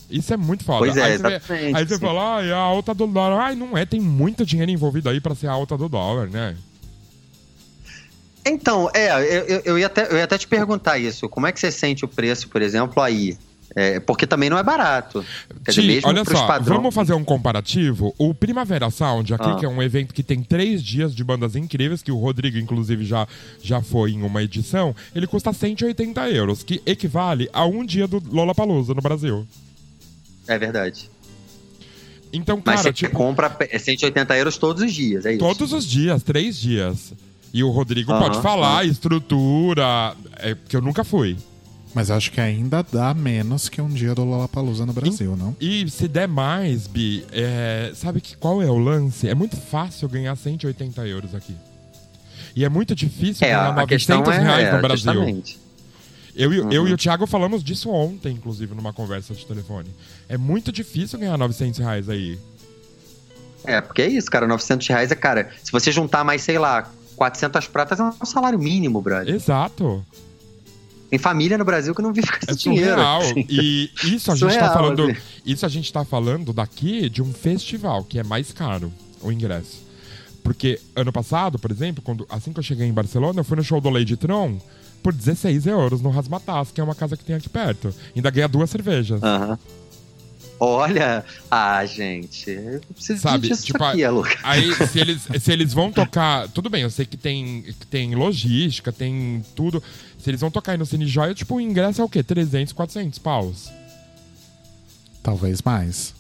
[0.10, 0.80] Isso é muito foda.
[0.80, 3.40] Pois é, aí, você, vê- aí você fala, ah, é a alta do dólar.
[3.42, 6.56] Ai, não é, tem muito dinheiro envolvido aí pra ser a alta do dólar, né?
[8.46, 11.30] Então, é, eu- eu ia até, eu ia até te perguntar isso.
[11.30, 13.38] Como é que você sente o preço, por exemplo, aí?
[13.74, 15.24] É, porque também não é barato.
[15.64, 16.78] Quer dizer, Ti, mesmo olha só, padrões.
[16.78, 18.14] vamos fazer um comparativo.
[18.18, 19.56] O Primavera Sound aqui, Ah.
[19.56, 23.06] que é um evento que tem três dias de bandas incríveis, que o Rodrigo, inclusive,
[23.06, 23.26] já,
[23.64, 28.22] já foi em uma edição, ele custa 180 euros, que equivale a um dia do
[28.30, 29.48] Lollapalooza no Brasil.
[30.48, 31.10] É verdade.
[32.34, 35.40] Então, Mas cara, você tipo, compra é 180 euros todos os dias, é isso?
[35.40, 37.14] Todos os dias, três dias.
[37.54, 41.38] E o Rodrigo pode falar, estrutura, é, porque eu nunca fui.
[41.94, 45.56] Mas eu acho que ainda dá menos que um dia do Lollapalooza no Brasil, não?
[45.60, 49.28] E se der mais, Bi, é, sabe que qual é o lance?
[49.28, 51.54] É muito fácil ganhar 180 euros aqui.
[52.56, 55.14] E é muito difícil É, ganhar a 900 questão é, reais é no Brasil.
[55.14, 55.60] justamente.
[56.34, 56.88] Eu, e- eu Uhum.
[56.88, 59.90] e o Thiago falamos disso ontem, inclusive, numa conversa de telefone.
[60.30, 62.40] É muito difícil ganhar 900 reais aí.
[63.66, 66.90] É, porque é isso, cara, 900 reais é, cara, se você juntar mais, sei lá,
[67.18, 69.34] 400 pratas é um salário mínimo, brother.
[69.36, 70.04] Exato.
[71.12, 72.90] Tem família no Brasil que não vive com esse É dinheiro.
[72.92, 73.22] surreal.
[73.22, 73.46] assim.
[73.50, 75.04] E isso a gente tá Surreal, falando.
[75.04, 75.18] assim.
[75.46, 79.84] Isso a gente tá falando daqui de um festival, que é mais caro o ingresso.
[80.44, 83.64] Porque ano passado, por exemplo, quando, assim que eu cheguei em Barcelona, eu fui no
[83.64, 84.58] show do Lady Tron
[85.04, 87.94] por 16 euros no Rasmatas, que é uma casa que tem aqui perto.
[88.16, 89.22] Ainda ganha duas cervejas.
[89.22, 89.60] Aham.
[90.64, 94.30] Olha, ah, gente, eu preciso Sabe, disso tipo, aqui, é louco.
[94.44, 96.48] Aí, se eles, se eles vão tocar.
[96.50, 99.82] Tudo bem, eu sei que tem, que tem logística, tem tudo.
[100.22, 102.22] Se eles vão tocar aí no Cine Joia, tipo, o ingresso é o quê?
[102.24, 103.70] 300, 400 paus.
[105.24, 106.14] Talvez mais.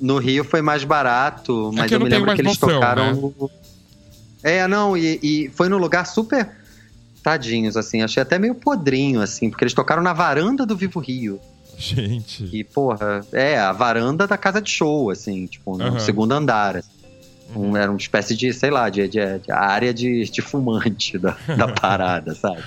[0.00, 2.68] no Rio foi mais barato, mas É eu eu me lembro mais que eles noção,
[2.80, 3.12] tocaram né?
[3.38, 3.50] no.
[4.42, 6.48] É, não, e, e foi num lugar super
[7.22, 8.02] tadinhos, assim.
[8.02, 11.40] Achei até meio podrinho, assim, porque eles tocaram na varanda do Vivo Rio.
[11.78, 12.48] Gente.
[12.52, 15.98] E, porra, é a varanda da casa de show, assim, tipo, no Aham.
[15.98, 16.76] segundo andar.
[16.76, 16.88] assim.
[17.54, 17.70] Uhum.
[17.70, 21.36] Um- era uma espécie de, sei lá, de, de- de área de, de fumante da,
[21.56, 22.62] da parada, sabe?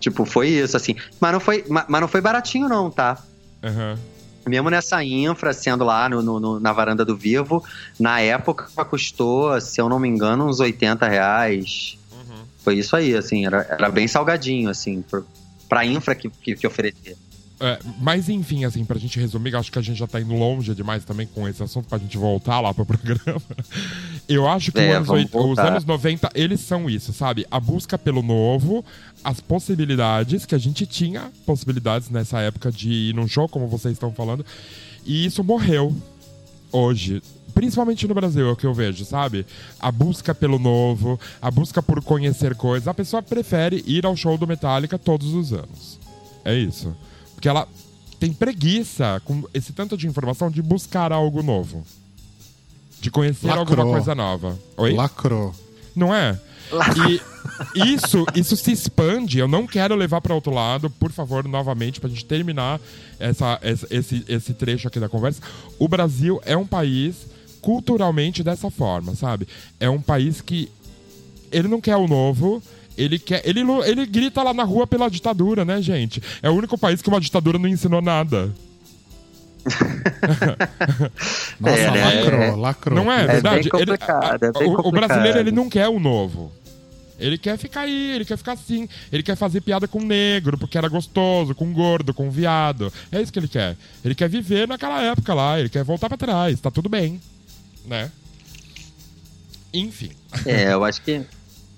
[0.00, 0.94] Tipo, foi isso, assim.
[1.20, 3.22] Mas não foi, ma- mas não foi baratinho, não, tá?
[3.62, 3.98] Aham.
[4.48, 7.64] Mesmo nessa infra, sendo lá no, no- na varanda do Vivo,
[7.98, 11.98] na época custou, se eu não me engano, uns 80 reais.
[12.12, 12.44] Uhum.
[12.62, 15.26] Foi isso aí, assim, era, era bem salgadinho, assim, pro,
[15.68, 17.16] pra infra que, que, que oferecia.
[17.58, 20.74] É, mas enfim, assim, pra gente resumir, acho que a gente já tá indo longe
[20.74, 23.40] demais também com esse assunto pra gente voltar lá pro programa.
[24.28, 25.68] Eu acho que É, os, anos, vamos oit- os voltar.
[25.68, 27.46] anos 90, eles são isso, sabe?
[27.50, 28.84] A busca pelo novo,
[29.24, 33.92] as possibilidades, que a gente tinha possibilidades nessa época de ir num show, como vocês
[33.94, 34.44] estão falando,
[35.04, 35.96] e isso morreu
[36.70, 37.22] hoje.
[37.54, 39.46] Principalmente no Brasil, é o que eu vejo, sabe?
[39.80, 42.86] A busca pelo novo, a busca por conhecer coisas.
[42.86, 45.98] A pessoa prefere ir ao show do Metallica todos os anos.
[46.44, 46.94] É isso.
[47.36, 47.68] Porque ela
[48.18, 51.84] tem preguiça com esse tanto de informação de buscar algo novo.
[53.00, 53.68] De conhecer Lacrou.
[53.68, 54.58] alguma coisa nova.
[54.76, 54.94] Oi?
[54.94, 55.54] Lacrou.
[55.94, 56.38] Não é?
[57.74, 59.38] E isso, isso se expande.
[59.38, 62.80] Eu não quero levar para outro lado, por favor, novamente, para a gente terminar
[63.20, 65.40] essa, essa- esse, esse trecho aqui da conversa.
[65.78, 67.14] O Brasil é um país
[67.60, 69.46] culturalmente dessa forma, sabe?
[69.78, 70.70] É um país que
[71.52, 72.62] ele não quer o novo.
[72.96, 73.42] Ele quer.
[73.46, 76.22] Ele, ele grita lá na rua pela ditadura, né, gente?
[76.42, 78.52] É o único país que uma ditadura não ensinou nada.
[81.60, 82.04] Nossa, É, né?
[82.22, 82.96] lacrou, lacrou.
[83.04, 83.62] Não é, É verdade?
[83.62, 86.52] bem complicado, Ele- é bem o, o brasileiro ele não quer o novo.
[87.18, 88.86] Ele quer ficar aí, ele quer ficar assim.
[89.10, 92.92] Ele quer fazer piada com negro, porque era gostoso, com gordo, com viado.
[93.10, 93.74] É isso que ele quer.
[94.04, 97.18] Ele quer viver naquela época lá, ele quer voltar pra trás, tá tudo bem.
[97.86, 98.10] Né?
[99.72, 100.10] Enfim.
[100.44, 101.22] É, eu acho que.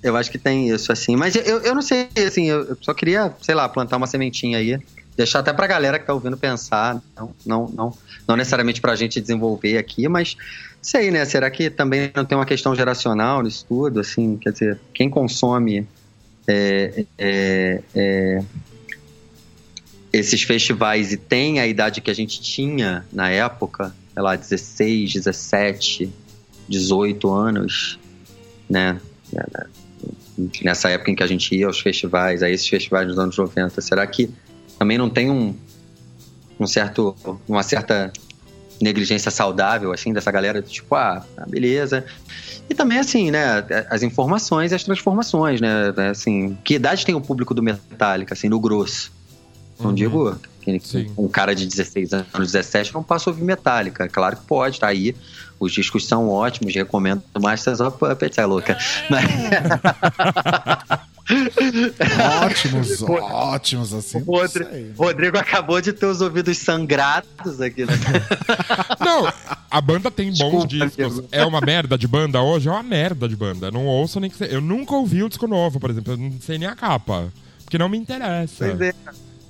[0.02, 1.16] Eu acho que tem isso, assim.
[1.16, 4.78] Mas eu, eu não sei, assim, eu só queria, sei lá, plantar uma sementinha aí.
[5.16, 7.02] Deixar até pra galera que tá ouvindo pensar.
[7.16, 10.36] Não, não, não, não necessariamente pra gente desenvolver aqui, mas
[10.80, 11.24] sei, né?
[11.24, 13.98] Será que também não tem uma questão geracional nisso tudo?
[13.98, 15.86] Assim, quer dizer, quem consome
[16.46, 18.42] é, é, é,
[20.12, 25.14] esses festivais e tem a idade que a gente tinha na época, sei lá, 16,
[25.14, 26.12] 17,
[26.68, 27.98] 18 anos,
[28.70, 29.00] né?
[30.62, 33.80] Nessa época em que a gente ia aos festivais, a esses festivais dos anos 90,
[33.80, 34.30] será que
[34.78, 35.54] também não tem um,
[36.60, 37.16] um certo,
[37.48, 38.12] uma certa
[38.80, 42.04] negligência saudável, assim, dessa galera, tipo, ah, tá, beleza.
[42.70, 47.20] E também, assim, né, as informações e as transformações, né, assim, que idade tem o
[47.20, 49.12] público do Metallica, assim, no grosso?
[49.80, 49.94] Não Uhum.
[49.94, 50.38] digo
[51.16, 54.08] um cara de 16 anos, 17 não passa a ouvir Metallica.
[54.08, 55.14] Claro que pode, tá aí.
[55.60, 58.78] Os discos são ótimos, recomendo Masters of Puppets, é louca.
[59.10, 59.24] Mas,
[62.44, 64.22] Ótimos, ótimos, assim.
[64.26, 64.92] O outro- não sei.
[64.96, 67.92] Rodrigo acabou de ter os ouvidos sangrados aqui, né?
[69.00, 69.30] Não,
[69.70, 71.24] a banda tem bons Desculpa, discos.
[71.30, 72.68] É uma merda de banda hoje?
[72.68, 73.70] É uma merda de banda.
[73.70, 74.42] Não ouço nem que.
[74.44, 76.14] Eu nunca ouvi o disco novo, por exemplo.
[76.14, 77.30] Eu não sei nem a capa.
[77.64, 78.64] Porque não me interessa.
[78.66, 78.94] Pois é.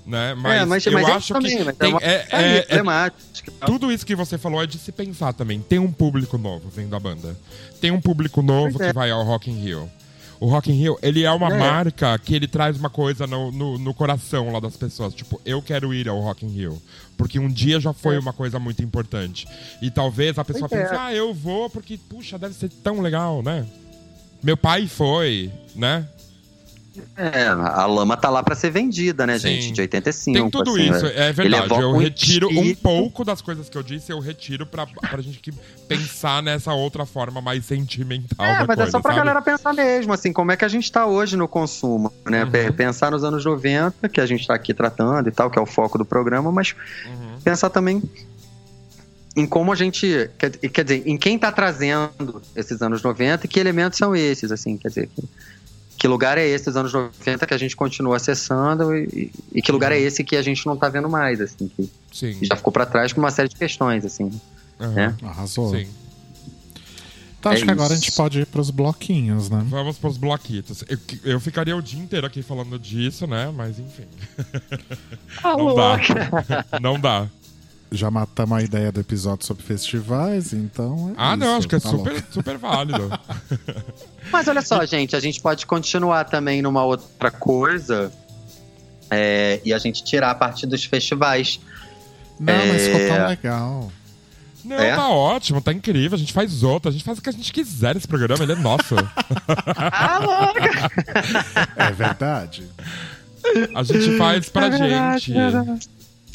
[0.08, 0.34] Né?
[0.34, 2.56] Mas, é, mas, eu mas é acho também, que mas tem- é, é- tá é-
[2.56, 3.52] é problemática.
[3.66, 5.60] Tudo isso que você falou é de se pensar também.
[5.60, 7.36] Tem um público novo vendo a banda.
[7.78, 8.86] Tem um público novo é.
[8.86, 9.90] que vai ao Rock in Rio.
[10.40, 11.58] O Rock in Rio, ele é uma É.
[11.58, 15.12] marca que ele traz uma coisa no, no, no coração lá das pessoas.
[15.12, 16.80] Tipo, eu quero ir ao Rock in Rio.
[17.18, 19.46] Porque um dia já foi uma coisa muito importante.
[19.82, 20.82] E talvez a pessoa é.
[20.84, 23.66] pense, ah, eu vou porque, puxa, deve ser tão legal, né?
[24.42, 26.08] Meu pai foi, né?
[27.16, 29.48] É, a lama tá lá pra ser vendida, né, Sim.
[29.48, 29.72] gente?
[29.72, 30.38] De 85.
[30.38, 31.12] Tem tudo assim, isso, né?
[31.28, 31.64] é verdade.
[31.66, 35.38] evoca Eu retiro um pouco das coisas que eu disse, eu retiro pra, pra gente
[35.38, 35.52] que
[35.86, 39.24] pensar nessa outra forma mais sentimental É, mas coisa, é só pra sabe?
[39.26, 42.44] galera pensar mesmo, assim, como é que a gente tá hoje no consumo, né?
[42.44, 42.50] Uhum.
[42.50, 45.62] Pe- Pensar nos anos 90, que a gente tá aqui tratando e tal, que é
[45.62, 46.74] o foco do programa, mas
[47.06, 47.40] Uhum.
[47.42, 48.02] pensar também
[49.36, 53.48] em como a gente, quer, quer dizer, em quem tá trazendo esses anos 90 e
[53.48, 55.22] que elementos são esses, assim, quer dizer, que,
[55.98, 59.72] que lugar é esse dos anos 90 que a gente continua acessando e, e que
[59.72, 62.38] lugar é esse que a gente não tá vendo mais, assim, que Sim.
[62.42, 64.30] já ficou pra trás com uma série de questões, assim.
[64.80, 64.92] Aham.
[64.92, 65.16] né?
[65.24, 65.70] Arrasou.
[65.70, 65.88] Sim.
[67.40, 69.64] Então acho É que agora a gente pode ir pros bloquinhos, né?
[69.68, 70.84] Vamos pros bloquitos.
[70.88, 73.52] Eu, eu ficaria o dia inteiro aqui falando disso, né?
[73.54, 74.06] Mas enfim.
[75.42, 76.00] Não dá.
[76.80, 77.28] Não dá.
[77.90, 81.10] Já matamos a ideia do episódio sobre festivais, então.
[81.10, 83.10] É Ah, não, isso, acho que é tá super, super válido.
[84.30, 88.12] Mas olha só, gente, a gente pode continuar também numa outra coisa
[89.10, 91.58] é, e a gente tirar a partir dos festivais.
[92.38, 93.08] Não, mas ficou É.
[93.08, 93.92] tão legal.
[94.64, 94.94] Não, É?
[94.94, 96.14] tá ótimo, tá incrível.
[96.14, 98.52] A gente faz outra, a gente faz o que a gente quiser nesse programa, ele
[98.52, 98.94] é nosso.
[101.76, 102.64] É verdade.
[103.74, 105.32] A gente faz pra gente.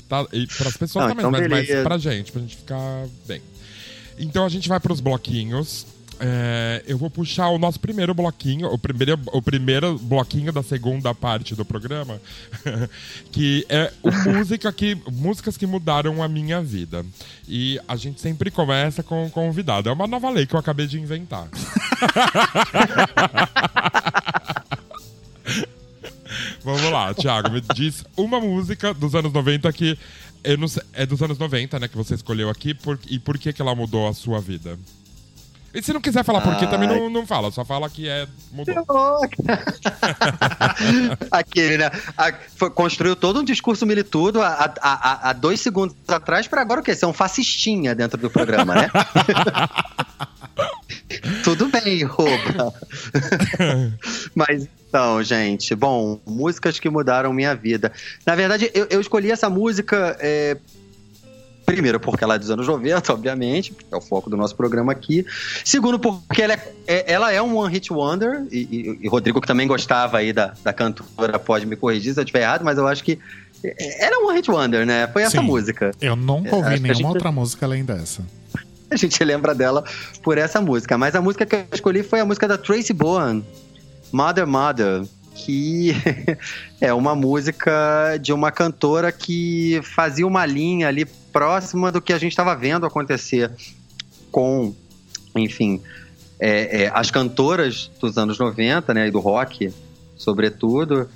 [0.08, 1.84] Tá, e pras pessoas Não, também, então mas, beleza.
[1.84, 3.42] pra gente, pra gente ficar bem.
[4.20, 5.86] Então a gente vai pros bloquinhos.
[6.20, 11.14] É, eu vou puxar o nosso primeiro bloquinho, o primeiro, o primeiro bloquinho da segunda
[11.14, 12.22] parte do programa,
[13.32, 17.06] que é o música que, músicas que mudaram a minha vida.
[17.48, 19.90] E a gente sempre começa com um convidado.
[19.90, 21.48] É uma nova lei que eu acabei de inventar.
[26.64, 29.98] Vamos lá, Thiago, me diz uma música dos anos 90 que
[30.44, 33.38] eu não sei- é dos anos 90, né, que você escolheu aqui, por- e por
[33.38, 34.78] que que ela mudou a sua vida?
[35.74, 38.28] E se não quiser falar por quê, também não, não fala, só fala que é
[38.52, 38.76] mudou.
[41.32, 41.90] Aquele, né?
[42.16, 46.82] A- foi- construiu todo um discurso militudo há, há- há- dois segundos atrás para agora
[46.82, 46.94] o quê?
[46.96, 48.92] Ser um fascistinha dentro do programa, né?
[51.44, 52.72] Tudo bem, rouba.
[54.36, 57.92] Mas então, gente, bom, músicas que mudaram minha vida.
[58.28, 60.16] Na verdade, eu, eu escolhi essa música.
[60.20, 60.56] é,
[61.66, 64.92] Primeiro, porque ela é dos anos 90, obviamente, porque é o foco do nosso programa
[64.92, 65.26] aqui.
[65.66, 69.40] Segundo, porque ela é, é- ela é um One Hit Wonder, e, e- e Rodrigo,
[69.42, 72.78] que também gostava aí da, da cantora, pode me corrigir se eu estiver errado, mas
[72.78, 73.18] eu acho que
[73.64, 75.08] é- ela é um One Hit Wonder, né?
[75.08, 75.46] Foi essa Sim.
[75.46, 75.90] música.
[76.02, 78.22] Eu nunca É, ouvi a nenhuma gente- outra música além dessa.
[78.92, 79.84] A gente lembra dela
[80.22, 80.98] por essa música.
[81.00, 83.44] Mas a música que eu escolhi foi a música da Tracy Bowen,
[84.14, 85.04] Mother Mother,
[85.34, 85.92] que
[86.80, 92.20] é uma música de uma cantora que fazia uma linha ali próxima do que a
[92.20, 93.52] gente estava vendo acontecer
[94.32, 94.74] com,
[95.36, 95.82] enfim,
[96.40, 99.74] é, é, as cantoras dos anos 90, né, e do rock,
[100.16, 101.10] sobretudo,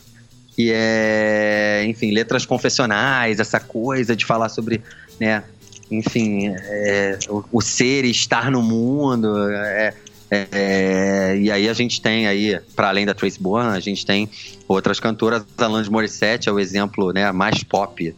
[0.56, 4.82] que é, enfim, letras confessionais, essa coisa de falar sobre,
[5.20, 5.44] né,
[5.92, 9.52] enfim, é, o, o ser e estar no mundo.
[9.52, 9.94] é,
[10.30, 14.30] é, e aí a gente tem aí, para além da Trace Bowen, a gente tem
[14.68, 15.44] outras cantoras.
[15.58, 18.14] Alanis Morissette é o exemplo né, mais pop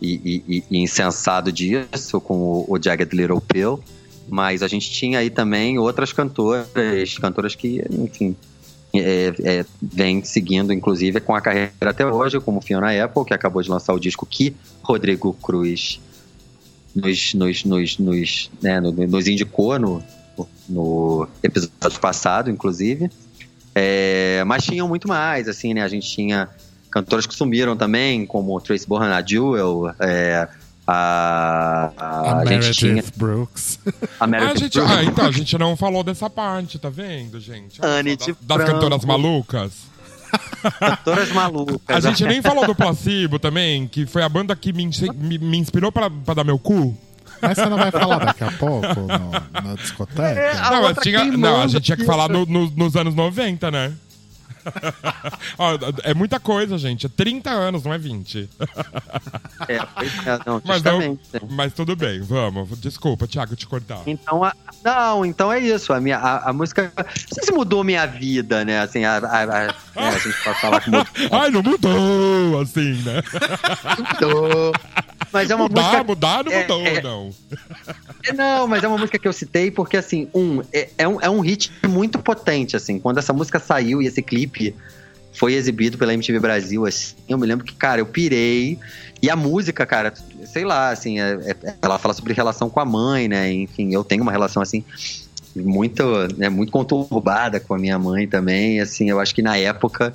[0.00, 0.08] e,
[0.48, 3.82] e- e- insensado disso, com o, o Jagged Little Pill.
[4.28, 8.34] Mas a gente tinha aí também outras cantoras, cantoras que, enfim,
[8.94, 13.60] é, é, vem seguindo, inclusive, com a carreira até hoje, como Fiona Apple, que acabou
[13.62, 16.00] de lançar o disco que Rodrigo Cruz
[16.94, 20.02] nos, nos, nos, nos, né, no- nos indicou no,
[20.72, 23.10] no episódio passado, inclusive.
[23.74, 25.82] É, mas tinham muito mais, assim, né?
[25.82, 26.48] A gente tinha
[26.90, 30.46] cantoras que sumiram também, como Trace Bohan, a Jewel, é,
[30.86, 33.78] a, a, A, gente tinha Brooks.
[34.20, 34.96] a Ah, Meredith a gente, Brooks.
[34.96, 37.80] ah, então, a gente não falou dessa parte, tá vendo, gente?
[37.80, 38.72] Olha só, Anite das, Franco.
[38.72, 39.72] cantoras malucas.
[40.78, 41.80] cantoras malucas.
[41.88, 45.56] A gente nem falou do Placebo também, que foi a banda que me, me- me
[45.58, 46.96] inspirou pra, pra dar meu cu.
[47.42, 50.22] Mas você não vai falar daqui a pouco no- na discoteca?
[50.40, 53.70] É, a não, tinha, não, a gente tinha que falar no- no- nos anos 90,
[53.70, 53.92] né?
[55.58, 57.06] Ó, é muita coisa, gente.
[57.06, 58.48] É 30 anos, não é 20.
[59.68, 59.78] É,
[60.46, 61.20] não, Mas, não, justamente.
[61.50, 62.78] mas tudo bem, vamos.
[62.78, 63.98] Desculpa, Thiago, te cortar.
[64.06, 64.54] Então, a-
[64.84, 65.92] não, então é isso.
[65.92, 66.92] A, minha, a, a música.
[66.96, 67.04] Não
[67.34, 68.80] sei se mudou minha vida, né?
[68.82, 71.06] Assim, a, a, a- né, a gente pode falar que mudou.
[71.32, 73.20] Ai, não mudou, assim, né?
[75.32, 76.04] Mas é uma mudar, música.
[76.04, 77.30] mudar, não é- mudou, é- não.
[78.24, 81.20] É, Não, mas é uma música que eu citei porque, assim, um, é, é um,
[81.20, 82.98] é um hit muito potente, assim.
[82.98, 84.74] Quando essa música saiu e esse clipe
[85.32, 88.78] foi exibido pela MTV Brasil, assim, eu me lembro que, cara, eu pirei.
[89.22, 90.12] E a música, cara,
[90.44, 91.32] sei lá, assim, é-
[91.64, 93.50] é- ela fala sobre relação com a mãe, né?
[93.52, 94.84] Enfim, eu tenho uma relação, assim,
[95.56, 96.04] muito,
[96.36, 98.80] né, muito conturbada com a minha mãe também.
[98.80, 100.12] Assim, eu acho que na época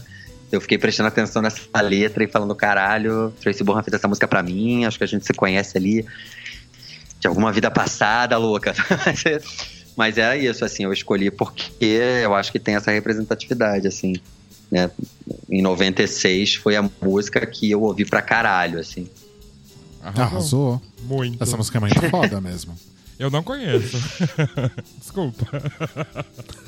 [0.52, 4.42] eu fiquei prestando atenção nessa letra e falando, caralho, Tracy Borman fez essa música pra
[4.42, 6.06] mim, acho que a gente se conhece ali
[7.20, 8.74] de alguma vida passada, louca.
[9.96, 11.86] Mas era isso, assim, eu escolhi porque
[12.24, 14.14] eu acho que tem essa representatividade, assim,
[14.72, 14.92] né?
[15.50, 19.10] Em 96 foi a música que eu ouvi pra caralho, assim.
[20.02, 20.82] Arrasou.
[21.02, 21.42] Muito.
[21.42, 22.78] Essa música é muito foda mesmo.
[23.20, 23.98] Eu não conheço.
[25.00, 25.46] Desculpa.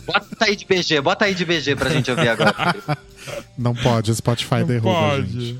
[0.05, 2.75] Bota aí de BG, bota aí de BG pra gente ouvir agora.
[3.57, 5.47] Não pode, Spotify Não derruba a pode.
[5.47, 5.59] gente.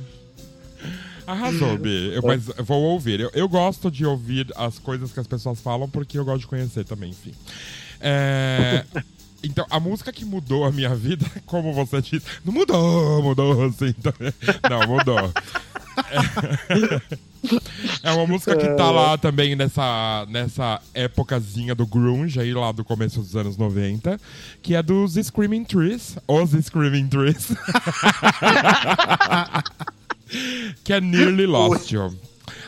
[1.28, 2.16] Arrasou, B.
[2.16, 3.20] Eu, mas vou ouvir.
[3.20, 6.48] Eu, eu gosto de ouvir as coisas que as pessoas falam porque eu gosto de
[6.48, 7.34] conhecer também, enfim.
[8.02, 8.84] É,
[9.44, 13.94] Então, a música que mudou a minha vida, como você disse, não mudou, mudou assim
[13.94, 14.34] também.
[14.70, 15.32] Não, mudou.
[18.04, 22.84] É, uma música que tá lá também nessa, nessa épocazinha do grunge, aí lá do
[22.84, 24.20] começo dos anos 90,
[24.62, 27.48] que é dos Screaming Trees, os Screaming Trees.
[30.84, 32.14] que é Nearly Lost You.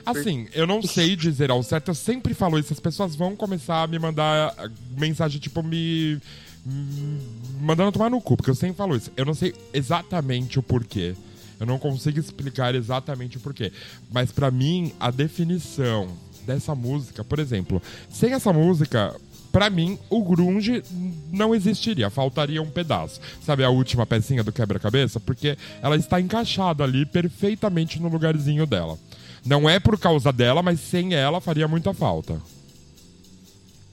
[0.05, 3.83] Assim, eu não sei dizer ao certo, eu sempre falo isso, as pessoas vão começar
[3.83, 6.19] a me mandar ah, mensagem, tipo, me.
[6.65, 7.19] me
[7.61, 9.11] mandando tomar no cu, porque eu sempre falo isso.
[9.15, 11.15] Eu não sei exatamente o porquê.
[11.61, 13.71] Eu não consigo explicar exatamente o porquê.
[14.11, 16.09] Mas pra mim, a definição
[16.43, 17.79] dessa música, por exemplo,
[18.09, 19.15] sem essa música,
[19.51, 20.83] pra mim, o grunge
[21.31, 23.21] não existiria, faltaria um pedaço.
[23.45, 25.19] Sabe a última pecinha do quebra-cabeça?
[25.19, 28.97] Porque ela está encaixada ali perfeitamente no lugarzinho dela.
[29.45, 32.41] Não é por causa dela, mas sem ela faria muita falta.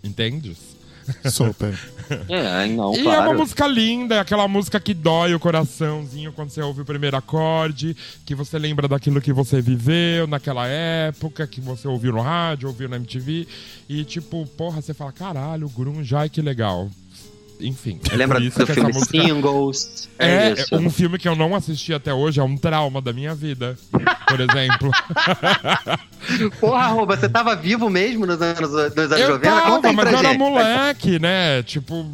[0.03, 0.78] Entendes?
[1.31, 1.79] Super.
[2.27, 3.31] É, não, E é claro.
[3.31, 7.15] uma música linda, é aquela música que dói o coraçãozinho quando você ouve o primeiro
[7.19, 7.95] acorde,
[8.25, 12.89] que você lembra daquilo que você viveu naquela época, que você ouviu no rádio, ouviu
[12.89, 13.47] na MTV,
[13.91, 16.89] e tipo, porra, você fala, caralho, grunge, ai que legal.
[17.61, 19.21] Enfim, é Lembra do que filme música...
[19.21, 20.09] Singles?
[20.19, 20.75] É, É, isso.
[20.75, 23.77] é um filme que eu não assisti até hoje, é um trauma da minha vida,
[24.29, 24.91] por exemplo.
[26.61, 29.39] Porra, Arroba, você tava vivo mesmo nos anos, nos anos eu 90?
[29.39, 30.39] Conta tava, aí mas pra eu era gente.
[30.39, 31.63] moleque, né?
[31.63, 32.07] Tipo...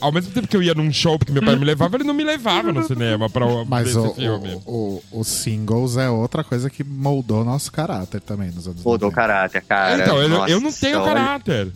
[0.00, 2.12] Ao mesmo tempo que eu ia num show porque meu pai me levava, ele não
[2.12, 4.60] me levava no cinema pra ver Mas esse o, filme.
[4.66, 9.08] o, o, os singles é outra coisa que moldou nosso caráter também nos anos Mudou
[9.08, 9.14] o 90.
[9.14, 10.02] caráter, cara.
[10.02, 11.14] então, eu, Nossa, eu não tenho olha.
[11.14, 11.68] caráter.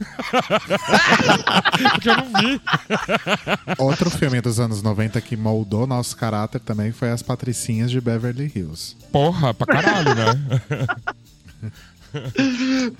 [1.92, 2.60] Porque eu não vi.
[3.78, 8.50] Outro filme dos anos 90 que moldou nosso caráter também foi As Patricinhas de Beverly
[8.54, 8.96] Hills.
[9.12, 10.40] Porra, pra caralho, né?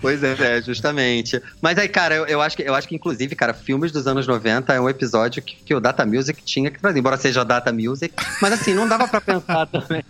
[0.00, 1.42] Pois é, é, justamente.
[1.60, 4.24] Mas aí, cara, eu, eu acho que, eu acho que, inclusive, cara, filmes dos anos
[4.24, 7.72] 90 é um episódio que, que o Data Music tinha que trazer, embora seja Data
[7.72, 8.14] Music.
[8.40, 10.04] Mas assim, não dava pra pensar também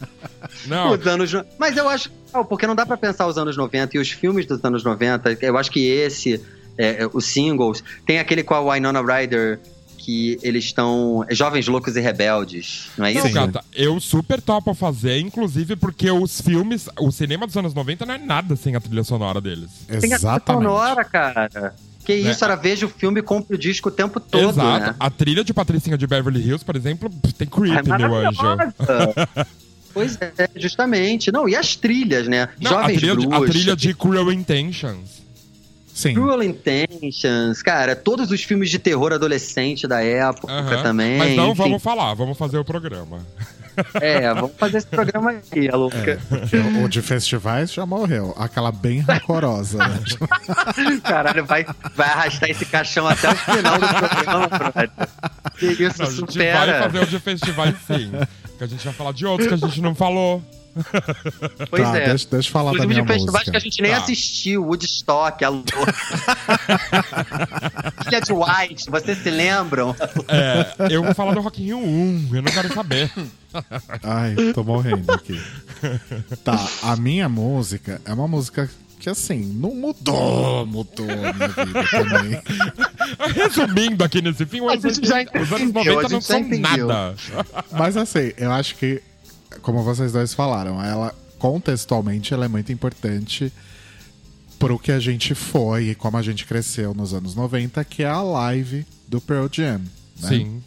[0.67, 1.33] Não, os anos.
[1.33, 2.11] no- Mas eu acho.
[2.49, 5.39] Porque não dá pra pensar os anos 90 e os filmes dos anos 90.
[5.41, 6.39] Eu acho que esse,
[6.83, 9.61] é, é, os singles, tem aquele com a Winona Ryder.
[10.03, 11.27] Que eles estão.
[11.29, 13.21] é, Jovens Loucos e Rebeldes, não é isso?
[13.21, 13.35] não, Sim.
[13.35, 18.15] gata, eu super topo fazer, inclusive porque os filmes, o cinema dos anos 90 não
[18.15, 19.69] é nada sem a trilha sonora deles.
[19.87, 20.65] Tem a trilha Exatamente.
[20.65, 21.75] sonora, cara.
[22.03, 24.49] Que isso, era veja o filme e compre o disco o tempo todo, Né?
[24.49, 24.87] Exato.
[24.87, 24.95] né?
[24.99, 28.41] A trilha de Patricinha de Beverly Hills, por exemplo, tem Creep, É meu anjo.
[29.93, 31.31] Pois é, justamente.
[31.33, 32.49] Não, e as trilhas, né?
[32.61, 35.20] Não, a Jovens trilha, de, a trilha de Cruel Intentions.
[36.01, 36.15] Sim.
[36.15, 41.19] Cruel Intentions, cara, todos os filmes de terror adolescente da época também.
[41.19, 41.63] Mas não enfim.
[41.63, 43.19] vamos falar, vamos fazer o programa.
[43.95, 46.21] É, vamos fazer esse programa aí, a louca.
[46.29, 48.35] Porque o, de festivais já morreu.
[48.37, 49.79] Aquela bem rancorosa.
[49.79, 50.01] né?
[51.03, 51.65] Caralho, vai,
[51.95, 54.91] vai arrastar esse caixão até o final do programa, brother.
[55.57, 56.83] Que isso Não, a gente vai supera.
[56.83, 58.11] fazer o de festivais sim.
[58.59, 60.43] Que a gente vai falar de outros que a gente não falou.
[61.69, 62.09] Pois tá, é.
[62.09, 63.51] deixa, deixa eu falar da Inclusive minha de festivais música.
[63.51, 63.99] que a gente nem Tá.
[63.99, 65.71] assistiu, Woodstock, a louca.
[68.07, 69.95] Ilha de White, vocês se lembram?
[70.29, 73.11] É, eu vou falar do Rock in Rio 1, eu não quero saber.
[74.03, 75.41] Ai, tô morrendo aqui.
[76.45, 78.69] Tá, a minha música é uma música
[78.99, 82.43] que, assim, não mudou, mudou a minha vida também.
[83.35, 86.21] Resumindo aqui nesse fim, os A gente já anos, os anos entendeu, 90 a não
[86.21, 86.87] são entendeu.
[86.87, 87.15] nada.
[87.73, 89.03] Mas, assim, eu acho que,
[89.63, 93.53] como vocês dois falaram, ela, contextualmente, ela é muito importante
[94.59, 98.09] pro que a gente foi e como a gente cresceu nos anos 90, que é
[98.09, 99.79] a live do Pearl Jam.
[99.79, 100.29] Né?
[100.29, 100.63] Sim.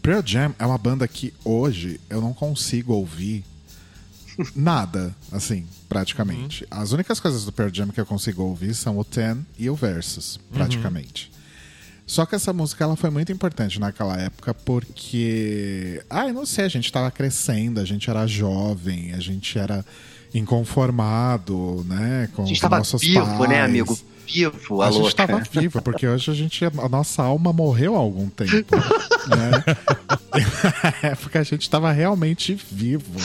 [0.00, 3.44] Pearl Jam é uma banda que hoje eu não consigo ouvir
[4.54, 6.66] nada, assim, praticamente.
[6.70, 9.74] As únicas coisas do Pearl Jam que eu consigo ouvir são o Ten e o
[9.74, 11.30] Versus, praticamente.
[12.06, 16.68] Só que essa música ela foi muito importante naquela época porque, ai, não sei, a
[16.68, 19.84] gente tava crescendo, a gente era jovem, a gente era
[20.34, 23.48] inconformado, né, com A gente os tava nossos vivo, pais.
[23.50, 23.98] né, amigo?
[24.26, 25.26] Vivo, a, A gente louca.
[25.26, 28.74] tava vivo, porque hoje a gente, a nossa alma morreu há algum tempo.
[29.28, 29.64] né?
[31.02, 33.20] Na época a gente tava realmente vivo.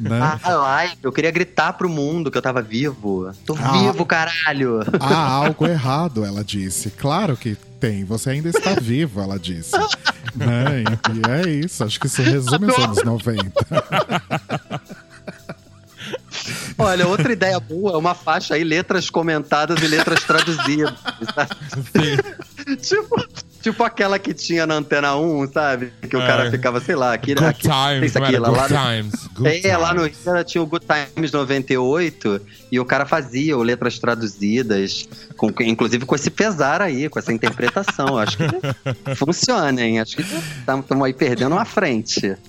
[0.00, 0.18] Né?
[0.20, 3.30] Ah, live, eu queria gritar pro mundo que eu tava vivo.
[3.44, 3.72] Tô Ah.
[3.72, 4.80] vivo, caralho.
[5.00, 6.90] Há algo errado, ela disse.
[6.90, 9.76] Claro que tem, você ainda está vivo, ela disse.
[10.34, 10.82] né?
[11.14, 13.52] E é isso, acho que isso resume os anos 90.
[16.78, 20.94] Olha, outra ideia boa é uma faixa aí, letras comentadas e letras traduzidas.
[22.80, 23.28] tipo,
[23.70, 25.92] tipo aquela que tinha na Antena 1, sabe?
[26.08, 26.26] Que o É.
[26.26, 29.26] cara ficava, sei lá, aqui, Good aqui times, isso aqui, lá, Good lá no- times.
[29.34, 30.44] Good É, lá no Rio times.
[30.46, 32.40] tinha o Good Times 98
[32.72, 37.32] e o cara fazia o letras traduzidas, com, inclusive com esse pesar aí, com essa
[37.32, 38.16] interpretação.
[38.18, 38.44] Acho que
[39.16, 40.00] funciona, hein?
[40.00, 42.36] Acho que estamos aí perdendo uma frente.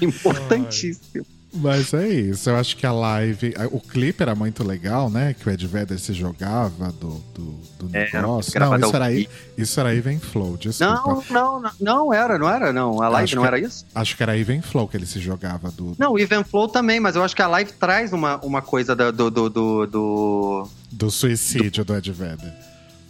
[0.00, 1.26] Importantíssimo.
[1.54, 3.54] Mas é isso, eu acho que a live.
[3.70, 5.34] O clipe era muito legal, né?
[5.34, 8.58] Que o Ed Vedder se jogava do, do, do É, negócio.
[8.60, 9.30] Não, isso era, vivo.
[9.56, 10.94] isso era Even Flow, desculpa.
[10.94, 13.00] Não, não, não, não era, não era, não.
[13.00, 13.86] A live Acho não que- era isso?
[13.94, 15.94] Acho que era Even Flow que ele se jogava do.
[15.98, 18.94] Não, o Even Flow também, mas eu acho que a live traz uma, uma coisa
[18.94, 22.52] da- do, do, do, do, Do suicídio do Ed Vedder.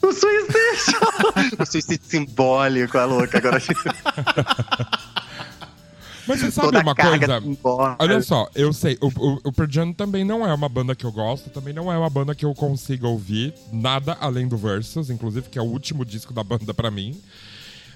[0.01, 1.01] do suicídio.
[1.59, 3.39] o suicídio simbólico, a louca.
[3.39, 3.59] Agora
[6.27, 7.43] Mas você sabe toda uma coisa?
[7.99, 11.05] Olha só, eu sei, o, o, o Pearl Jam também não é uma banda que
[11.05, 15.11] eu gosto, também não é uma banda que eu consiga ouvir, nada além do Versus,
[15.11, 17.21] inclusive, que é o último disco da banda pra mim.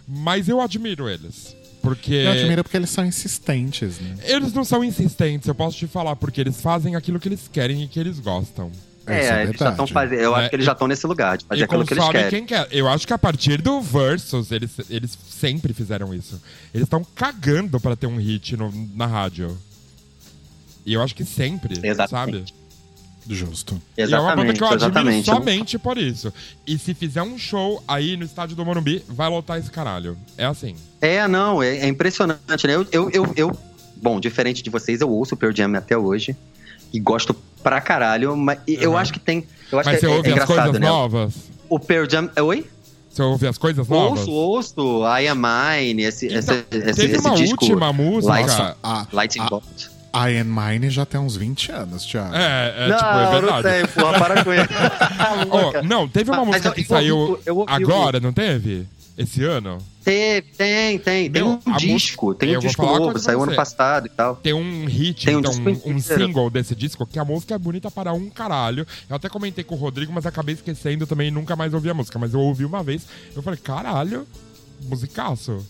[0.07, 1.55] Mas eu admiro eles.
[1.83, 2.15] Porque.
[2.15, 4.17] Eu admiro porque eles são insistentes, né?
[4.25, 7.83] Eles não são insistentes, eu posso te falar, porque eles fazem aquilo que eles querem
[7.83, 8.71] e que eles gostam.
[9.13, 10.21] É, é eles já estão fazendo.
[10.21, 12.09] Eu É, acho que eles já estão nesse lugar de fazer e aquilo que eles
[12.09, 12.31] querem.
[12.31, 12.69] quem quer.
[12.71, 16.41] Eu acho que a partir do Versus, eles, eles sempre fizeram isso.
[16.75, 19.57] Eles estão cagando pra ter um hit no- na rádio.
[20.85, 21.89] E eu acho que sempre, sabe?
[21.89, 22.55] Exatamente.
[23.29, 23.81] Justo.
[23.99, 25.25] E é uma banda Exatamente, que eu admiro exatamente.
[25.27, 26.33] somente por isso.
[26.67, 30.17] E se fizer um show aí no estádio do Morumbi, vai lotar esse caralho.
[30.39, 30.75] É assim.
[31.01, 32.75] É, não, é, é impressionante, né?
[32.75, 33.59] Eu, eu, eu, eu-
[33.97, 36.35] bom, diferente de vocês, eu ouço o Pearl Jam até hoje
[36.93, 38.97] e gosto pra caralho, mas e eu Uhum.
[38.99, 40.89] acho que tem, eu acho Mas que você é, é ouve as engraçado, coisas né?
[40.89, 41.35] novas?
[41.69, 42.67] O Pearl Jam, é, oi?
[43.11, 44.21] Você ouve as coisas novas?
[44.29, 48.33] Ouço, ouço, I Am Mine, esse, Então, esse, esse, Teve esse uma disco última música.
[48.33, 49.65] Lights- A, Lightning a, Bolt.
[50.13, 52.35] a Ian Mine já tem uns 20 anos, Thiago.
[52.35, 53.63] É, é não, tipo, é não verdade.
[53.63, 54.69] tem, porra, para com ele.
[55.51, 58.33] Ó, não, teve uma Mas música eu- que eu saiu ouvi- eu ouvi agora, não
[58.33, 58.87] teve?
[59.23, 59.79] Esse ano?
[60.03, 64.09] Teve, tem, tem, tem Meu, um disco, tem um disco novo, saiu ano passado e
[64.09, 64.37] tal.
[64.37, 66.27] Tem um hit, Tem um então, um, inteiro.
[66.27, 68.87] single desse disco, que a música é bonita para um caralho.
[69.09, 71.95] Eu até comentei com o Rodrigo, mas acabei esquecendo também e nunca mais ouvi a
[71.95, 72.19] música.
[72.19, 73.07] Mas eu ouvi uma vez,
[73.37, 74.27] eu falei, caralho,
[74.89, 75.67] musicaço.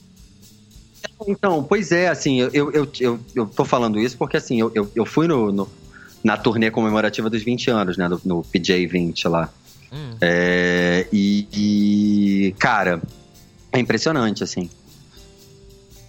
[1.27, 4.71] Então, pois é, assim, eu, eu, eu, eu, eu tô falando isso porque, assim, eu,
[4.75, 5.69] eu, eu fui no, no-
[6.23, 9.49] na turnê comemorativa dos 20 anos, né, no, no PJ 20 lá.
[9.93, 10.15] Hum.
[10.21, 13.03] É, e, e, cara,
[13.73, 14.69] é impressionante, assim.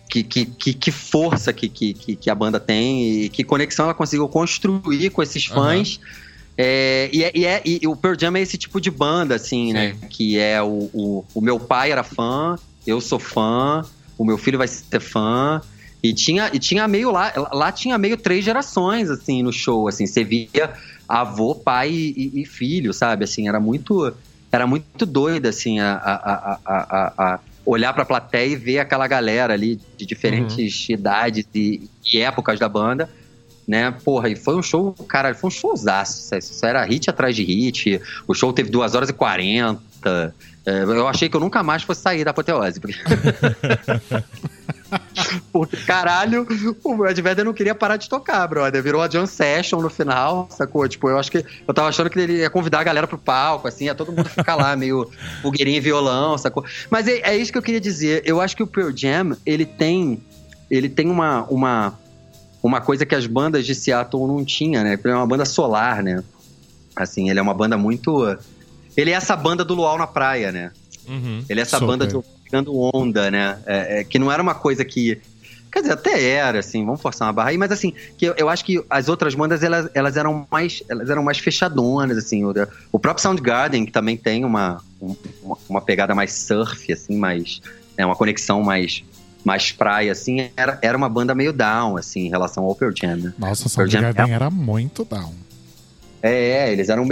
[0.09, 3.93] Que, que, que, que força que, que, que a banda tem e que conexão ela
[3.93, 5.99] conseguiu construir com esses fãs.
[6.57, 9.71] É, e, é, e, é- e o Pearl Jam é esse tipo de banda, assim,
[9.71, 9.95] né?
[10.09, 13.85] Que é o, o, o meu pai era fã, eu sou fã,
[14.17, 15.61] o meu filho vai ser fã.
[16.03, 20.05] E tinha, e tinha meio lá, lá tinha meio três gerações, assim, no show, assim.
[20.07, 20.73] Você via
[21.07, 23.23] avô, pai e, e filho, sabe?
[23.23, 24.11] Assim, era muito,
[24.51, 28.79] era muito doido, assim, a, a, a, a, a- a olhar pra plateia e ver
[28.79, 33.09] aquela galera ali de diferentes idades e, e épocas da banda,
[33.67, 33.91] né?
[34.03, 36.35] Porra, e foi um show, cara, foi um showzaço.
[36.35, 38.01] Isso era hit atrás de hit.
[38.27, 39.90] O show teve 2 horas e 40.
[40.65, 42.79] É, eu achei que eu nunca mais fosse sair da apoteose.
[42.79, 42.99] Porque...
[45.51, 46.45] Porque, caralho,
[46.83, 48.83] o Ed Vedder não queria parar de tocar, brother.
[48.83, 50.87] Virou a John Session no final, sacou?
[50.87, 51.45] Tipo, eu acho que.
[51.67, 54.29] Eu tava achando que ele ia convidar a galera pro palco, assim, ia todo mundo
[54.29, 55.09] ficar lá, meio
[55.41, 56.65] fogueirinho e violão, sacou?
[56.89, 58.21] Mas é, é isso que eu queria dizer.
[58.25, 60.21] Eu acho que o Pearl Jam, ele tem.
[60.69, 61.99] Ele tem uma, uma,
[62.63, 64.97] uma coisa que as bandas de Seattle não tinha, né?
[65.01, 66.23] Ele é uma banda solar, né?
[66.95, 68.37] Assim, ele é uma banda muito.
[68.95, 70.71] Ele é essa banda do Luau na praia, né?
[71.07, 71.43] Uhum.
[71.49, 71.87] Ele é essa Super.
[71.87, 73.57] banda de pegando onda, né?
[73.65, 75.19] É, é, que não era uma coisa que.
[75.71, 78.49] Quer dizer, até era, assim, vamos forçar uma barra aí, mas assim, que eu, eu
[78.49, 82.43] acho que as outras bandas, elas, elas eram mais elas eram mais fechadonas, assim.
[82.43, 82.53] O,
[82.91, 87.61] o próprio Soundgarden, que também tem uma, um- uma, uma pegada mais surf, assim, mais.
[87.97, 89.01] É uma conexão mais,
[89.45, 93.15] mais praia, assim, era, era uma banda meio down, assim, em relação ao Pearl Jam,
[93.15, 93.33] né?
[93.37, 95.33] Nossa, Pearl Jam Soundgarden é- era muito down.
[96.21, 97.07] É, eles eram.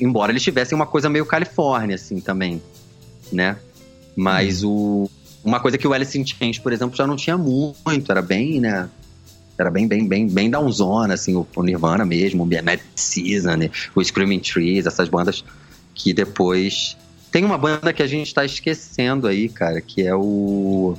[0.00, 2.62] embora eles tivessem uma coisa meio Califórnia, assim, também,
[3.32, 3.56] né?
[4.16, 5.10] Mas o.
[5.44, 8.60] Uma coisa que o Alice in Chains, por exemplo, já não tinha muito, era bem,
[8.60, 8.88] né?
[9.58, 13.70] Era bem, bem, bem, bem downzona, assim, o, o Nirvana mesmo, o Mad Season, né?
[13.94, 15.44] o Screaming Trees, essas bandas
[15.94, 16.96] que depois.
[17.30, 20.96] Tem uma banda que a gente tá esquecendo aí, cara, que é o.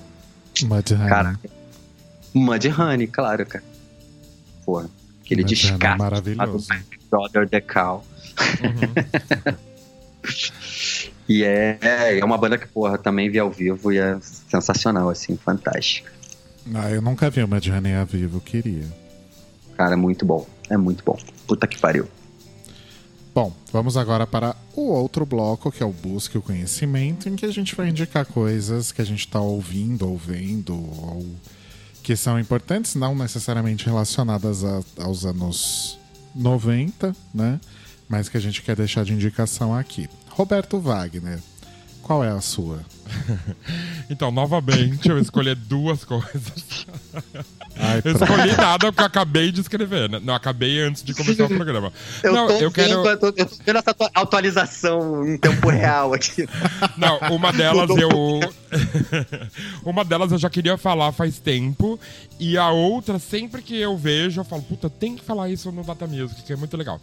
[0.64, 1.10] Mudhoney.
[1.10, 1.40] Cara,
[2.34, 3.64] Mudhoney, claro, cara.
[4.64, 4.90] Porra.
[5.24, 5.98] Aquele é descarte.
[5.98, 6.40] maravilhoso.
[6.40, 8.06] lá do Brother The Cow.
[8.64, 9.56] Uhum.
[11.28, 11.80] E é,
[12.20, 16.12] é uma banda que, porra, também vi ao vivo e é sensacional, assim, fantástica.
[16.74, 18.86] Ah, eu nunca vi o Mudhoney a vivo, queria.
[19.76, 20.48] Cara, é muito bom.
[20.70, 21.18] É muito bom.
[21.48, 22.08] Puta que pariu.
[23.34, 27.46] Bom, vamos agora para o outro bloco, que é o Busque o Conhecimento, em que
[27.46, 31.26] a gente vai indicar coisas que a gente está ouvindo ou vendo, ou
[32.04, 35.98] que são importantes, não necessariamente relacionadas a- aos anos
[36.36, 37.60] 90, né?
[38.08, 40.08] Mas que a gente quer deixar de indicação aqui.
[40.30, 41.40] Roberto Wagner,
[42.02, 42.84] qual é a sua?
[44.08, 46.86] Então, novamente, eu escolhi duas coisas.
[47.78, 50.20] Ai, escolhi nada porque eu acabei de escrever, né?
[50.24, 51.92] Não, acabei antes de começar o programa.
[52.24, 53.04] Eu, não, tô eu quero.
[53.04, 56.48] vendo, eu, tô, eu tô vendo essa atua- atualização em tempo real aqui.
[56.98, 58.10] Não, uma delas eu.
[59.84, 62.00] uma delas eu já queria falar faz tempo.
[62.40, 65.84] E a outra, sempre que eu vejo, eu falo, puta, tem que falar isso no
[65.84, 67.00] Data Music, que é muito legal.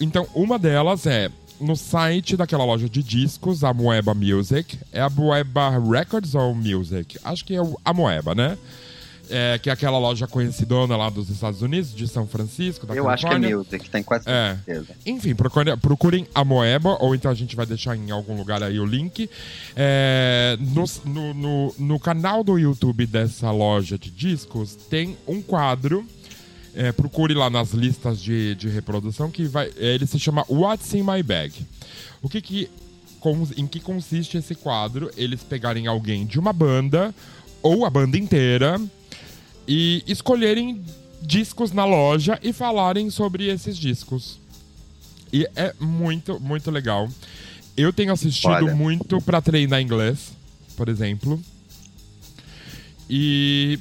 [0.00, 1.28] Então, uma delas é
[1.60, 4.78] no site daquela loja de discos, a Moeba Music.
[4.92, 7.18] É a Moeba Records ou Music?
[7.24, 8.56] Acho que é a Moeba, né?
[9.30, 13.08] É, que é aquela loja conhecidona lá dos Estados Unidos, de São Francisco, da Eu
[13.10, 13.58] acho que é Califórnia.
[13.58, 14.56] music, tem quase É.
[14.64, 14.94] certeza.
[15.04, 18.80] Enfim, procure- procurem a Moeba, ou então a gente vai deixar em algum lugar aí
[18.80, 19.28] o link.
[19.76, 26.06] É, no, no- no- no canal do YouTube dessa loja de discos tem um quadro.
[26.74, 29.68] é, procure lá nas listas de, de reprodução que vai.
[29.78, 31.52] é, Ele se chama What's in My Bag.
[32.22, 32.70] O que que.
[33.56, 35.10] em que consiste esse quadro?
[35.16, 37.12] Eles pegarem alguém de uma banda,
[37.62, 38.80] ou a banda inteira,
[39.68, 40.82] e escolherem
[41.20, 44.40] discos na loja e falarem sobre esses discos.
[45.30, 47.06] E é muito, muito legal.
[47.76, 48.74] Eu tenho assistido Olha.
[48.74, 50.32] muito pra treinar inglês,
[50.76, 51.38] por exemplo.
[53.10, 53.78] E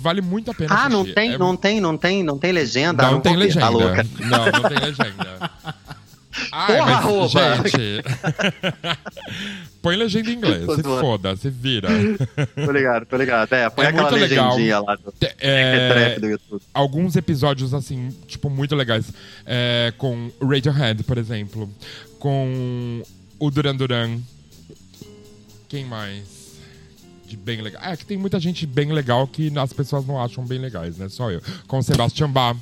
[0.00, 1.14] vale muito a pena Ah, não assistir.
[1.14, 3.02] tem, É- não tem, não tem, não tem legenda?
[3.10, 3.60] não, Ah, tem ver, legenda.
[3.60, 4.06] Tá louca.
[4.20, 5.50] Não, não tem legenda.
[6.52, 7.68] Ai, Porra, mas, arroba.
[7.68, 8.02] gente.
[9.82, 11.88] Põe legenda em inglês, se foda, se vira.
[12.54, 13.52] Tô ligado, tô ligado.
[13.54, 14.48] É, põe É aquela muito legal.
[14.50, 16.62] legendinha lá do é, do YouTube.
[16.74, 19.10] alguns episódios, assim, tipo, muito legais.
[19.46, 21.70] É, com Radiohead, por exemplo.
[22.18, 23.02] Com
[23.38, 24.18] o Duran Duran.
[25.68, 26.40] Quem mais?
[27.26, 27.80] De bem legal.
[27.82, 31.08] É que tem muita gente bem legal que as pessoas não acham bem legais, né?
[31.08, 31.40] Só eu.
[31.66, 32.56] Com o Sebastian Bach.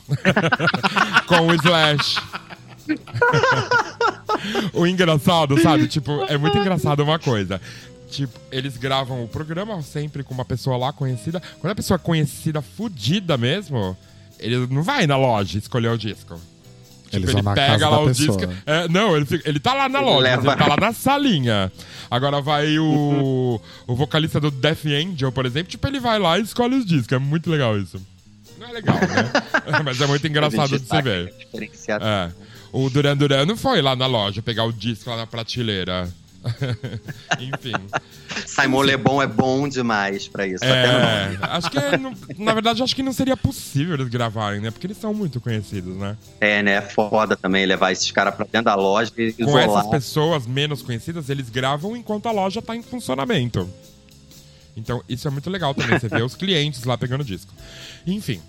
[1.27, 2.21] com o Slash.
[4.73, 5.87] O engraçado, sabe?
[5.89, 7.61] Tipo, é muito engraçado uma coisa.
[8.11, 11.43] Tipo, eles gravam o programa sempre com uma pessoa lá conhecida.
[11.61, 13.97] Quando a pessoa é conhecida, fudida mesmo,
[14.39, 16.41] ele não vai na loja escolher o disco.
[17.11, 18.37] Tipo, Eles ele pega lá o pessoa.
[18.39, 18.53] disco.
[18.67, 20.53] É, não, ele, fica- ele tá lá na Ele loja, mas leva.
[20.53, 21.73] ele tá lá na salinha.
[22.11, 26.43] Agora vai o, o vocalista do Death Angel, por exemplo, tipo, ele vai lá e
[26.43, 27.13] escolhe os discos.
[27.13, 28.01] É muito legal isso.
[28.59, 29.81] Não é legal, né?
[29.85, 31.33] mas é muito engraçado de se ver.
[31.55, 31.95] é.
[32.03, 32.33] É.
[32.73, 36.09] O Duran Duran não foi lá na loja pegar o disco lá na prateleira.
[37.41, 37.73] Enfim.
[38.47, 40.65] Simon Le Bon é bom demais pra isso.
[40.65, 44.71] É, acho que, não- na verdade, acho que não seria possível eles gravarem, né?
[44.71, 46.17] Porque eles são muito conhecidos, né?
[46.41, 46.73] É, né?
[46.75, 49.65] É foda também levar esses caras pra dentro da loja e Com isolar.
[49.65, 53.69] essas pessoas menos conhecidas, eles gravam enquanto a loja tá em funcionamento.
[54.77, 57.53] Então, isso é muito legal também, você vê os clientes lá pegando disco.
[58.07, 58.41] Enfim,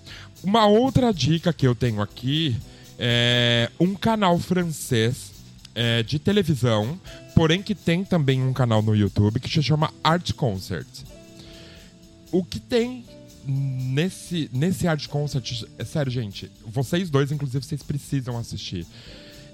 [0.44, 2.56] uma outra dica que eu tenho aqui
[3.02, 5.32] é um canal francês
[5.74, 7.00] é, de televisão,
[7.34, 10.86] porém que tem também um canal no YouTube que se chama Art Concert.
[12.30, 13.04] O que tem
[13.46, 18.86] nesse, nesse Art Concert, é sério, gente, vocês dois, inclusive, vocês precisam assistir.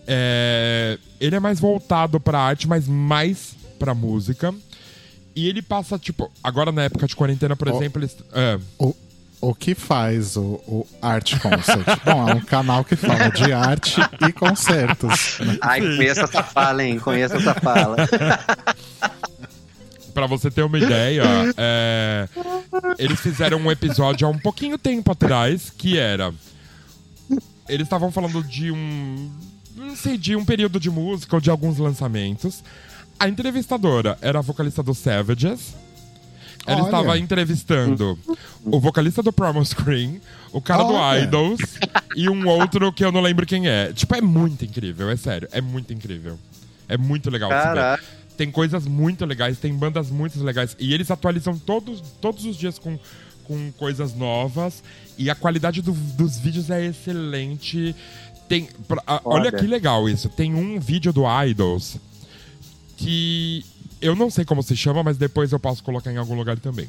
[0.08, 4.52] É, ele é mais voltado pra arte, mas mais pra música.
[5.34, 8.16] E ele passa, tipo, agora na época de quarentena, por exemplo, eles.
[8.32, 8.94] é, O,
[9.48, 11.84] o que faz o, o Art Concert?
[12.04, 15.38] Bom, é um canal que fala de arte e concertos.
[15.38, 15.56] né?
[15.62, 16.98] Ai, conheço essa fala, hein?
[16.98, 17.96] Conheço essa fala.
[20.12, 21.22] Pra você ter uma ideia,
[21.56, 22.28] é,
[22.98, 26.34] eles fizeram um episódio há um pouquinho tempo atrás que era.
[27.68, 29.30] Eles estavam falando de um.
[29.76, 32.64] Não sei, de um período de música ou de alguns lançamentos.
[33.20, 35.74] A entrevistadora era a vocalista do Savages.
[36.66, 36.84] Ela Olha.
[36.86, 38.18] estava entrevistando
[38.64, 40.20] o vocalista do Promo Screen,
[40.52, 41.20] o cara do Olha.
[41.22, 41.60] Idols
[42.16, 43.92] e um outro que eu não lembro quem é.
[43.92, 45.48] Tipo, é muito incrível, é sério.
[45.52, 46.38] É muito incrível.
[46.88, 47.74] É muito legal de se ver.
[47.74, 48.04] Caraca.
[48.36, 50.76] Tem coisas muito legais, tem bandas muito legais.
[50.78, 52.98] E eles atualizam todos, todos os dias com,
[53.44, 54.82] com coisas novas.
[55.16, 57.94] E a qualidade do- dos vídeos é excelente.
[58.48, 59.52] Tem, pra- a- olha Olha.
[59.52, 60.28] que legal isso.
[60.28, 61.96] Tem um vídeo do Idols
[62.96, 63.64] que
[64.00, 66.88] eu não sei como se chama, mas depois eu posso colocar em algum lugar também.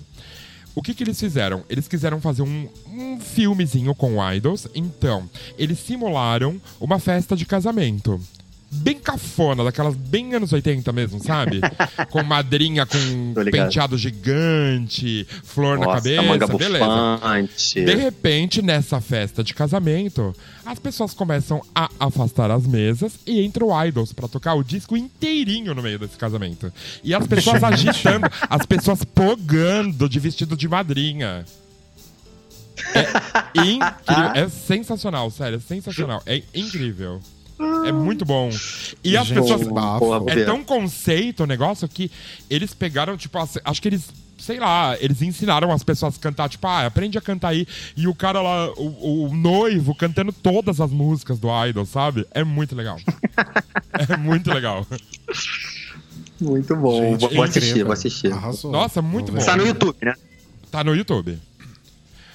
[0.75, 1.63] O que, que eles fizeram?
[1.67, 4.67] Eles quiseram fazer um, um filmezinho com Idols.
[4.75, 5.27] Então,
[5.57, 8.21] eles simularam uma festa de casamento.
[8.69, 11.61] Bem cafona, daquelas bem anos 80 mesmo, sabe?
[12.11, 16.85] com madrinha com penteado gigante, flor na Nossa, cabeça, beleza.
[16.85, 17.85] bufante.
[17.85, 20.35] De repente, nessa festa de casamento,
[20.65, 24.97] as pessoas começam a afastar as mesas e entra o Idols pra tocar o disco
[24.97, 26.71] inteirinho no meio desse casamento.
[27.01, 31.45] E as pessoas agitando, as pessoas pogando de vestido de madrinha.
[32.93, 37.21] É incrível, é sensacional, sério, é sensacional, é incrível.
[37.85, 38.49] É muito bom.
[39.03, 39.67] E as Gente, pessoas.
[39.67, 40.29] bafo.
[40.29, 42.11] É tão conceito o negócio que
[42.49, 44.09] eles pegaram, tipo, as- acho que eles.
[44.37, 47.67] Sei lá, eles ensinaram as pessoas a cantar, tipo, ah, aprende a cantar aí.
[47.95, 52.25] E o cara lá, o, o noivo, cantando todas as músicas do Idol, sabe?
[52.31, 52.99] É muito legal.
[54.07, 54.85] é muito legal.
[56.39, 57.01] Muito bom.
[57.01, 58.31] Gente, vou, vou assistir, vou assistir.
[58.31, 58.71] Arrasou.
[58.71, 59.43] Nossa, muito bom.
[59.43, 60.13] Tá no YouTube, né?
[60.69, 61.39] Tá no YouTube.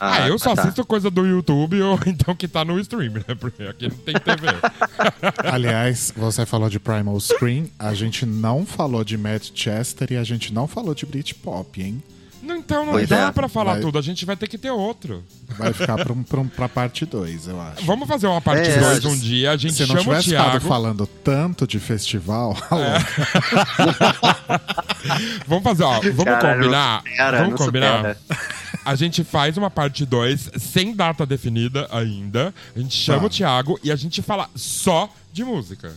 [0.04, 0.62] Ah, eu só tá.
[0.62, 3.36] assisto coisa do YouTube ou então que tá no stream, né?
[3.38, 4.48] Porque aqui não tem TV.
[5.48, 10.24] Aliás, você falou de Primal Screen, a gente não falou de Matt Chester e a
[10.24, 12.02] gente não falou de Britpop, hein?
[12.42, 13.32] Não, então não Pois dá é.
[13.32, 13.80] pra falar Vai.
[13.82, 15.22] tudo, a gente vai ter que ter outro.
[15.56, 17.84] Vai ficar pra, um, pra, um- pra parte 2, eu acho.
[17.86, 20.04] Vamos fazer uma parte É, 2 a um dia, a gente Se não chama o
[20.04, 20.66] tivesse estado Thiago.
[20.68, 22.56] falando tanto de festival,
[25.46, 27.02] Vamos fazer, ó, vamos Cara, combinar.
[27.04, 27.96] não supera, vamos não combinar.
[27.98, 28.18] supera.
[28.84, 32.52] A gente faz uma parte 2 sem data definida ainda.
[32.74, 33.26] A gente chama Tá.
[33.26, 35.92] o Thiago e a gente fala só de música.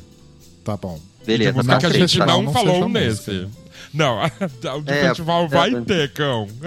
[0.64, 1.00] tá bom.
[1.26, 3.48] Beleza, Tipo, tá que a gente tá não, não falou seja nesse.
[3.96, 4.20] Não,
[4.78, 5.82] o de É, festival é, vai é.
[5.82, 6.48] ter, cão.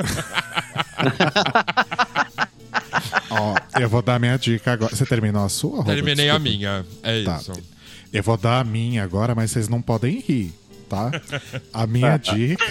[3.31, 4.95] Ó, eu vou dar minha dica agora.
[4.95, 5.79] Você terminou a sua?
[5.79, 5.95] Roba?
[5.95, 6.85] Terminei a minha.
[7.03, 7.37] É Tá.
[7.37, 7.53] isso.
[8.13, 10.53] Eu vou dar a minha agora, mas vocês não podem rir,
[10.89, 11.11] tá?
[11.73, 12.65] A minha dica.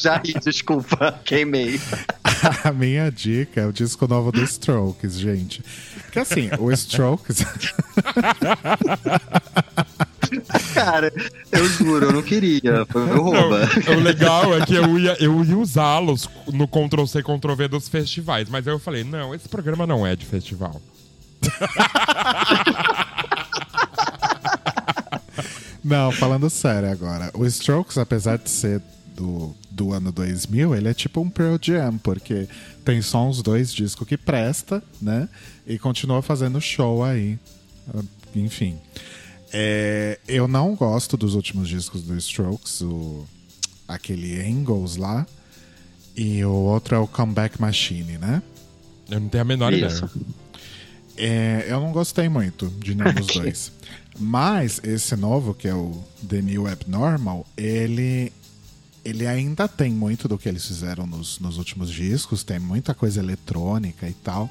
[0.00, 1.80] Já ri, desculpa, queimei.
[2.64, 5.62] A minha dica é o disco novo do Strokes, gente.
[6.02, 7.44] Porque assim, o Strokes.
[10.74, 11.12] Cara,
[11.52, 12.84] eu juro, eu não queria.
[12.86, 13.68] Foi meu Não, rouba.
[13.96, 18.48] o legal é que eu ia, eu ia usá-los no Ctrl-C, Ctrl-V dos festivais.
[18.48, 20.80] Mas aí eu falei, não, esse programa não é de festival.
[25.82, 27.30] Não, falando sério agora.
[27.34, 28.82] O Strokes, apesar de ser
[29.16, 32.46] do, do ano 2000, ele é tipo um Pearl Jam, porque
[32.84, 35.28] tem só uns dois discos que presta, né?
[35.66, 37.38] E continua fazendo show aí.
[37.94, 38.02] Ah,
[38.36, 38.76] Enfim.
[39.52, 43.26] É, eu não gosto dos últimos discos do Strokes, o,
[43.86, 45.26] aquele Angles lá.
[46.16, 48.42] E o outro é o Comeback Machine, né?
[49.08, 50.04] Eu não tenho a menor Isso.
[50.04, 50.26] ideia.
[51.16, 53.72] É, eu não gostei muito de nenhum dos dois.
[54.18, 58.32] Mas esse novo, que é o The New Abnormal, ele,
[59.04, 63.20] ele ainda tem muito do que eles fizeram nos, nos últimos discos, tem muita coisa
[63.20, 64.50] eletrônica e tal,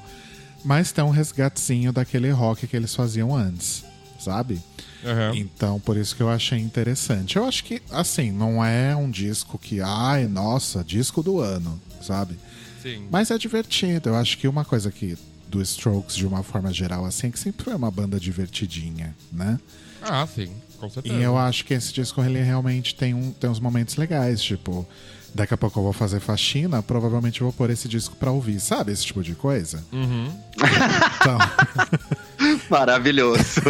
[0.64, 3.84] mas tem um resgatezinho daquele rock que eles faziam antes,
[4.18, 4.60] sabe?
[5.04, 5.36] Aham.
[5.36, 7.36] Então, por isso que eu achei interessante.
[7.36, 12.38] Eu acho que, assim, não é um disco que, ai, nossa, disco do ano, sabe?
[12.82, 13.06] Sim.
[13.10, 14.10] Mas é divertido.
[14.10, 15.16] Eu acho que uma coisa que
[15.48, 19.58] do Strokes, de uma forma geral, assim, é que sempre foi uma banda divertidinha, né?
[20.02, 21.14] Ah, sim, com certeza.
[21.14, 24.86] E eu acho que esse disco ele realmente tem, um, tem uns momentos legais, tipo,
[25.34, 28.60] daqui a pouco eu vou fazer faxina, provavelmente eu vou pôr esse disco pra ouvir,
[28.60, 28.92] sabe?
[28.92, 29.84] Esse tipo de coisa.
[29.92, 30.32] Uhum.
[30.56, 31.38] Então,
[32.70, 33.60] Maravilhoso.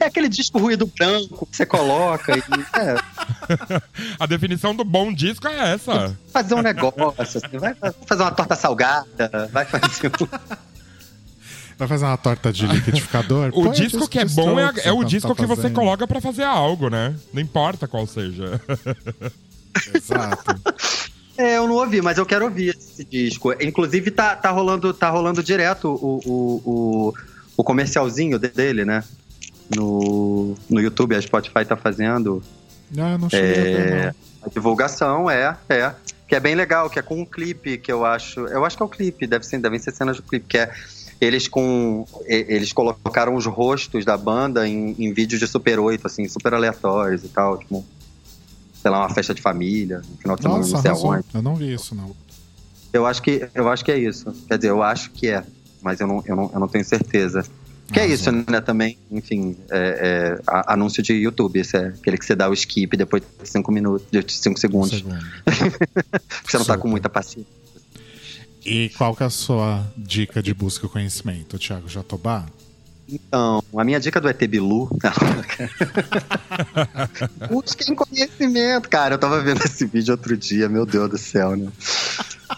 [0.00, 2.40] É aquele disco ruído branco que você coloca e
[2.78, 2.96] é,
[4.18, 6.16] A definição do bom disco é essa.
[6.32, 7.74] fazer um negócio, assim, vai
[8.06, 10.26] fazer uma torta salgada, vai fazer um...
[11.78, 13.50] vai fazer uma torta de liquidificador?
[13.54, 16.06] O Põe disco que é bom é, é o enquanto disco tá que você coloca
[16.06, 17.14] pra fazer algo, né?
[17.32, 18.60] Não importa qual seja.
[19.94, 20.44] Exato.
[21.38, 23.52] É, eu não ouvi, mas eu quero ouvir esse disco.
[23.62, 27.14] Inclusive, tá, tá, rolando, tá rolando direto o, o, o,
[27.58, 29.04] o comercialzinho de- dele, né?
[29.76, 32.42] No, no YouTube, a Spotify tá fazendo
[32.96, 35.92] Ah, não cheguei é, a divulgação, é, é.
[36.26, 38.40] Que é bem legal, que é com um clipe que eu acho.
[38.46, 40.72] Eu acho que é o clipe, deve ser, devem ser cenas do clipe, que é.
[41.20, 42.06] Eles com.
[42.26, 47.24] Eles colocaram os rostos da banda em, em vídeos de Super 8, assim, super aleatórios
[47.24, 47.58] e tal.
[47.58, 47.84] Tipo,
[48.86, 51.12] sei lá, uma festa de família, no final de semana, Nossa, não sei arrasou.
[51.12, 51.24] aonde.
[51.34, 52.14] Eu não vi isso, não.
[52.92, 54.32] Eu acho que, eu acho que é isso.
[54.46, 55.42] Quer dizer, eu acho que é,
[55.82, 57.44] mas eu não, eu não, eu não tenho certeza.
[57.92, 58.60] Que é isso, né?
[58.60, 61.58] Também, enfim, é, é, a- anúncio de YouTube.
[61.58, 64.56] Esse é aquele que você dá o skip depois de 5 minutos, de 5 Um
[64.60, 64.90] segundos.
[64.90, 65.18] segundo.
[65.44, 66.78] Porque você não tá Super.
[66.78, 67.50] com muita paciência.
[68.64, 72.46] E qual que é a sua dica de busca e conhecimento, Thiago Jatobá?
[73.08, 74.90] Então, a minha dica do ET Bilu.
[77.48, 78.88] Busquem conhecimento.
[78.88, 81.68] Cara, eu tava vendo esse vídeo outro dia, meu Deus do céu, né?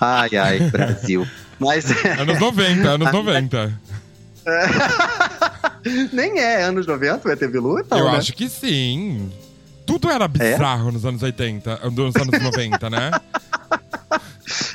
[0.00, 1.26] Ai, ai, Brasil.
[1.58, 3.78] Mas é, Anos 90, anos 90.
[6.12, 8.16] nem é anos 90 o ET Bilu, então, Eu né?
[8.16, 9.30] acho que sim.
[9.84, 13.10] Tudo era bizarro nos anos 80, nos anos 90, né?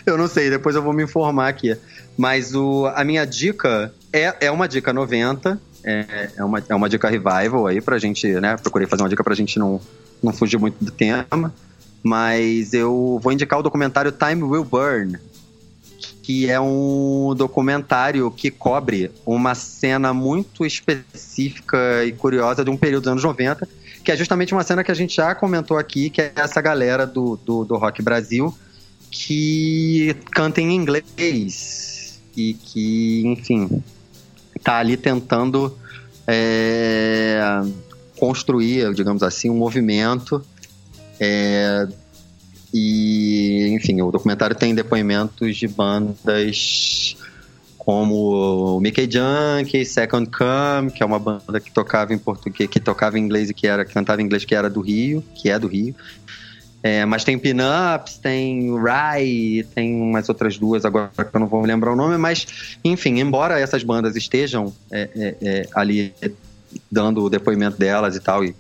[0.06, 1.76] Eu não sei, depois eu vou me informar aqui.
[2.18, 6.88] Mas o, a minha dica é, é uma dica 90, é, é, uma, é uma
[6.88, 8.56] dica revival aí pra gente, né?
[8.58, 9.82] Procurei fazer uma dica pra gente não,
[10.22, 11.54] não fugir muito do tema.
[12.02, 15.18] Mas eu vou indicar o documentário Time Will Burn,
[16.22, 23.04] que é um documentário que cobre uma cena muito específica e curiosa de um período
[23.04, 23.68] dos anos 90,
[24.04, 27.08] que é justamente uma cena que a gente já comentou aqui, que é essa galera
[27.08, 28.54] do, do, do Rock Brasil
[29.10, 33.84] que canta em inglês e que, enfim,
[34.62, 35.78] tá ali tentando
[36.28, 37.40] é,
[38.18, 40.44] construir, digamos assim, um movimento
[41.20, 41.88] é,
[42.74, 47.16] e, enfim, o documentário tem depoimentos de bandas
[47.78, 52.80] como o Mickey Junkie, Second Come, que é uma banda que tocava em português, que
[52.80, 55.50] tocava em inglês e que era que cantava em inglês que era do Rio, que
[55.50, 55.94] é do Rio.
[56.84, 61.66] É, mas tem Pinups, tem Rai, tem umas outras duas agora que eu não vou
[61.66, 66.14] lembrar o nome, mas enfim, embora essas bandas estejam é, é, é ali
[66.92, 68.54] dando o depoimento delas e tal, e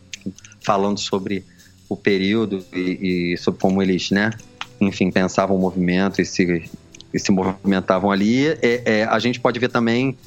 [0.61, 1.43] falando sobre
[1.89, 4.31] o período e, e sobre como eles, né,
[4.79, 6.69] enfim, pensavam o movimento e se,
[7.13, 8.47] e se movimentavam ali.
[8.47, 10.17] É, é, a gente pode ver também,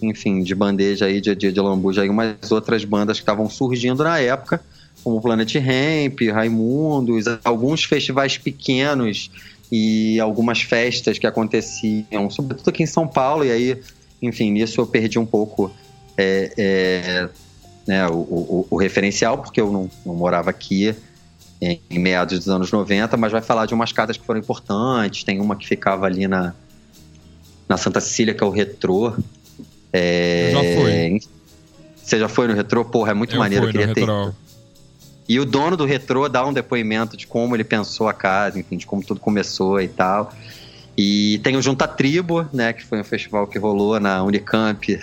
[0.00, 4.04] enfim, de bandeja aí, de, de, de lambuja aí, umas outras bandas que estavam surgindo
[4.04, 4.60] na época,
[5.02, 9.30] como Planet Ramp, Raimundos, alguns festivais pequenos
[9.70, 13.80] e algumas festas que aconteciam, sobretudo aqui em São Paulo, e aí,
[14.20, 15.72] enfim, nisso eu perdi um pouco
[16.16, 17.28] é, é,
[17.86, 20.94] né, o, o, o, referencial, porque eu não, não morava aqui
[21.60, 25.24] em, em, meados dos anos 90, mas vai falar de umas casas que foram importantes.
[25.24, 26.54] Tem uma que ficava ali na,
[27.68, 29.14] na Santa Cecília, que é o Retrô.
[29.92, 31.20] É, já foi.
[32.02, 32.84] Você já foi no Retrô?
[32.84, 34.06] Porra, é muito eu maneiro, eu queria ter.
[35.28, 38.76] E o dono do Retrô dá um depoimento de como ele pensou a casa, enfim,
[38.76, 40.32] de como tudo começou e tal.
[40.96, 45.00] E tem o Junta Tribo, né, que foi um festival que rolou na Unicamp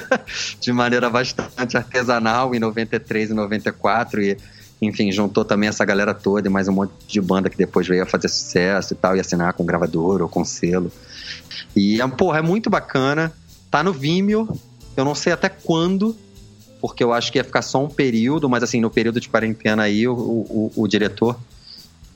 [0.60, 4.36] de maneira bastante artesanal em 93 e 94 e
[4.80, 8.02] enfim, juntou também essa galera toda e mais um monte de banda que depois veio
[8.02, 10.92] a fazer sucesso e tal, e assinar com gravador ou com selo.
[11.74, 13.32] E, porra, é muito bacana.
[13.70, 14.48] Tá no Vimeo,
[14.96, 16.16] eu não sei até quando,
[16.80, 19.84] porque eu acho que ia ficar só um período, mas assim, no período de quarentena
[19.84, 21.38] aí, o, o, o diretor,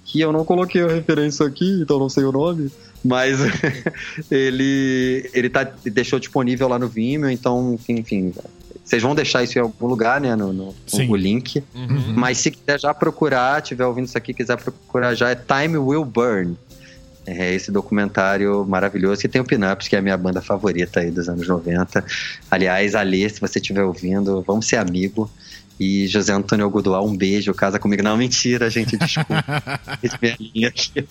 [0.05, 2.71] que eu não coloquei a referência aqui, então não sei o nome,
[3.05, 3.39] mas
[4.31, 8.33] ele, ele tá, deixou disponível lá no Vimeo, então, enfim,
[8.85, 10.35] vocês vão deixar isso em algum lugar, né?
[10.35, 11.63] No, no, no link.
[11.73, 12.13] Uhum.
[12.17, 16.05] Mas se quiser já procurar, tiver ouvindo isso aqui, quiser procurar já, é Time Will
[16.05, 16.57] Burn.
[17.27, 19.25] É esse documentário maravilhoso.
[19.25, 22.05] E tem o Pinups, que é a minha banda favorita aí dos anos 90.
[22.51, 25.31] Aliás, Alê, se você estiver ouvindo, vamos ser amigo.
[25.79, 28.03] E José Antônio Algodoal, um beijo, casa comigo.
[28.03, 29.45] Não, mentira, gente, desculpa.
[30.03, 31.07] Esse minha linha aqui.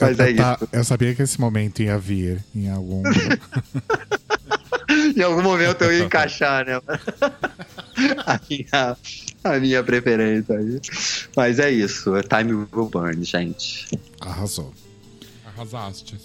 [0.00, 0.68] Mas é tá, isso.
[0.72, 3.02] Eu sabia que esse momento ia vir em algum.
[5.14, 6.80] em algum momento eu ia encaixar, né?
[8.24, 8.96] a, minha,
[9.44, 10.80] a minha preferência aí.
[11.36, 12.16] Mas é isso.
[12.16, 13.86] É Time Will Burn, gente.
[14.20, 14.72] Arrasou.
[15.54, 16.18] Arrasaste.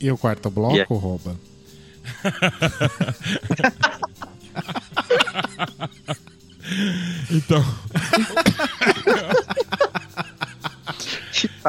[0.00, 0.94] E o quarto bloco, yeah.
[0.94, 1.36] rouba?
[7.30, 7.64] então.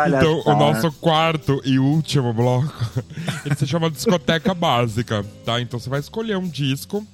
[0.07, 2.73] Então, o nosso quarto e último bloco,
[3.45, 5.61] ele se chama discoteca básica, tá?
[5.61, 7.05] Então você vai escolher um disco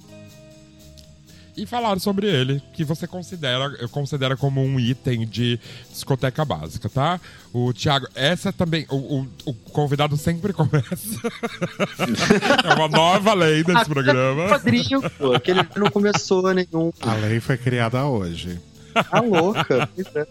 [1.57, 5.59] e falar sobre ele, que você considera, considera como um item de
[5.89, 7.19] discoteca básica, tá?
[7.51, 11.19] O Thiago, essa também, o, o, o convidado sempre começa.
[12.63, 14.47] é uma nova lei desse programa.
[14.49, 16.93] Padrinho, pô, que ele não começou nenhum.
[17.01, 18.59] A lei foi criada hoje.
[18.93, 20.27] Tá louca, é.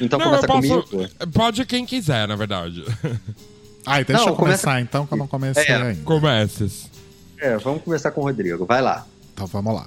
[0.00, 0.82] Então não, começa posso...
[0.82, 1.10] comigo?
[1.32, 2.84] Pode quem quiser, na verdade.
[3.86, 4.80] Ai, deixa não, eu começar começa...
[4.80, 6.02] então, que eu não comecei é, ainda.
[6.04, 6.90] Comeces.
[7.38, 8.66] É, vamos começar com o Rodrigo.
[8.66, 9.06] Vai lá.
[9.38, 9.86] Então vamos lá.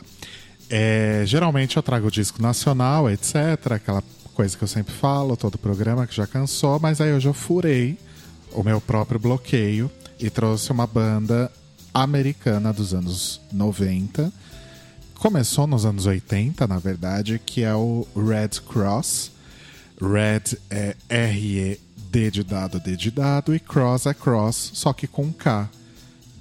[0.70, 3.74] É, geralmente eu trago o disco nacional, etc.
[3.74, 4.02] Aquela
[4.34, 7.98] coisa que eu sempre falo, todo programa que já cansou, mas aí hoje eu furei
[8.54, 11.52] o meu próprio bloqueio e trouxe uma banda
[11.94, 14.32] americana dos anos 90.
[15.16, 19.34] Começou nos anos 80, na verdade, que é o Red Cross.
[20.00, 25.30] Red é R-E-D de dado, D de dado, e Cross é Cross, só que com
[25.34, 25.70] K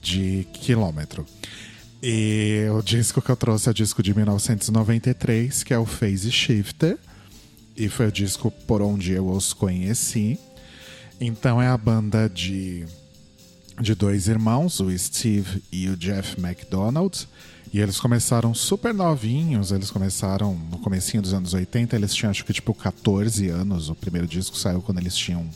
[0.00, 1.26] de quilômetro.
[2.02, 6.32] E o disco que eu trouxe é o disco de 1993, que é o Phase
[6.32, 6.98] Shifter.
[7.77, 10.39] E foi o disco por onde eu os conheci.
[11.20, 12.86] Então é a banda de,
[13.78, 17.28] de dois irmãos, o Steve e o Jeff McDonald.
[17.72, 22.44] E eles começaram super novinhos, eles começaram no comecinho dos anos 80, eles tinham acho
[22.44, 23.90] que tipo 14 anos.
[23.90, 25.48] O primeiro disco saiu quando eles tinham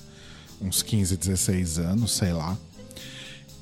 [0.61, 2.57] uns 15, 16 anos, sei lá.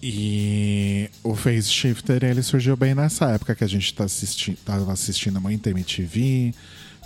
[0.03, 4.93] E o Face Shifter ele surgiu bem nessa época que a gente tá assisti tava
[4.93, 6.53] assistindo muito MTV,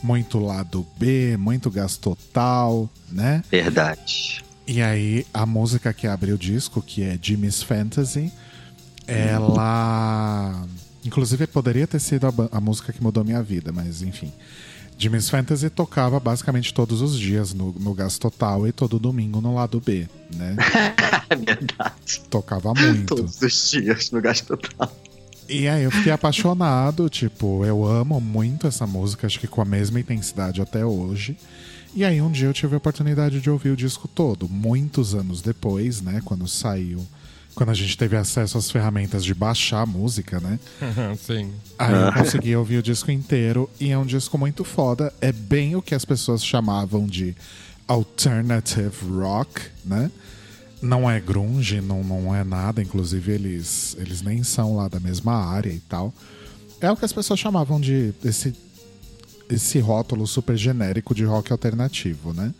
[0.02, 3.44] muito lado B, muito gás total, né?
[3.50, 4.42] Verdade.
[4.66, 8.32] E aí, a música que abre o disco, que é Jimmy's Fantasy,
[9.06, 10.66] ela.
[11.04, 14.32] Inclusive, poderia ter sido a, a música que mudou minha vida, mas enfim.
[14.98, 19.54] Jimmy's Fantasy tocava basicamente todos os dias no, no Gás Total e todo domingo no
[19.54, 20.56] lado B, né?
[21.28, 22.20] É verdade.
[22.30, 23.16] Tocava muito.
[23.16, 24.96] Todos os dias no gasto total.
[25.48, 29.64] E aí eu fiquei apaixonado, tipo, eu amo muito essa música, acho que com a
[29.64, 31.36] mesma intensidade até hoje.
[31.94, 35.40] E aí um dia eu tive a oportunidade de ouvir o disco todo, muitos anos
[35.40, 37.06] depois, né, quando saiu,
[37.56, 40.60] quando a gente teve acesso às ferramentas de baixar a música, né?
[41.18, 41.50] Sim.
[41.78, 45.74] Aí eu consegui ouvir o disco inteiro e é um disco muito foda, é bem
[45.74, 47.34] o que as pessoas chamavam de
[47.88, 50.10] alternative rock, né?
[50.82, 55.32] Não é grunge, não, não é nada, inclusive eles, eles nem são lá da mesma
[55.32, 56.12] área e tal.
[56.78, 58.54] É o que as pessoas chamavam de esse,
[59.48, 62.52] esse rótulo super genérico de rock alternativo, né?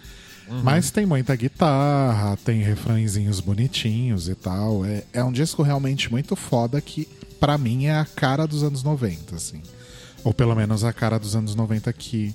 [0.62, 4.84] Mas tem muita guitarra, tem refrãozinhos bonitinhos e tal.
[4.84, 7.08] É, é um disco realmente muito foda que,
[7.40, 9.60] pra mim, é a cara dos anos 90, assim.
[10.22, 12.34] Ou pelo menos a cara dos anos 90 que,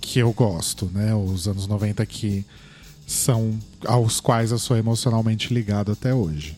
[0.00, 1.14] que eu gosto, né?
[1.14, 2.44] Os anos 90 que
[3.06, 6.56] são aos quais eu sou emocionalmente ligado até hoje.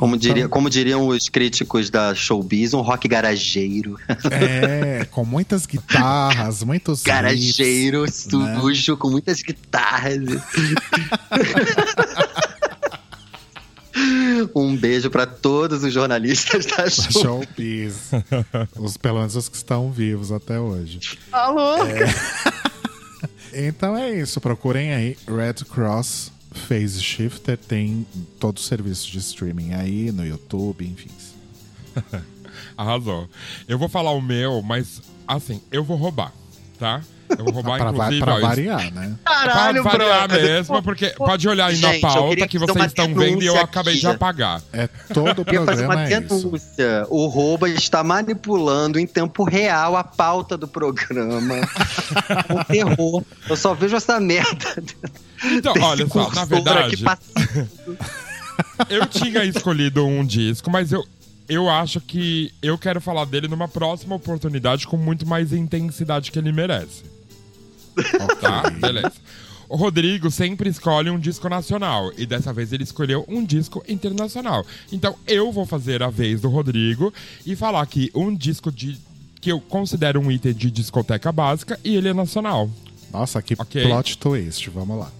[0.00, 3.98] Como, Então- diria, como diriam os críticos da showbiz, um rock garageiro.
[4.32, 7.14] É, com muitas guitarras, muitos riffs.
[7.14, 8.08] Garageiro, né?
[8.10, 10.16] sujo, com muitas guitarras.
[14.56, 17.42] um beijo pra todos os jornalistas da show.
[17.44, 18.10] Showbiz.
[18.78, 21.18] os, pelo menos os que estão vivos até hoje.
[21.30, 21.74] Alô?
[23.52, 28.06] Então é isso, procurem aí Red Cross Phase Shifter, tem
[28.38, 31.10] todo o serviço de streaming aí no YouTube, enfim.
[32.76, 33.28] Arrasou.
[33.68, 36.32] Eu vou falar o meu, mas assim, eu vou roubar,
[36.80, 37.00] tá?
[37.38, 38.20] Eu vou roubar, Pra, inclusive.
[38.24, 39.12] pra ó, variar, né?
[39.24, 40.44] Caralho, pra variar brother.
[40.50, 43.94] mesmo, porque pode olhar aí na Gente, pauta que vocês estão vendo e eu acabei
[43.94, 44.16] de aqui.
[44.16, 44.60] apagar.
[44.72, 46.48] É todo o Eu queria fazer uma programa é isso.
[46.50, 47.06] denúncia.
[47.08, 51.54] O Rouba está manipulando em tempo real a pauta do programa.
[52.50, 53.22] um terror.
[53.48, 54.82] Eu só vejo essa merda.
[55.44, 57.04] Então, olha só, na verdade,
[58.90, 61.04] eu tinha escolhido um disco, mas eu,
[61.50, 66.38] eu acho que eu quero falar dele numa próxima oportunidade com muito mais intensidade que
[66.38, 67.02] ele merece.
[68.40, 68.70] Tá?
[68.70, 69.12] Beleza.
[69.68, 74.64] O Rodrigo sempre escolhe um disco nacional e dessa vez ele escolheu um disco internacional.
[74.90, 77.12] Então eu vou fazer a vez do Rodrigo
[77.44, 78.98] e falar aqui um disco de
[79.40, 82.70] que eu considero um item de discoteca básica e ele é nacional.
[83.12, 83.82] Nossa, que Ok.
[83.82, 85.10] plot twist, vamos lá.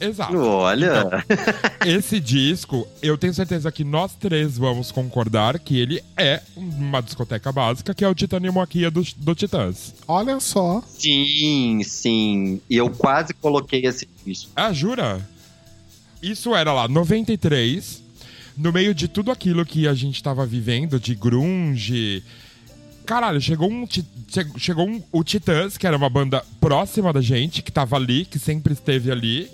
[0.00, 0.36] Exato.
[0.36, 1.24] Olha.
[1.84, 7.50] Esse disco, eu tenho certeza que nós três vamos concordar que ele é uma discoteca
[7.52, 8.52] básica, que é o Titânio
[8.92, 9.94] do, do Titãs.
[10.06, 12.60] Olha só, Sim, sim.
[12.68, 14.50] E eu quase coloquei esse disco.
[14.54, 15.26] Ah, jura?
[16.22, 18.02] Isso era lá, 93,
[18.56, 22.22] no meio de tudo aquilo que a gente tava vivendo, de grunge.
[23.06, 23.86] Caralho, chegou um.
[24.58, 28.38] Chegou um, o Titãs, que era uma banda próxima da gente, que tava ali, que
[28.38, 29.48] sempre esteve ali,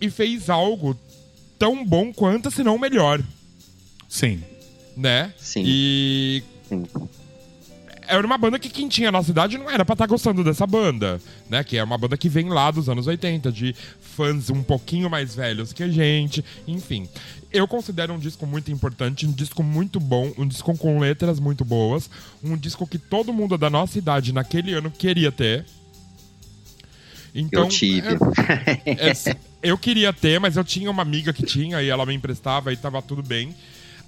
[0.00, 0.98] e fez algo
[1.58, 3.22] tão bom quanto, se não melhor,
[4.08, 4.42] sim.
[4.96, 5.32] né?
[5.38, 5.62] Sim.
[5.66, 6.86] E Sim.
[8.06, 11.20] era uma banda que quem tinha na cidade não era pra estar gostando dessa banda,
[11.48, 11.62] né?
[11.62, 15.34] Que é uma banda que vem lá dos anos 80, de fãs um pouquinho mais
[15.34, 17.08] velhos que a gente, enfim.
[17.52, 21.64] Eu considero um disco muito importante, um disco muito bom, um disco com letras muito
[21.64, 22.08] boas,
[22.42, 25.66] um disco que todo mundo da nossa idade naquele ano queria ter.
[27.34, 28.08] Então, eu tive.
[28.86, 32.14] é, é, eu queria ter, mas eu tinha uma amiga que tinha e ela me
[32.14, 33.54] emprestava e tava tudo bem.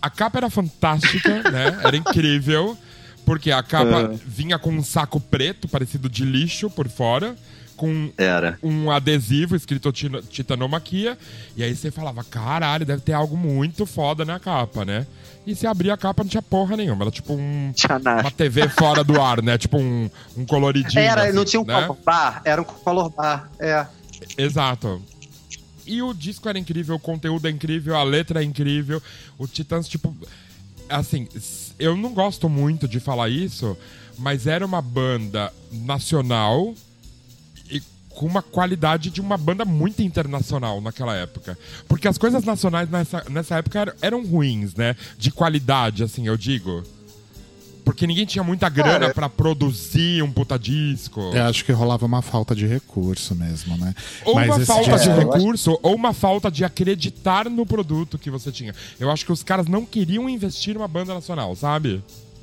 [0.00, 1.78] A capa era fantástica, né?
[1.84, 2.76] Era incrível.
[3.24, 4.18] Porque a capa Ah.
[4.26, 7.36] vinha com um saco preto, parecido de lixo por fora,
[7.76, 8.58] com Era.
[8.60, 11.16] um adesivo escrito Titanomaquia.
[11.56, 15.06] E aí você falava, caralho, deve ter algo muito foda na capa, né?
[15.46, 17.04] E você abria a capa, não tinha porra nenhuma.
[17.04, 17.72] Era tipo um,
[18.20, 19.58] uma TV fora do ar, né?
[19.58, 21.00] Tipo um, um coloridinho.
[21.00, 21.82] Era, assim, não tinha um né?
[21.82, 23.50] color bar, era um color bar.
[23.58, 23.86] É.
[24.38, 25.02] Exato.
[25.84, 29.02] E o disco era incrível, o conteúdo é incrível, a letra é incrível.
[29.36, 30.16] O Titãs, tipo.
[30.88, 31.26] Assim,
[31.78, 33.76] eu não gosto muito de falar isso,
[34.18, 36.74] mas era uma banda nacional
[38.14, 41.58] com uma qualidade de uma banda muito internacional naquela época.
[41.88, 44.96] Porque as coisas nacionais nessa, nessa época eram, eram ruins, né?
[45.18, 46.82] De qualidade, assim, eu digo.
[47.84, 51.20] Porque ninguém tinha muita grana Cara, pra produzir um puta disco.
[51.34, 53.92] Eu acho que rolava uma falta de recurso mesmo, né?
[54.24, 58.18] Ou Mas uma falta de É, acho- recurso, ou uma falta de acreditar no produto
[58.18, 58.72] que você tinha.
[59.00, 62.00] Eu acho que os caras não queriam investir numa banda nacional, sabe?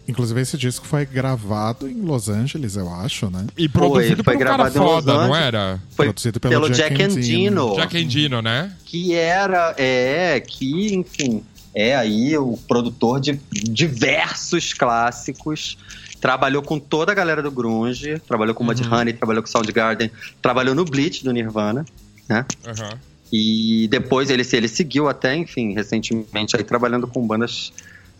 [0.10, 3.45] Inclusive, esse disco foi gravado em Los Angeles, eu acho, né?
[3.56, 5.80] E produzido foi por um cara gravado foda, não era?
[5.91, 7.19] Foi Produzido pelo pelo Jack Jack Endino.
[7.19, 7.76] Endino.
[7.76, 8.73] Jack Endino, né?
[8.86, 11.44] que era, é, que, enfim,
[11.76, 15.77] é aí o produtor de diversos clássicos.
[16.19, 20.10] Trabalhou com toda a galera do Grunge, trabalhou com Mudhoney, trabalhou com Soundgarden,
[20.41, 21.86] trabalhou no Bleach do Nirvana,
[22.27, 22.45] né?
[22.65, 22.98] Aham.
[23.31, 27.72] E depois ele, ele seguiu até, enfim, recentemente aí trabalhando com bandas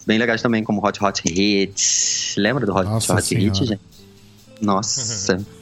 [0.10, 2.34] bem legais também, como Hot Hot Hits.
[2.36, 3.48] Lembra do Hot Nossa Hot Senhora.
[3.48, 3.82] Hits, gente?
[4.60, 5.40] Nossa.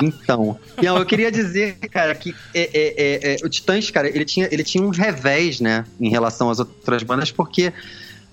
[0.00, 4.48] Então, eu queria dizer, cara, que é, é, é, é, o Titãs, cara, ele tinha,
[4.50, 7.70] ele tinha um revés, né, em relação às outras bandas, porque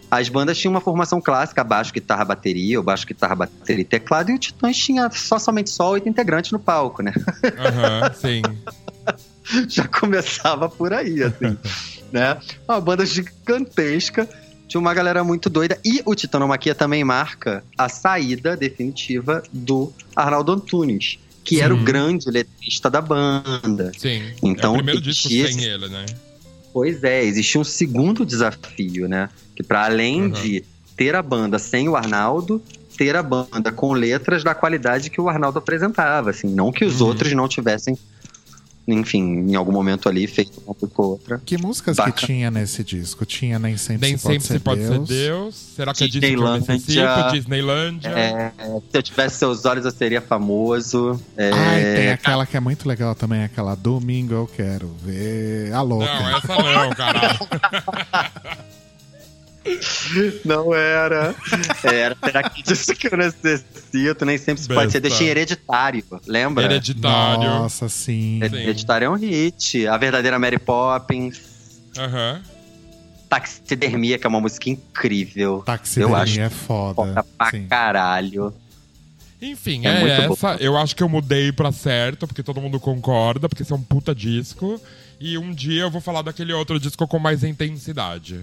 [0.09, 4.31] as bandas tinham uma formação clássica, baixo, guitarra, bateria, ou baixo, guitarra, bateria e teclado,
[4.31, 7.13] e o Titãs tinha só somente só oito integrantes no palco, né?
[7.57, 8.41] Aham, sim.
[9.67, 11.57] já começava por aí, assim,
[12.09, 12.37] né?
[12.69, 14.29] Uma banda gigantesca,
[14.67, 15.77] tinha uma galera muito doida.
[15.85, 21.83] E o Titanomaquia também marca a saída definitiva do Arnaldo Antunes, que era o Sim.
[21.83, 23.91] grande letrista da banda.
[23.97, 24.23] Sim.
[24.41, 26.05] Então, é o primeiro disco sem esse- ele, né?
[26.71, 29.29] Pois é, existia um segundo desafio, né?
[29.55, 30.29] Que para além Uhum.
[30.29, 30.63] de
[30.97, 32.61] ter a banda sem o Arnaldo,
[32.97, 37.01] ter a banda com letras da qualidade que o Arnaldo apresentava, assim, não que os
[37.01, 37.07] Uhum.
[37.07, 37.97] outros não tivessem,
[38.87, 41.41] enfim, em algum momento ali feito uma coisa ou outra.
[41.45, 42.15] Que músicas Bacana.
[42.15, 43.25] que tinha nesse disco?
[43.25, 45.07] Tinha Nem Sempre, Nem se, pode sempre ser se pode Deus.
[45.07, 45.55] ser Deus.
[45.75, 46.73] Será que é Disneylândia.
[46.73, 47.31] necessito?
[47.33, 48.09] Disneylândia.
[48.09, 48.51] É,
[48.91, 51.19] se eu tivesse seus olhos, eu seria famoso.
[51.37, 55.71] É, Ai, tem aquela que é muito legal também, aquela Domingo Eu Quero Ver.
[55.73, 56.05] A louca.
[56.05, 57.39] Não, essa não, caralho.
[60.45, 61.33] Não era.
[61.83, 62.17] Era.
[62.23, 64.25] Será que disso que eu necessito?
[64.25, 64.99] Nem sempre se pode ser.
[64.99, 65.01] Besta.
[65.01, 66.65] Deixei hereditário, lembra?
[66.65, 67.43] Hereditário.
[67.43, 68.39] Nossa, sim.
[68.49, 68.55] Sim.
[68.55, 69.87] Hereditário é um hit.
[69.87, 71.39] A verdadeira Mary Poppins.
[71.97, 72.41] Aham.
[73.29, 75.57] Taxidermia, que é uma música incrível.
[75.57, 76.95] Eu Taxidermia acho é foda.
[76.95, 77.67] Foda pra Sim.
[77.67, 78.53] caralho.
[79.41, 80.55] Enfim, É é, muito essa.
[80.61, 83.81] Eu acho que eu mudei pra certo, porque todo mundo concorda, porque esse é um
[83.81, 84.79] puta disco.
[85.19, 88.41] E um dia eu vou falar daquele outro disco com mais intensidade.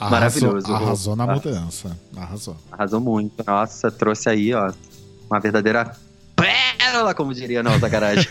[0.00, 0.74] Arrasou, Maravilhoso.
[0.74, 1.34] arrasou na Ah.
[1.34, 1.96] mudança.
[2.16, 2.56] Arrasou.
[2.72, 3.44] Arrasou muito.
[3.46, 4.72] Nossa, trouxe aí, ó,
[5.30, 5.94] uma verdadeira
[6.34, 8.28] pérola, como diria não, sacanagem.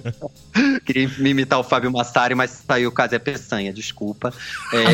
[0.84, 4.32] Queria me imitar o Fábio Massari, mas saiu o Casé Peçanha, desculpa.
[4.72, 4.86] É...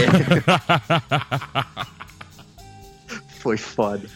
[3.40, 4.06] Foi foda.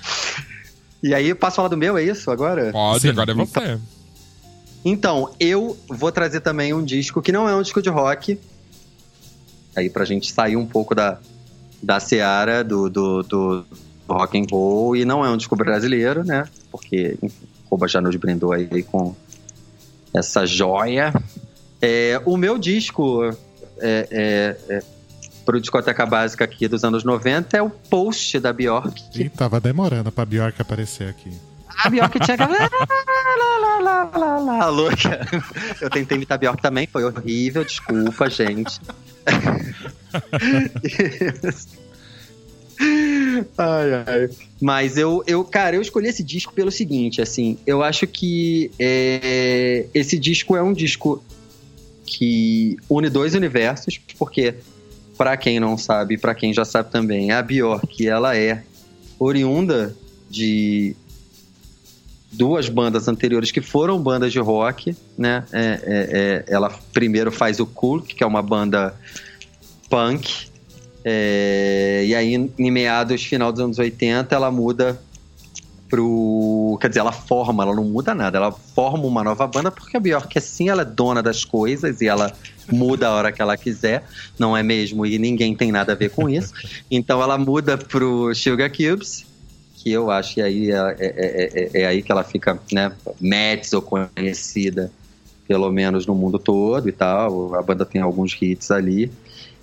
[1.02, 2.70] E aí, eu posso falar do meu, é isso agora?
[2.72, 3.08] Pode, Sim.
[3.10, 3.78] agora é você.
[4.84, 8.38] Então, eu vou trazer também um disco que não é um disco de rock.
[9.76, 11.18] Aí pra gente sair um pouco da,
[11.82, 13.66] da seara do, do, do
[14.08, 14.96] rock and roll.
[14.96, 16.48] E não é um disco brasileiro, né?
[16.70, 19.14] Porque, enfim, Rouba já nos brindou aí com
[20.14, 21.12] essa joia.
[21.80, 23.22] É, o meu disco
[23.78, 24.82] é, é, é,
[25.44, 29.02] pro discoteca básica aqui dos anos 90 é o Post da Bjork.
[29.14, 31.30] E tava demorando pra Bjork aparecer aqui.
[31.84, 32.70] A Bjork tinha aquela.
[33.82, 35.26] Lá, lá, louca.
[35.80, 38.80] Eu tentei imitar a Bjork também, foi horrível, desculpa, gente.
[43.58, 44.30] ai, ai.
[44.60, 49.86] Mas eu, eu, cara, eu escolhi esse disco pelo seguinte, assim, eu acho que é,
[49.92, 51.22] esse disco é um disco
[52.04, 54.54] que une dois universos, porque
[55.16, 58.62] pra quem não sabe, pra quem já sabe também, a Bjork, ela é
[59.18, 59.96] oriunda
[60.30, 60.94] de
[62.36, 65.44] duas bandas anteriores que foram bandas de rock, né?
[65.52, 68.94] É, é, é, ela primeiro faz o Kulk, que é uma banda
[69.88, 70.48] punk,
[71.04, 75.00] é, e aí em meados, final dos anos 80, ela muda
[75.88, 76.76] pro...
[76.80, 80.00] Quer dizer, ela forma, ela não muda nada, ela forma uma nova banda, porque a
[80.00, 82.32] Bjork, assim, ela é dona das coisas e ela
[82.70, 84.04] muda a hora que ela quiser,
[84.36, 85.06] não é mesmo?
[85.06, 86.52] E ninguém tem nada a ver com isso.
[86.90, 89.25] Então ela muda pro Sugar Cubes,
[89.86, 92.90] que eu acho que aí é, é- é- é- é aí que ela fica, né,
[93.20, 94.90] mezzo conhecida,
[95.46, 97.54] pelo menos no mundo todo e tal.
[97.54, 99.12] A banda tem alguns hits ali.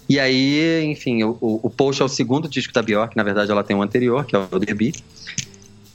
[0.08, 3.66] E aí, enfim, o, o, Post é o segundo disco da Bjork, na verdade ela
[3.66, 4.94] tem um anterior, que é o Debi.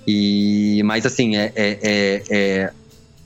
[0.06, 2.22] E, mas assim, é, é- é-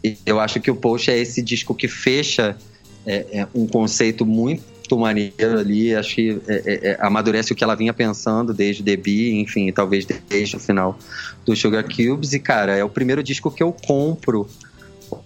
[0.04, 2.56] é- eu acho que o Post é esse disco que fecha
[3.04, 4.62] é, é um conceito muito
[4.98, 9.40] maneiro ali, acho que é, é, é, amadurece o que ela vinha pensando desde Debi,
[9.40, 10.98] enfim, talvez desde o final
[11.44, 12.32] do Sugar Cubes.
[12.32, 14.48] E, cara, é o primeiro disco que eu compro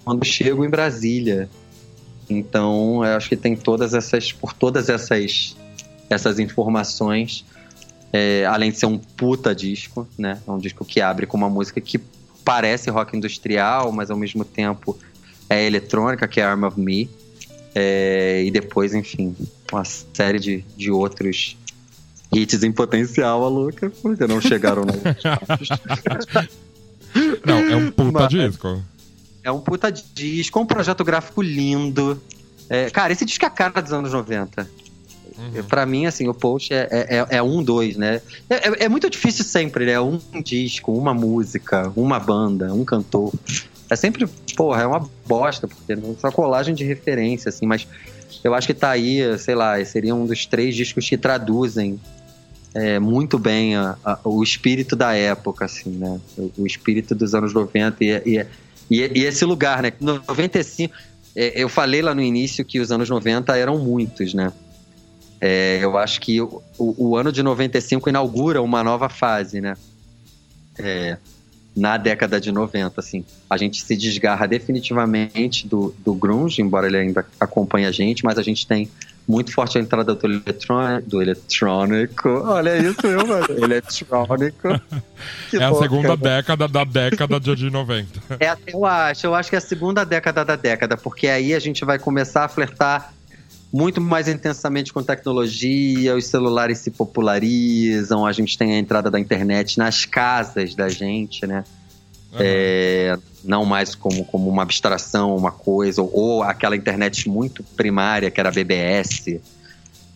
[0.05, 1.49] quando chego em Brasília.
[2.29, 5.57] Então, acho que tem todas essas, por todas essas,
[6.11, 7.45] essas informações,
[8.13, 10.41] é, além de ser um puta disco, né?
[10.47, 12.01] É um disco que abre com uma música que
[12.45, 14.99] parece rock industrial, mas ao mesmo tempo
[15.49, 17.09] é eletrônica, que é Arm of Me.
[17.79, 19.37] É, e depois, enfim,
[19.71, 21.59] uma série de, de outros
[22.33, 24.93] Hits em potencial, a louca, porque não chegaram no.
[27.45, 28.83] Não, é um puta Mas- disco.
[29.43, 32.21] É um puta disco, um projeto gráfico lindo.
[32.69, 34.69] É, cara, esse disco é a cara dos anos 90.
[35.39, 35.63] Uhum.
[35.65, 38.21] Pra mim, assim, o post é, é, é- é um, dois, né?
[38.51, 40.01] É, é- é muito difícil sempre, né?
[40.01, 43.33] Um disco, uma música, uma banda, um cantor.
[43.89, 44.27] É sempre,
[44.57, 47.87] porra, é uma bosta, porque é só colagem de referência, assim, mas
[48.43, 52.01] eu acho que tá aí, sei lá, seria um dos três discos que traduzem
[52.75, 56.21] é, muito bem a- a- o espírito da época, assim, né?
[56.37, 58.47] O, o espírito dos anos 90 e, e,
[58.91, 59.93] e, e esse lugar, né?
[59.99, 60.95] 95,
[61.35, 64.53] é, eu falei lá no início que os anos 90 eram muitos, né?
[65.41, 69.77] É, eu acho que o, o, ano de 95 inaugura uma nova fase, né?
[71.77, 73.23] Na década de 90, assim.
[73.51, 78.39] A gente se desgarra definitivamente do, do grunge, embora ele ainda acompanhe a gente, mas
[78.39, 78.89] a gente tem
[79.29, 82.29] muito forte a entrada do, eletrô- do eletrônico.
[82.29, 83.47] Olha isso, meu, mano.
[83.63, 84.81] Eletrônico.
[85.51, 86.17] Que É a louca, segunda né?
[86.17, 88.09] década da década de de 90.
[88.41, 91.59] É, eu acho, eu acho que é a segunda década da década, porque aí a
[91.59, 93.13] gente vai começar a flertar
[93.77, 99.21] muito mais intensamente com tecnologia, os celulares se popularizam, a gente tem a entrada da
[99.21, 101.63] internet nas casas da gente, né?
[102.39, 108.31] É, não mais como, como uma abstração, uma coisa, ou, ou aquela internet muito primária
[108.31, 109.41] que era a BBS,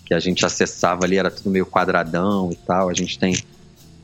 [0.06, 2.88] que a gente acessava ali, era tudo meio quadradão e tal.
[2.88, 3.36] A gente tem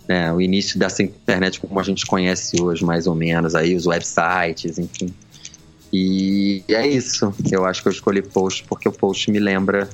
[0.07, 3.87] né, o início dessa internet como a gente conhece hoje, mais ou menos, aí os
[3.87, 5.15] websites, enfim.
[5.99, 7.33] E é isso.
[7.51, 9.89] Eu acho que eu escolhi Post porque o Post me lembra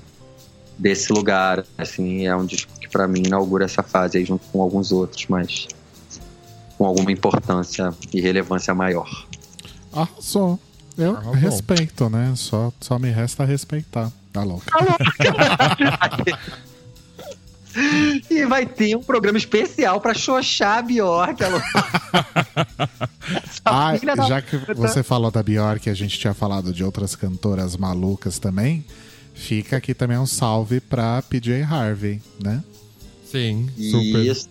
[0.77, 4.61] desse lugar, assim, é um disco que pra mim inaugura essa fase aí junto com
[4.61, 5.69] alguns outros, mas
[6.77, 9.09] com alguma importância e relevância maior.
[9.93, 10.59] Arrasou.
[10.99, 11.33] Eu Arrasou.
[11.35, 12.33] respeito, né?
[12.35, 14.11] Só, só me resta respeitar.
[14.33, 14.67] Tá louca.
[18.31, 21.43] E vai ter um programa especial pra xoxar a Bjork.
[21.43, 21.63] ela-
[23.65, 23.93] Ah,
[24.29, 28.85] já que você falou da Bjork, a gente tinha falado de outras cantoras malucas também.
[29.35, 32.63] Fica aqui também um salve pra PJ Harvey, né?
[33.31, 34.27] Sim, super.
[34.27, 34.49] Isso.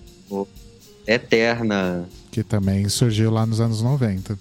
[1.05, 2.05] Eterna.
[2.31, 4.37] Que também surgiu lá nos anos 90.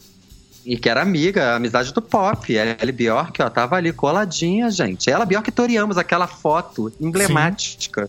[0.65, 2.55] E que era amiga, amizade do pop.
[2.55, 5.11] Ela Bjork, ó, tava ali coladinha, gente.
[5.11, 8.09] Ela, Bjork Toriamos, aquela foto emblemática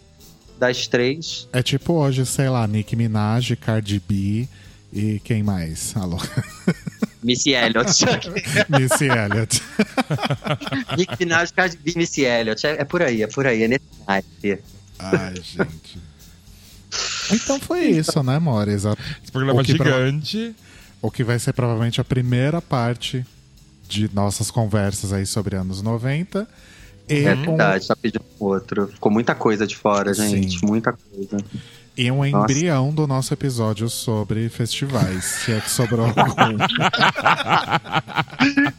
[0.62, 1.48] das três.
[1.52, 4.48] É tipo hoje, sei lá, Nicki Minaj, Cardi B
[4.94, 5.92] e quem mais?
[5.98, 6.18] Alô?
[7.24, 8.06] Missy Elliott.
[8.70, 9.62] Missy Elliott.
[10.96, 12.66] Nick Minaj, Cardi B, Missy Elliott.
[12.66, 14.60] É, é por aí, é por aí, é nesse naipe.
[15.00, 16.00] Ai, gente.
[17.32, 18.40] Então foi isso, né?
[18.68, 20.56] Exa- Esse programa O gigante.
[21.02, 23.26] O que vai ser provavelmente a primeira parte
[23.90, 26.48] de nossas conversas aí sobre anos 90.
[27.12, 28.88] E, É um, verdade, tá pedindo outro.
[28.88, 30.60] Ficou muita coisa de fora, gente.
[30.60, 30.66] Sim.
[30.66, 31.38] Muita coisa.
[31.98, 32.52] e um Nossa.
[32.52, 36.58] embrião do nosso episódio sobre festivais, se é que sobrou algum.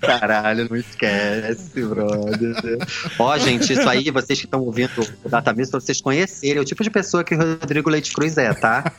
[0.00, 2.78] Caralho, não esquece, brother.
[3.18, 6.64] Ó, gente, isso aí, vocês que estão ouvindo o Data Mist, pra vocês conhecerem o
[6.64, 8.90] tipo de pessoa que o Rodrigo Leite Cruz é, tá?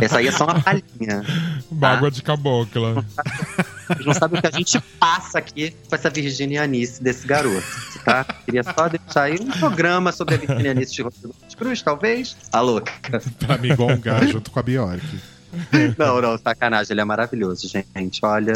[0.00, 1.24] Essa aí é só uma palhinha.
[1.70, 3.04] Mágoa de cabocla.
[3.90, 7.66] Vocês não sabem o que a gente passa aqui com essa virginianice desse garoto,
[8.04, 8.24] tá?
[8.24, 12.36] Queria só deixar aí um programa sobre a virginianice de Rodrigo Cruz, talvez?
[12.52, 12.92] A louca.
[13.38, 15.20] pra me gongar junto com a Bjork.
[15.98, 16.92] Não, não, sacanagem.
[16.92, 18.20] Ele é maravilhoso, gente.
[18.22, 18.54] Olha,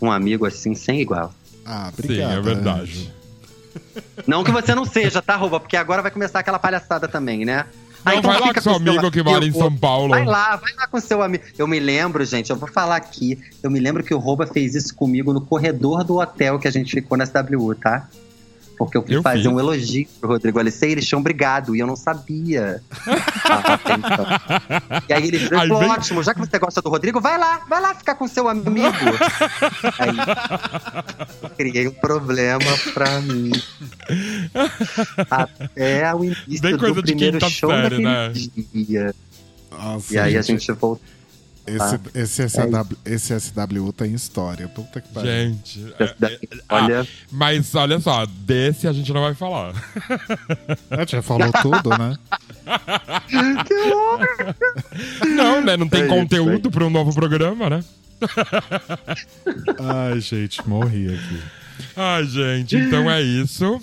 [0.00, 1.34] um amigo assim, sem igual.
[1.64, 2.32] Ah, Sim, obrigado.
[2.32, 3.12] é verdade.
[4.26, 5.60] Não que você não seja, tá, Rouba?
[5.60, 7.66] Porque agora vai começar aquela palhaçada também, né?
[8.06, 9.52] Não, então vai lá com seu amigo que mora em.
[9.52, 10.10] São Paulo.
[10.10, 11.44] Vai lá, vai lá com seu amigo.
[11.58, 13.38] Eu me lembro, gente, eu vou falar aqui.
[13.62, 16.70] Eu me lembro que o Rouba fez isso comigo no corredor do hotel que a
[16.70, 18.08] gente ficou na SWU, tá?
[18.78, 19.46] Porque eu fui Eu fazer fiz.
[19.46, 22.82] um elogio pro Rodrigo Alicei, eles tinham brigado e eu não sabia.
[25.08, 27.62] E aí ele Aí falou: vem- ótimo, já que você gosta do Rodrigo, vai lá,
[27.68, 28.86] vai lá ficar com seu amigo.
[29.98, 30.16] aí
[31.42, 33.50] eu criei um problema pra mim.
[35.30, 38.32] Até o início Bem coisa do de primeiro show série, daquele né?
[38.74, 39.14] dia.
[39.70, 41.00] Nossa, E aí a gente voltou.
[41.66, 44.68] Esse, esse, SW, esse SWU tem história.
[44.68, 45.30] Puta que pariu.
[45.30, 45.94] Gente.
[45.98, 46.38] é- é-
[46.68, 49.74] Olha, ah, mas olha só, desse a gente não vai falar.
[50.90, 52.16] Ah, já falou tudo, né?
[55.36, 55.76] Não, né?
[55.76, 57.84] Não tem É conteúdo para um novo programa, né?
[59.78, 61.42] Ai, gente, morri aqui.
[61.96, 63.80] Ai, gente, então é isso.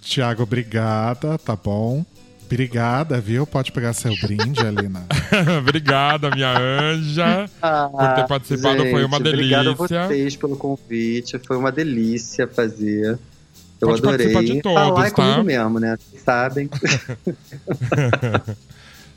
[0.00, 2.04] Tiago, obrigada, tá bom?
[2.50, 3.46] Obrigada, viu?
[3.46, 5.04] Pode pegar seu brinde, Alina.
[5.60, 7.48] Obrigada, minha anja.
[7.60, 10.06] Por ter participado, foi uma Ah, Obrigado a delícia.
[10.08, 11.38] vocês pelo convite.
[11.46, 13.18] Foi uma delícia fazer.
[13.80, 14.28] Eu Pode adorei.
[14.44, 15.14] de todos, Falar é tá?
[15.16, 15.96] comigo mesmo, né?
[15.96, 16.68] Vocês sabem.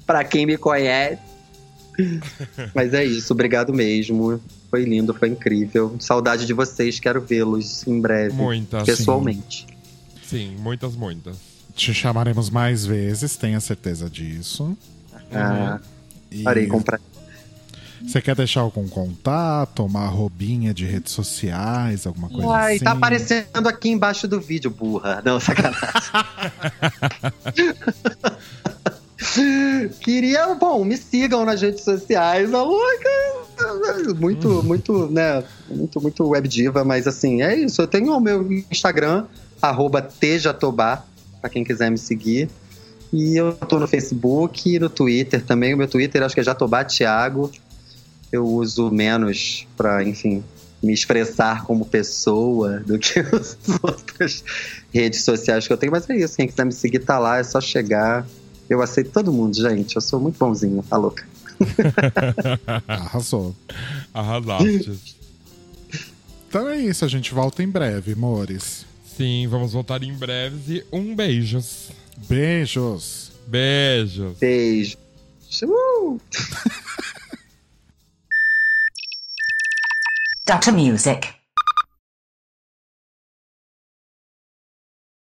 [0.06, 1.20] pra quem me conhece.
[2.74, 4.40] Mas é isso, obrigado mesmo.
[4.70, 5.96] Foi lindo, foi incrível.
[6.00, 8.34] Saudade de vocês, quero vê-los em breve.
[8.34, 8.84] Muitas.
[8.84, 9.68] Pessoalmente.
[10.24, 11.51] Sim, muitas, muitas.
[11.76, 14.78] Te chamaremos mais vezes, tenha certeza disso.
[15.34, 15.80] Ah,
[16.30, 17.00] E parei comprar.
[18.06, 22.84] Você quer deixar algum contato, uma arrobinha de redes sociais, alguma coisa Ai, assim?
[22.84, 25.22] tá aparecendo aqui embaixo do vídeo, burra.
[25.24, 25.80] Não, sacanagem.
[30.02, 33.10] Queria, bom, me sigam nas redes sociais, a louca.
[34.20, 35.44] Muito, muito, né?
[35.70, 37.82] Muito, muito web diva, mas assim, é isso.
[37.82, 39.26] Eu tenho o meu Instagram,
[39.62, 41.06] arroba tejatobá,
[41.42, 42.50] pra quem quiser me seguir.
[43.12, 45.74] E eu tô no Facebook e no Twitter também.
[45.74, 47.52] O meu Twitter acho que é Jatobá Thiago.
[48.32, 50.42] Eu uso menos pra, enfim,
[50.82, 54.44] me expressar como pessoa do que as outras
[54.94, 55.92] redes sociais que eu tenho.
[55.92, 58.26] Mas é isso, quem quiser me seguir tá lá, é só chegar.
[58.70, 59.96] Eu aceito todo mundo, gente.
[59.96, 61.28] Eu sou muito bonzinho, tá louca.
[62.88, 63.54] Arrasou.
[64.14, 65.18] Arrasaste.
[66.48, 68.86] Então é isso, a gente volta em breve, amores.
[69.18, 71.90] Sim, vamos voltar em breves e um beijos.
[72.28, 73.32] Beijos.
[73.48, 74.38] Beijos.
[74.38, 74.98] Beijo.
[75.64, 76.20] Uh!
[80.46, 81.41] Data Music.